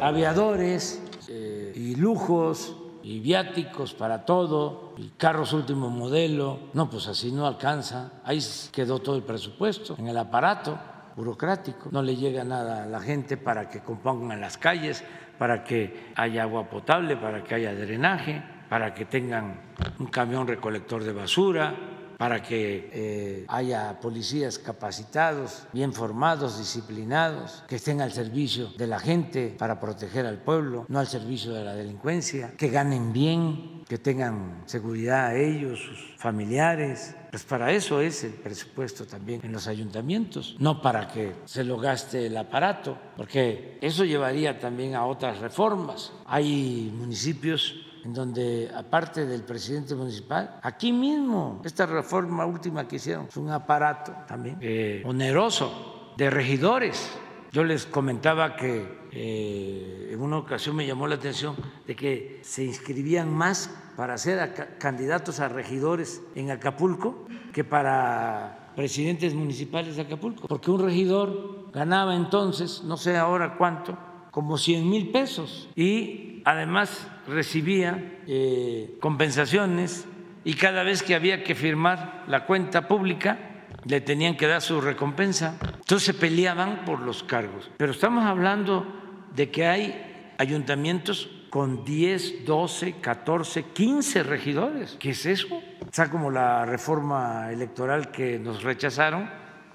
[0.00, 6.58] aviadores eh, y lujos y viáticos para todo, y carros último modelo.
[6.72, 8.12] No, pues así no alcanza.
[8.24, 8.40] Ahí
[8.72, 10.78] quedó todo el presupuesto en el aparato
[11.16, 11.88] burocrático.
[11.90, 15.04] No le llega nada a la gente para que compongan las calles,
[15.38, 19.60] para que haya agua potable, para que haya drenaje, para que tengan
[19.98, 21.74] un camión recolector de basura,
[22.18, 28.98] para que eh, haya policías capacitados, bien formados, disciplinados, que estén al servicio de la
[28.98, 33.98] gente para proteger al pueblo, no al servicio de la delincuencia, que ganen bien, que
[33.98, 37.14] tengan seguridad a ellos, sus familiares.
[37.30, 41.78] Pues para eso es el presupuesto también en los ayuntamientos, no para que se lo
[41.78, 46.12] gaste el aparato, porque eso llevaría también a otras reformas.
[46.26, 53.26] Hay municipios en donde aparte del presidente municipal, aquí mismo, esta reforma última que hicieron,
[53.26, 57.10] es un aparato también eh, oneroso de regidores.
[57.52, 61.56] Yo les comentaba que eh, en una ocasión me llamó la atención
[61.86, 69.34] de que se inscribían más para ser candidatos a regidores en Acapulco que para presidentes
[69.34, 73.98] municipales de Acapulco, porque un regidor ganaba entonces, no sé ahora cuánto,
[74.30, 80.06] como 100 mil pesos y además recibía eh, compensaciones
[80.44, 84.80] y cada vez que había que firmar la cuenta pública le tenían que dar su
[84.80, 85.58] recompensa.
[85.62, 87.70] Entonces se peleaban por los cargos.
[87.76, 88.86] Pero estamos hablando
[89.34, 94.96] de que hay ayuntamientos con 10, 12, 14, 15 regidores.
[94.98, 95.54] ¿Qué es eso?
[95.54, 99.30] O sea, como la reforma electoral que nos rechazaron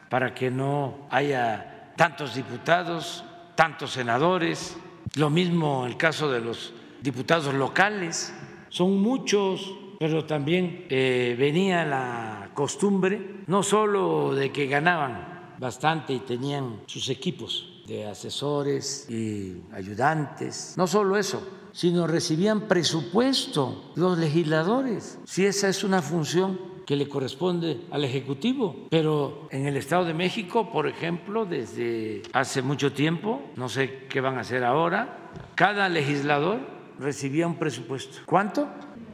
[0.10, 3.24] para que no haya tantos diputados
[3.56, 4.78] tantos senadores,
[5.16, 6.74] lo mismo el caso de los
[7.04, 8.34] diputados locales,
[8.70, 16.20] son muchos, pero también eh, venía la costumbre no solo de que ganaban bastante y
[16.20, 20.76] tenían sus equipos de asesores y ayudantes.
[20.78, 27.08] No solo eso, sino recibían presupuesto los legisladores, si esa es una función que le
[27.10, 28.88] corresponde al Ejecutivo.
[28.90, 34.22] Pero en el Estado de México, por ejemplo, desde hace mucho tiempo, no sé qué
[34.22, 38.20] van a hacer ahora, cada legislador recibía un presupuesto.
[38.26, 38.68] ¿Cuánto?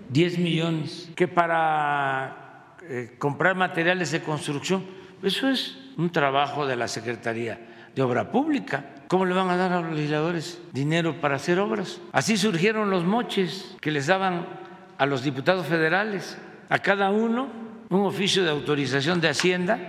[0.10, 1.10] 10 millones.
[1.16, 4.86] Que para eh, comprar materiales de construcción,
[5.24, 8.86] eso es un trabajo de la Secretaría de Obra Pública.
[9.08, 12.00] ¿Cómo le van a dar a los legisladores dinero para hacer obras?
[12.12, 14.48] Así surgieron los moches que les daban
[14.98, 16.38] a los diputados federales,
[16.70, 17.50] a cada uno
[17.90, 19.80] un oficio de autorización de Hacienda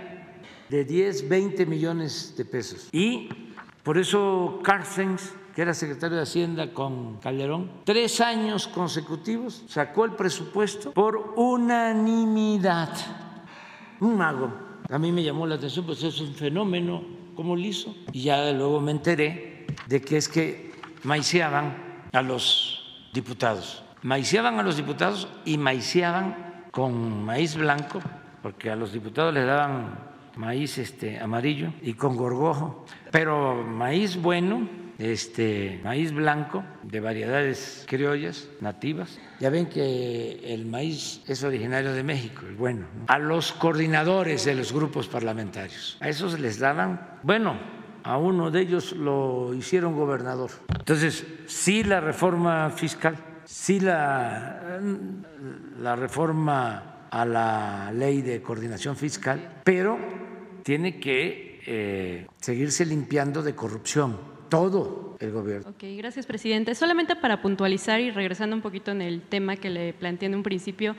[0.69, 2.89] de 10, 20 millones de pesos.
[2.91, 3.29] Y
[3.83, 10.91] por eso Carstens, era secretario de Hacienda con Calderón, tres años consecutivos sacó el presupuesto
[10.91, 12.89] por unanimidad.
[13.99, 14.51] Un mago.
[14.89, 17.03] A mí me llamó la atención, pues es un fenómeno
[17.35, 17.95] como liso.
[18.11, 20.71] Y ya luego me enteré de que es que
[21.03, 23.83] maiciaban a los diputados.
[24.01, 28.01] Maiciaban a los diputados y maiciaban con maíz blanco,
[28.41, 34.80] porque a los diputados les daban maíz este, amarillo y con gorgojo, pero maíz bueno,
[35.01, 39.19] este maíz blanco de variedades criollas nativas.
[39.39, 42.85] Ya ven que el maíz es originario de México, bueno.
[43.07, 47.57] A los coordinadores de los grupos parlamentarios, a esos les daban, bueno,
[48.03, 50.51] a uno de ellos lo hicieron gobernador.
[50.77, 53.15] Entonces, sí la reforma fiscal,
[53.45, 54.79] sí la,
[55.79, 59.97] la reforma a la ley de coordinación fiscal, pero
[60.63, 65.69] tiene que eh, seguirse limpiando de corrupción todo el gobierno.
[65.69, 66.75] Ok, gracias, presidente.
[66.75, 70.43] Solamente para puntualizar y regresando un poquito en el tema que le planteé en un
[70.43, 70.93] principio,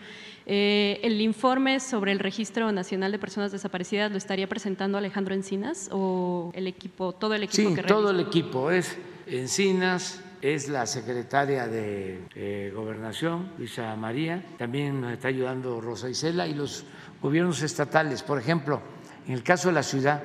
[0.47, 5.91] eh, ¿el informe sobre el Registro Nacional de Personas Desaparecidas lo estaría presentando Alejandro Encinas
[5.93, 8.71] o el equipo, todo el equipo sí, que todo el equipo.
[8.71, 8.97] Es
[9.27, 16.47] Encinas, es la secretaria de eh, Gobernación, Luisa María, también nos está ayudando Rosa Isela
[16.47, 16.87] y los
[17.21, 18.23] gobiernos estatales.
[18.23, 18.81] Por ejemplo,
[19.27, 20.23] en el caso de la ciudad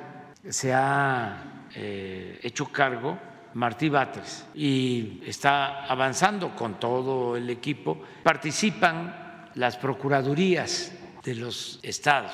[0.48, 3.18] se ha eh, hecho cargo
[3.54, 8.00] Martí Batres y está avanzando con todo el equipo.
[8.22, 10.92] Participan las procuradurías
[11.24, 12.32] de los estados,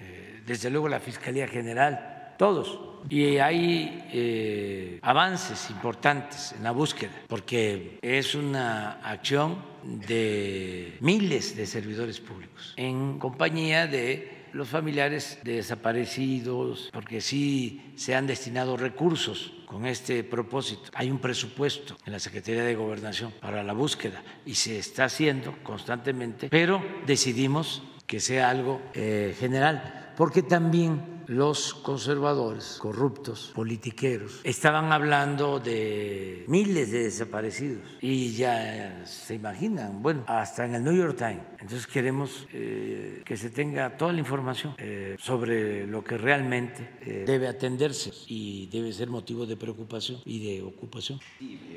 [0.00, 2.80] eh, desde luego la Fiscalía General, todos.
[3.08, 11.66] Y hay eh, avances importantes en la búsqueda, porque es una acción de miles de
[11.66, 19.52] servidores públicos en compañía de los familiares de desaparecidos, porque sí se han destinado recursos
[19.66, 20.92] con este propósito.
[20.94, 25.56] Hay un presupuesto en la Secretaría de Gobernación para la búsqueda y se está haciendo
[25.64, 34.92] constantemente, pero decidimos que sea algo eh, general, porque también los conservadores, corruptos, politiqueros, estaban
[34.92, 41.16] hablando de miles de desaparecidos y ya se imaginan, bueno, hasta en el New York
[41.16, 41.42] Times.
[41.60, 47.24] Entonces queremos eh, que se tenga toda la información eh, sobre lo que realmente eh,
[47.26, 51.20] debe atenderse y debe ser motivo de preocupación y de ocupación.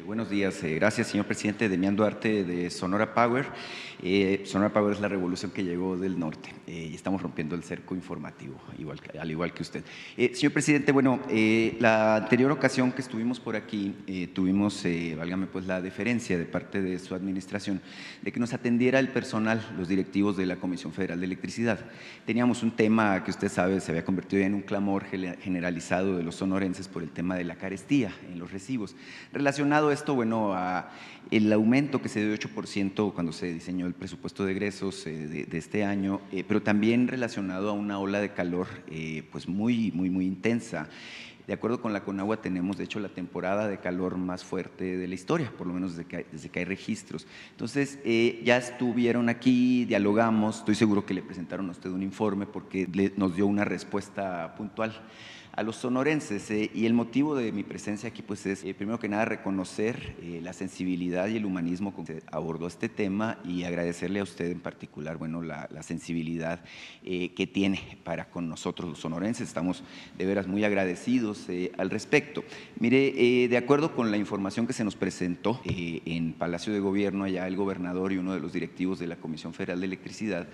[0.05, 1.69] buenos días, gracias señor presidente.
[1.69, 3.45] Demián Duarte de Sonora Power.
[4.45, 8.59] Sonora Power es la revolución que llegó del norte y estamos rompiendo el cerco informativo,
[8.77, 9.83] igual, al igual que usted.
[10.17, 14.83] Eh, señor presidente, bueno, eh, la anterior ocasión que estuvimos por aquí, eh, tuvimos,
[15.15, 17.81] válgame pues, la deferencia de parte de su administración
[18.23, 21.79] de que nos atendiera el personal, los directivos de la Comisión Federal de Electricidad.
[22.25, 26.35] Teníamos un tema que usted sabe se había convertido en un clamor generalizado de los
[26.35, 28.95] sonorenses por el tema de la carestía en los recibos.
[29.31, 30.89] Relacionado esto, bueno, a
[31.29, 35.45] el aumento que se dio de 8% cuando se diseñó el presupuesto de egresos de,
[35.45, 38.67] de, este año, pero también relacionado a una ola de calor
[39.31, 40.89] pues muy, muy, muy intensa.
[41.47, 45.07] De acuerdo con la Conagua tenemos, de hecho, la temporada de calor más fuerte de
[45.07, 47.25] la historia, por lo menos desde que hay, desde que hay registros.
[47.51, 52.47] Entonces, eh, ya estuvieron aquí, dialogamos, estoy seguro que le presentaron a usted un informe
[52.47, 55.01] porque nos dio una respuesta puntual
[55.57, 56.49] a los sonorenses.
[56.51, 60.15] Eh, y el motivo de mi presencia aquí pues es, eh, primero que nada, reconocer
[60.21, 64.23] eh, la sensibilidad y el humanismo con que se abordó este tema y agradecerle a
[64.23, 66.59] usted en particular, bueno, la, sensibilidad
[67.03, 69.47] que tiene para con nosotros los sonorenses.
[69.47, 69.83] Estamos
[70.17, 71.47] de veras muy agradecidos
[71.77, 72.43] al respecto.
[72.79, 77.47] Mire, de acuerdo con la información que se nos presentó en Palacio de Gobierno, allá
[77.47, 80.47] el gobernador y uno de los directivos de la Comisión Federal de Electricidad,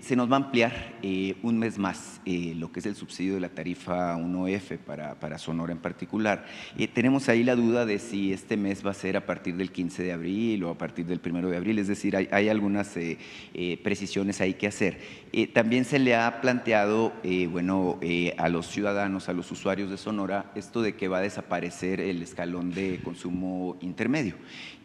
[0.00, 0.98] se nos va a ampliar
[1.42, 5.38] un mes más lo que es el subsidio de la tarifa 1 1F para, para
[5.38, 6.46] Sonora en particular.
[6.78, 9.72] Eh, tenemos ahí la duda de si este mes va a ser a partir del
[9.72, 13.18] 15 de abril o a partir del 1 de abril, es decir, hay, algunas eh,
[13.54, 14.98] eh, precisiones ahí que hacer.
[15.32, 17.12] Eh, también se le ha planteado,
[17.50, 17.98] bueno,
[18.38, 22.22] a los ciudadanos, a los usuarios de Sonora, esto de que va a desaparecer el
[22.22, 24.34] escalón de consumo intermedio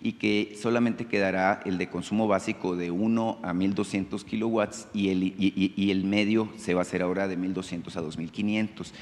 [0.03, 5.23] y que solamente quedará el de consumo básico de 1 a 1200 kilowatts y el,
[5.23, 8.93] y- y el medio se va a hacer ahora de 1200 a 2500.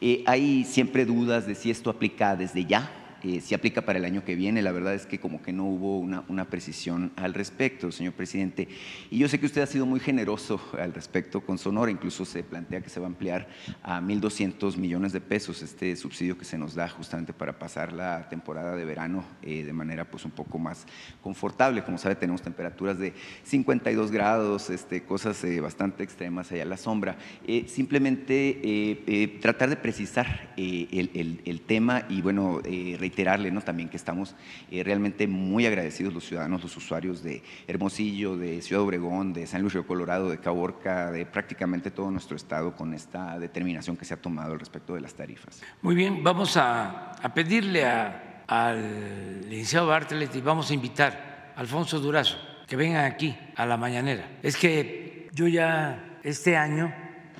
[0.00, 2.90] Eh, hay siempre dudas de si esto aplica desde ya,
[3.22, 4.62] eh, si aplica para el año que viene.
[4.62, 8.68] La verdad es que como que no hubo una, una precisión al respecto, señor presidente.
[9.10, 12.42] Y yo sé que usted ha sido muy generoso al respecto con Sonora, incluso se
[12.42, 13.48] plantea que se va a ampliar
[13.82, 18.28] a 1.200 millones de pesos este subsidio que se nos da justamente para pasar la
[18.28, 20.86] temporada de verano eh, de manera pues un poco más
[21.22, 21.84] confortable.
[21.84, 23.12] Como sabe, tenemos temperaturas de
[23.44, 27.16] 52 grados, este, cosas eh, bastante extremas allá a la sombra.
[27.66, 33.62] Simplemente tratar de precisar el, el- el tema y bueno, eh, reiterarle ¿no?
[33.62, 34.34] también que estamos
[34.70, 39.62] eh, realmente muy agradecidos los ciudadanos, los usuarios de Hermosillo, de Ciudad Obregón, de San
[39.62, 44.12] Luis Río Colorado, de Caborca, de prácticamente todo nuestro estado con esta determinación que se
[44.12, 45.62] ha tomado al respecto de las tarifas.
[45.80, 51.98] Muy bien, vamos a, a pedirle al licenciado Bartlett y vamos a invitar a Alfonso
[51.98, 52.36] Durazo
[52.66, 54.28] que vengan aquí a la mañanera.
[54.42, 56.92] Es que yo ya este año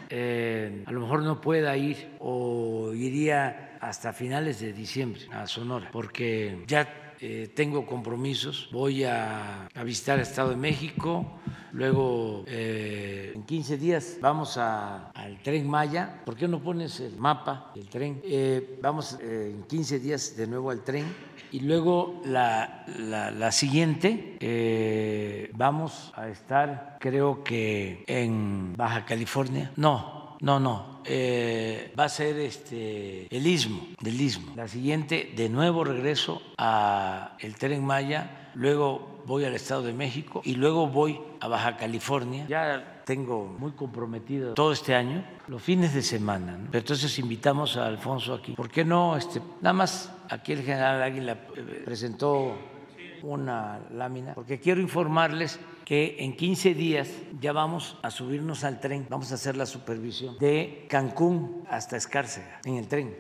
[0.09, 5.91] eh, a lo mejor no pueda ir o iría hasta finales de diciembre a Sonora
[5.93, 8.69] porque ya eh, tengo compromisos.
[8.73, 11.39] Voy a, visitar el Estado de México,
[11.73, 16.21] luego eh, en 15 días vamos a- al tren Maya.
[16.27, 18.21] ¿Por qué no pones el mapa del tren?
[18.23, 21.07] Eh, vamos en 15 días de nuevo al tren
[21.53, 22.85] y luego la,
[23.51, 29.71] siguiente vamos a estar creo que en Baja California.
[29.77, 31.01] No, no, no.
[31.05, 34.53] eh, va a ser este el istmo del istmo.
[34.57, 40.41] La siguiente, de nuevo regreso a el tren Maya, luego voy al Estado de México
[40.45, 42.47] y luego voy a Baja California.
[42.49, 46.59] Ya tengo muy comprometido todo este año, los fines de semana.
[46.71, 48.53] Pero entonces invitamos a Alfonso aquí.
[48.53, 49.17] ¿Por qué no?
[49.17, 52.57] Este, nada más aquí el general Águila eh, presentó
[53.23, 57.11] una lámina, porque quiero informarles que en 15 días
[57.41, 62.61] ya vamos a subirnos al tren, vamos a hacer la supervisión de Cancún hasta Escárcega
[62.65, 63.17] en el tren.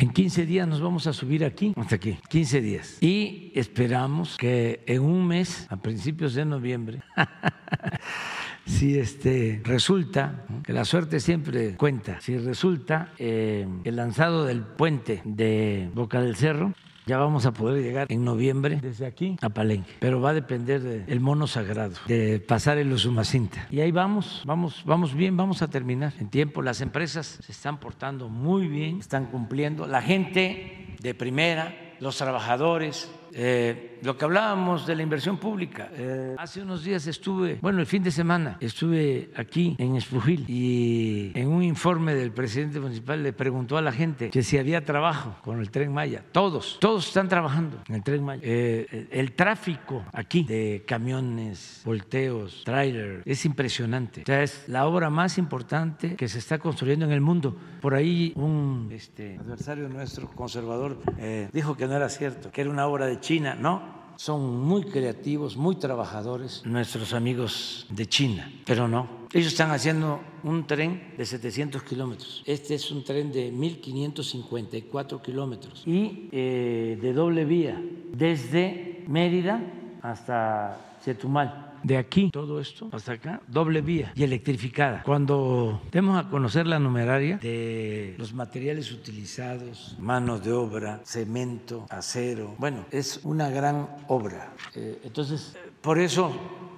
[0.00, 3.02] En 15 días nos vamos a subir aquí, hasta aquí, 15 días.
[3.02, 7.02] Y esperamos que en un mes, a principios de noviembre,
[8.64, 15.20] si este resulta, que la suerte siempre cuenta, si resulta eh, el lanzado del puente
[15.24, 16.74] de Boca del Cerro,
[17.08, 20.82] ya vamos a poder llegar en noviembre desde aquí a Palenque, pero va a depender
[20.82, 23.66] del mono sagrado, de pasar el Usumacinta.
[23.70, 26.60] Y ahí vamos, vamos, vamos bien, vamos a terminar en tiempo.
[26.60, 29.86] Las empresas se están portando muy bien, están cumpliendo.
[29.86, 35.90] La gente de primera, los trabajadores, eh, lo que hablábamos de la inversión pública.
[35.94, 41.32] eh, hace unos días estuve, bueno, el fin de semana, estuve aquí en Espujil y
[41.34, 45.36] en un informe del presidente municipal le preguntó a la gente que si había trabajo
[45.42, 46.24] con el tren Maya.
[46.32, 48.42] Todos, todos están trabajando en el tren Maya.
[48.44, 54.22] Eh, el, tráfico aquí de camiones, volteos, tráiler, es impresionante.
[54.22, 57.56] O sea, es la obra más importante que se está construyendo en el mundo.
[57.80, 62.70] Por ahí un este, adversario nuestro, conservador, eh, dijo que no era cierto, que era
[62.70, 63.54] una obra de China.
[63.54, 63.87] No,
[64.18, 69.08] son muy creativos, muy trabajadores nuestros amigos de China, pero no.
[69.32, 72.42] Ellos están haciendo un tren de 700 kilómetros.
[72.44, 77.80] Este es un tren de 1.554 kilómetros y eh, de doble vía,
[78.12, 79.62] desde Mérida
[80.02, 81.67] hasta Chetumal.
[81.82, 85.02] De aquí, todo esto, hasta acá, doble vía y electrificada.
[85.04, 92.54] Cuando demos a conocer la numeraria de los materiales utilizados, manos de obra, cemento, acero,
[92.58, 94.52] bueno, es una gran obra.
[94.74, 96.32] Eh, entonces, por eso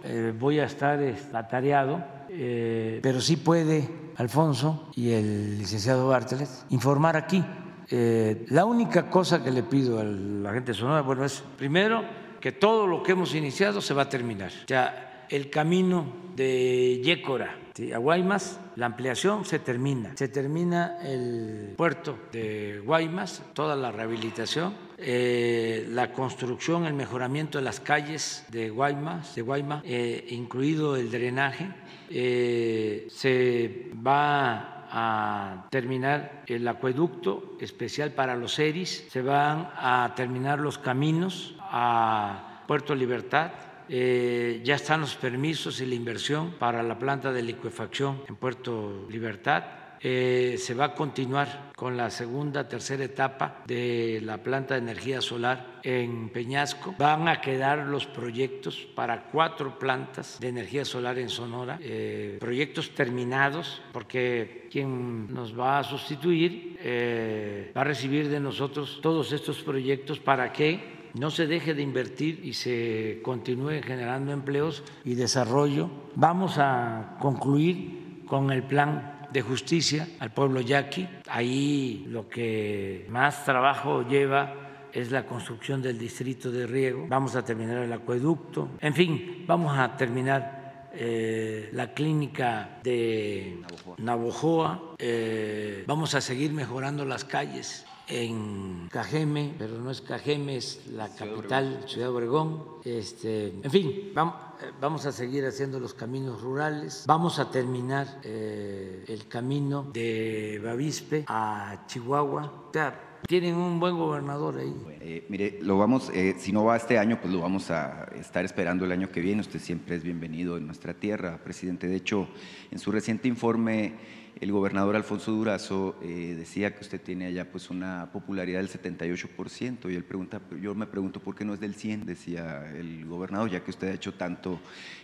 [0.04, 1.00] eh, voy a estar
[1.32, 7.42] atareado, eh, pero sí puede Alfonso y el licenciado Bartlett informar aquí.
[7.90, 12.04] La única cosa que le pido a la gente Sonora, bueno, es primero
[12.40, 14.50] que todo lo que hemos iniciado se va a terminar.
[14.66, 17.92] Ya el camino de Yécora ¿sí?
[17.92, 20.16] a Guaymas, la ampliación se termina.
[20.16, 27.64] Se termina el puerto de Guaymas, toda la rehabilitación, eh, la construcción, el mejoramiento de
[27.64, 31.68] las calles de Guaymas, de Guaymas eh, incluido el drenaje.
[32.10, 40.58] Eh, se va a terminar el acueducto especial para los ERIs, se van a terminar
[40.58, 43.52] los caminos a Puerto Libertad,
[43.88, 49.06] eh, ya están los permisos y la inversión para la planta de liquefacción en Puerto
[49.10, 49.64] Libertad.
[50.02, 55.20] Eh, se va a continuar con la segunda, tercera etapa de la planta de energía
[55.20, 56.94] solar en Peñasco.
[56.98, 62.94] Van a quedar los proyectos para cuatro plantas de energía solar en Sonora, eh, proyectos
[62.94, 69.62] terminados, porque quien nos va a sustituir eh, va a recibir de nosotros todos estos
[69.62, 75.90] proyectos para que no se deje de invertir y se continúe generando empleos y desarrollo.
[76.14, 81.08] Vamos a concluir con el plan de justicia al pueblo yaqui.
[81.28, 84.54] Ahí lo que más trabajo lleva
[84.92, 87.06] es la construcción del distrito de riego.
[87.08, 88.70] Vamos a terminar el acueducto.
[88.80, 93.62] En fin, vamos a terminar eh, la clínica de
[93.98, 94.94] Navojoa.
[94.98, 101.08] Eh, vamos a seguir mejorando las calles en Cajeme, pero no es Cajeme, es la
[101.14, 102.64] capital, Ciudad Obregón.
[102.84, 107.04] Este, en fin, vamos, eh, vamos, a seguir haciendo los caminos rurales.
[107.06, 112.66] Vamos a terminar eh, el camino de Bavispe a Chihuahua.
[112.68, 114.74] O sea, tienen un buen gobernador ahí.
[115.00, 118.84] Eh, mire, lo vamos, si no va este año, pues lo vamos a estar esperando
[118.84, 119.40] el año que viene.
[119.40, 121.86] Usted siempre es bienvenido en nuestra tierra, presidente.
[121.86, 122.26] De hecho,
[122.70, 127.68] en su reciente informe el gobernador Alfonso Durazo eh, decía que usted tiene allá pues
[127.68, 131.74] una popularidad del 78% y él pregunta, yo me pregunto por qué no es del
[131.74, 134.58] 100, decía el gobernador, ya que usted ha hecho tanto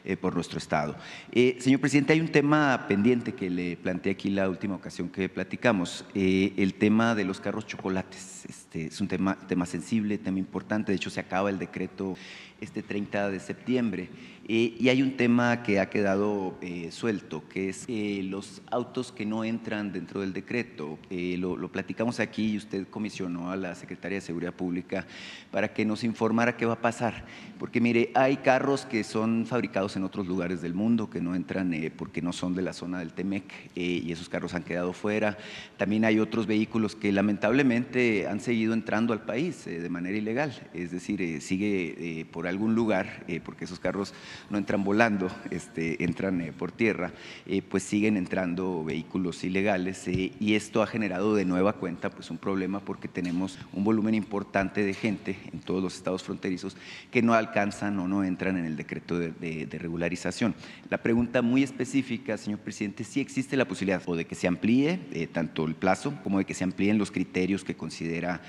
[0.05, 0.97] eh, por nuestro estado.
[1.33, 5.29] Eh, señor presidente, hay un tema pendiente que le planteé aquí la última ocasión que
[5.29, 8.47] platicamos, el tema de los carros chocolates.
[8.47, 12.17] Este, es un tema, tema sensible, tema importante, de hecho se acaba el decreto
[12.61, 14.09] este 30 de septiembre.
[14.49, 19.11] Eh, y hay un tema que ha quedado eh, suelto, que es eh, los autos
[19.11, 20.99] que no entran dentro del decreto.
[21.11, 25.05] Lo, lo, platicamos aquí y usted comisionó a la Secretaría de Seguridad Pública
[25.51, 27.25] para que nos informara qué va a pasar.
[27.59, 31.75] Porque mire, hay carros que son fabricados en otros lugares del mundo, que no entran
[31.97, 35.37] porque no son de la zona del TEMEC y esos carros han quedado fuera.
[35.77, 40.91] También hay otros vehículos que lamentablemente han seguido entrando al país de manera ilegal, es
[40.91, 44.15] decir, sigue por algún lugar, porque esos carros
[44.51, 47.13] no entran volando, este, entran eh, por tierra,
[47.47, 52.31] eh, pues siguen entrando vehículos ilegales eh, y esto ha generado de nueva cuenta pues
[52.31, 56.77] un problema porque tenemos un volumen importante de gente en todos los estados fronterizos
[57.11, 60.55] que no alcanzan o no entran en el decreto de, regularización.
[60.91, 65.29] La pregunta muy específica, señor presidente, si existe la posibilidad o de que se amplíe
[65.33, 68.41] tanto el plazo como de que se amplíen los criterios que considera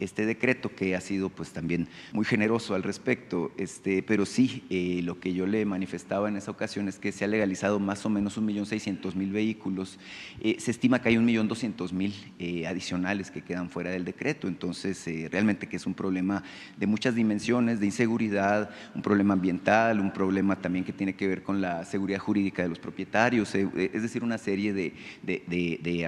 [0.00, 5.00] este decreto que ha sido pues también muy generoso al respecto, este, pero sí, eh,
[5.02, 8.10] lo que yo le manifestaba en esa ocasión es que se ha legalizado más o
[8.10, 9.98] menos un millón seiscientos mil vehículos,
[10.40, 14.04] eh, se estima que hay un millón doscientos mil eh, adicionales que quedan fuera del
[14.04, 16.42] decreto, entonces realmente que es un problema
[16.76, 18.45] de muchas dimensiones, de inseguridad,
[18.94, 22.68] un problema ambiental, un problema también que tiene que ver con la seguridad jurídica de
[22.68, 24.92] los propietarios, es decir, una serie de,
[25.22, 26.06] de, de.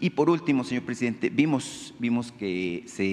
[0.00, 3.10] Y por último, señor presidente, vimos, vimos que se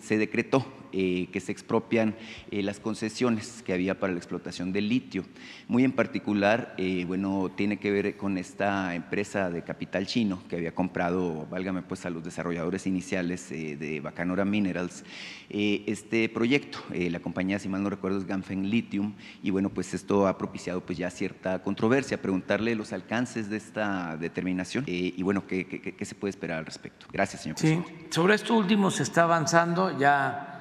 [0.00, 0.64] se, decretó
[0.96, 2.14] eh, que se expropian
[2.52, 5.24] eh, las concesiones que había para la explotación del litio.
[5.66, 10.54] Muy en particular, eh, bueno, tiene que ver con esta empresa de capital chino que
[10.54, 15.04] había comprado, válgame pues, a los desarrolladores iniciales de Bacanora Minerals,
[15.48, 16.78] este proyecto.
[16.92, 20.80] la compañía, si mal no recuerdo, es Ganfeng Lithium, y bueno, pues esto ha propiciado
[20.80, 22.22] pues ya cierta controversia.
[22.22, 27.06] Preguntarle los alcances de esta determinación y bueno, ¿qué, qué, se puede esperar al respecto?
[27.12, 27.94] Gracias, señor presidente.
[27.98, 30.53] Sí, sobre esto último se está avanzando, ya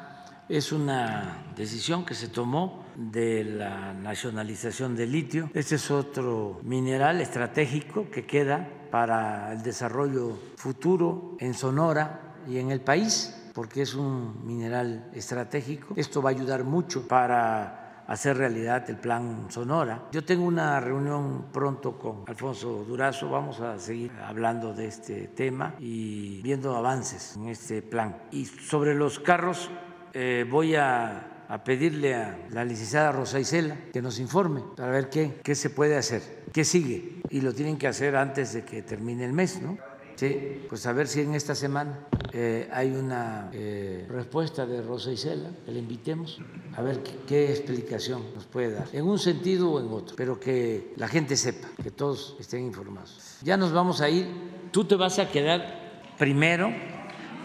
[0.49, 5.49] es una decisión que se tomó de la nacionalización del litio.
[5.53, 12.71] Este es otro mineral estratégico que queda para el desarrollo futuro en Sonora y en
[12.71, 15.93] el país, porque es un mineral estratégico.
[15.95, 20.09] Esto va a ayudar mucho para hacer realidad el plan Sonora.
[20.11, 25.73] Yo tengo una reunión pronto con Alfonso Durazo, vamos a seguir hablando de este tema
[25.79, 28.17] y viendo avances en este plan.
[28.31, 29.69] Y sobre los carros
[30.13, 31.29] eh, voy a,
[31.63, 35.95] pedirle a la licenciada Rosa Isela que nos informe para ver qué, qué se puede
[35.95, 37.21] hacer, qué sigue.
[37.29, 39.77] Y lo tienen que hacer antes de que termine el mes, ¿no?
[40.15, 41.99] Sí, pues a ver si en esta semana
[42.31, 46.39] eh, hay una eh, respuesta de Rosa Isela, que le invitemos,
[46.75, 50.93] a ver qué, explicación nos puede dar, en un sentido o en otro, pero que
[50.97, 53.37] la gente sepa, que todos estén informados.
[53.41, 54.27] Ya nos vamos a ir,
[54.71, 56.71] tú te vas a quedar primero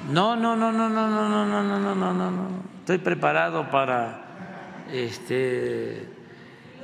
[0.09, 2.49] no, no, no, no, no, no, no, no, no, no, no, no, no.
[2.81, 4.29] Estoy preparado para
[4.91, 6.09] este,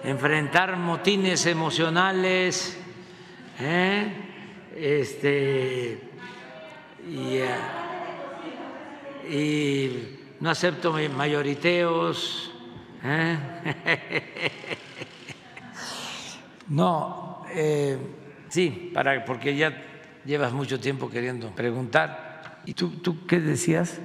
[0.05, 2.79] enfrentar motines emocionales,
[3.59, 4.13] ¿eh?
[4.77, 5.99] este,
[7.09, 7.41] y,
[10.41, 12.53] no acepto mayoriteos.
[13.03, 13.39] ¿eh?
[16.69, 17.97] no, eh,
[18.51, 19.73] sí, para, porque ya
[20.27, 22.34] llevas mucho tiempo queriendo preguntar.
[22.67, 24.01] ¿Y tú, tú qué decías?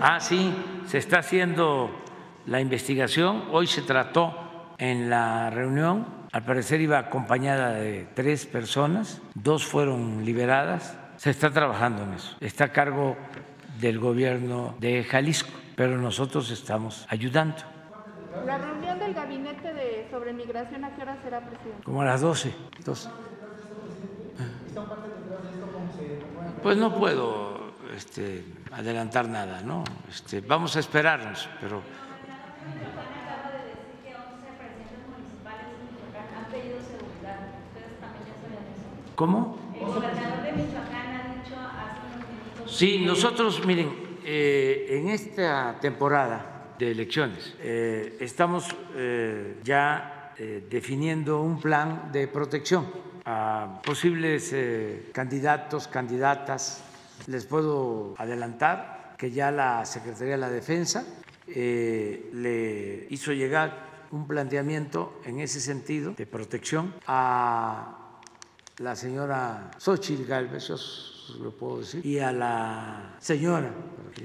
[0.00, 0.54] Ah, sí,
[0.86, 1.90] se está haciendo
[2.46, 3.44] la investigación.
[3.52, 4.34] Hoy se trató
[4.78, 6.06] en la reunión.
[6.32, 10.96] Al parecer iba acompañada de tres personas, dos fueron liberadas.
[11.16, 12.36] Se está trabajando en eso.
[12.40, 13.16] Está a cargo
[13.80, 17.56] del gobierno de Jalisco, pero nosotros estamos ayudando.
[18.46, 21.82] La reunión del gabinete de sobre migración, ¿a qué hora será, presidente?
[21.82, 22.54] Como a las 12.
[22.84, 23.08] 12.
[26.62, 29.82] Pues no puedo este, adelantar nada, ¿no?
[30.08, 31.82] Este, vamos a esperarnos, pero.
[39.14, 39.58] ¿Cómo?
[39.74, 42.76] El gobernador de Michoacán ha dicho hace unos minutos.
[42.76, 51.42] Sí, nosotros, miren, eh, en esta temporada de elecciones eh, estamos eh, ya eh, definiendo
[51.42, 56.82] un plan de protección a posibles eh, candidatos, candidatas.
[57.26, 61.04] Les puedo adelantar que ya la Secretaría de la Defensa
[61.46, 68.16] eh, le hizo llegar un planteamiento en ese sentido de protección a
[68.78, 70.76] la señora Xochitl Galvez, yo
[71.42, 73.70] lo puedo decir, y a la señora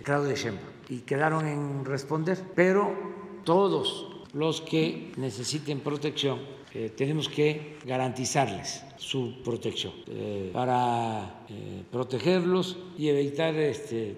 [0.03, 0.75] Claudia Sheinbaum.
[0.87, 2.93] Y quedaron en responder, pero
[3.43, 6.39] todos los que necesiten protección
[6.77, 14.17] eh, tenemos que garantizarles su protección eh, para eh, protegerlos y evitar este,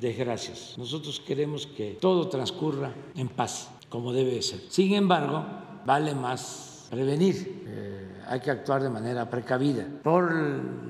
[0.00, 0.76] desgracias.
[0.78, 4.60] Nosotros queremos que todo transcurra en paz, como debe de ser.
[4.70, 5.44] Sin embargo,
[5.84, 7.60] vale más prevenir,
[8.26, 10.32] hay que actuar de manera precavida por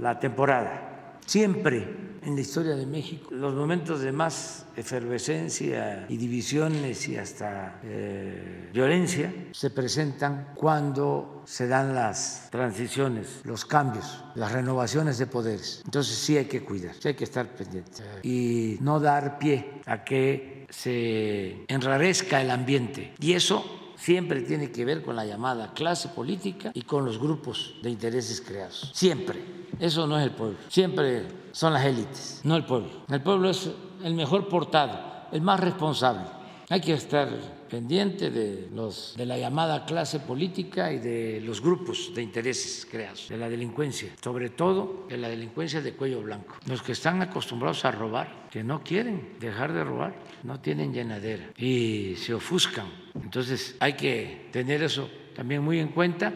[0.00, 1.18] la temporada.
[1.26, 7.80] Siempre en la historia de México, los momentos de más efervescencia y divisiones y hasta
[7.82, 15.82] eh, violencia se presentan cuando se dan las transiciones, los cambios, las renovaciones de poderes.
[15.84, 20.04] Entonces sí hay que cuidar, sí hay que estar pendiente y no dar pie a
[20.04, 23.14] que se enrarezca el ambiente.
[23.18, 23.64] Y eso
[23.96, 28.40] siempre tiene que ver con la llamada clase política y con los grupos de intereses
[28.40, 28.90] creados.
[28.94, 29.59] Siempre.
[29.80, 30.58] Eso no es el pueblo.
[30.68, 32.90] Siempre son las élites, no el pueblo.
[33.08, 33.70] El pueblo es
[34.04, 36.22] el mejor portado, el más responsable.
[36.68, 37.28] Hay que estar
[37.68, 43.28] pendiente de los de la llamada clase política y de los grupos de intereses creados,
[43.28, 46.56] de la delincuencia, sobre todo de la delincuencia de cuello blanco.
[46.66, 51.50] Los que están acostumbrados a robar, que no quieren dejar de robar, no tienen llenadera
[51.56, 52.86] y se ofuscan.
[53.14, 56.32] Entonces hay que tener eso también muy en cuenta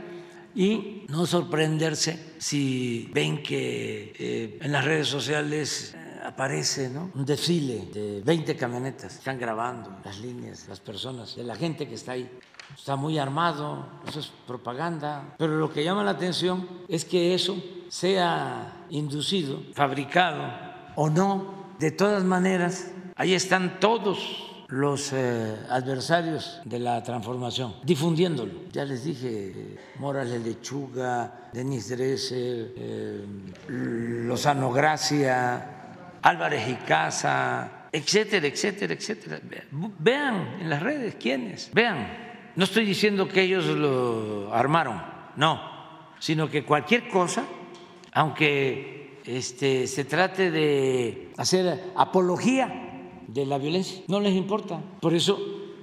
[0.55, 7.87] y no sorprenderse si ven que eh, en las redes sociales eh, aparece un desfile
[7.93, 12.31] de 20 camionetas, están grabando las líneas, las personas, de la gente que está ahí.
[12.77, 17.63] Está muy armado, eso es propaganda, pero lo que llama la atención es que eso
[17.89, 20.51] sea inducido, fabricado
[20.97, 28.53] o no, de todas maneras, ahí están todos los eh, adversarios de la transformación, difundiéndolo.
[28.73, 33.25] Ya les dije, eh, Morales Lechuga, Denis Dresser, eh,
[33.69, 39.41] Lozano Gracia, Álvarez y Casa, etcétera, etcétera, etcétera.
[39.99, 42.25] Vean en las redes quiénes, vean.
[42.57, 45.03] No estoy diciendo que ellos lo armaron,
[45.37, 45.61] no,
[46.19, 47.45] sino que cualquier cosa,
[48.13, 52.84] aunque este, se trate de hacer apología
[53.35, 54.03] de la violencia.
[54.09, 54.81] No les importa.
[55.01, 55.39] Por eso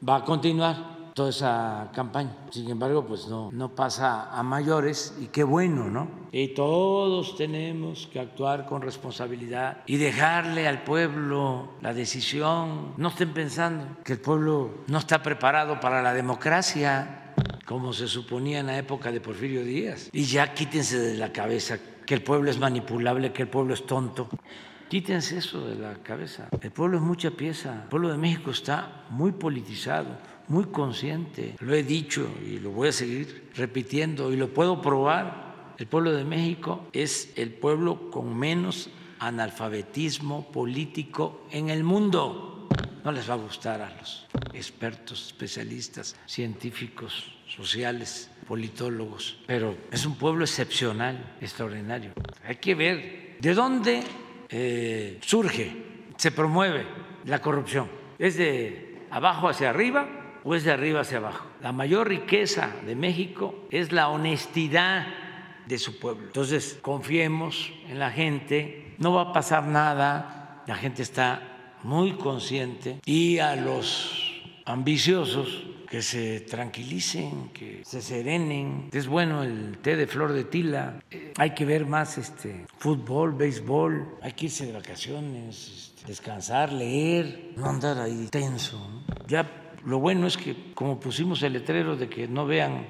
[0.08, 2.36] va a continuar toda esa campaña.
[2.50, 6.08] Sin embargo, pues no, no pasa a mayores y qué bueno, ¿no?
[6.32, 12.94] Y todos tenemos que actuar con responsabilidad y dejarle al pueblo la decisión.
[12.96, 17.34] No estén pensando que el pueblo no está preparado para la democracia
[17.66, 20.10] como se suponía en la época de Porfirio Díaz.
[20.14, 23.86] Y ya quítense de la cabeza que el pueblo es manipulable, que el pueblo es
[23.86, 24.30] tonto.
[24.92, 26.50] Quítense eso de la cabeza.
[26.60, 27.84] El pueblo es mucha pieza.
[27.84, 30.18] El pueblo de México está muy politizado,
[30.50, 31.56] muy consciente.
[31.62, 35.76] Lo he dicho y lo voy a seguir repitiendo y lo puedo probar.
[35.78, 38.90] El pueblo de México es el pueblo con menos
[39.20, 42.68] analfabetismo político en el mundo.
[43.06, 50.16] No les va a gustar a los expertos, especialistas, científicos, sociales, politólogos, pero es un
[50.16, 52.12] pueblo excepcional, extraordinario.
[52.44, 54.04] Hay que ver de dónde
[54.52, 55.72] eh, surge,
[56.18, 56.86] se promueve
[57.26, 57.90] la corrupción.
[58.20, 60.08] ¿Es de abajo hacia arriba
[60.44, 61.46] o es de arriba hacia abajo?
[61.62, 65.08] La mayor riqueza de México es la honestidad
[65.66, 66.26] de su pueblo.
[66.26, 73.00] Entonces, confiemos en la gente, no va a pasar nada, la gente está muy consciente
[73.06, 78.88] y a los ambiciosos que se tranquilicen, que se serenen.
[78.94, 81.04] Es bueno el té de flor de tila.
[81.12, 84.20] Eh, hay que ver más este fútbol, béisbol.
[84.22, 89.04] Hay que irse de vacaciones, este, descansar, leer, no andar ahí tenso.
[89.28, 89.52] Ya
[89.84, 92.88] lo bueno es que como pusimos el letrero de que no vean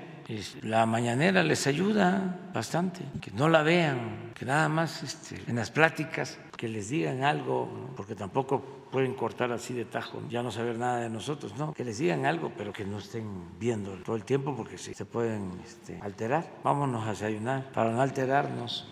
[0.62, 5.72] la mañanera les ayuda bastante, que no la vean, que nada más este, en las
[5.72, 10.78] pláticas que les digan algo, porque tampoco pueden cortar así de tajo, ya no saber
[10.78, 13.26] nada de nosotros, no, que les digan algo, pero que no estén
[13.60, 16.46] viendo todo el tiempo porque sí, se pueden este, alterar.
[16.64, 18.88] Vámonos a desayunar para no alterarnos.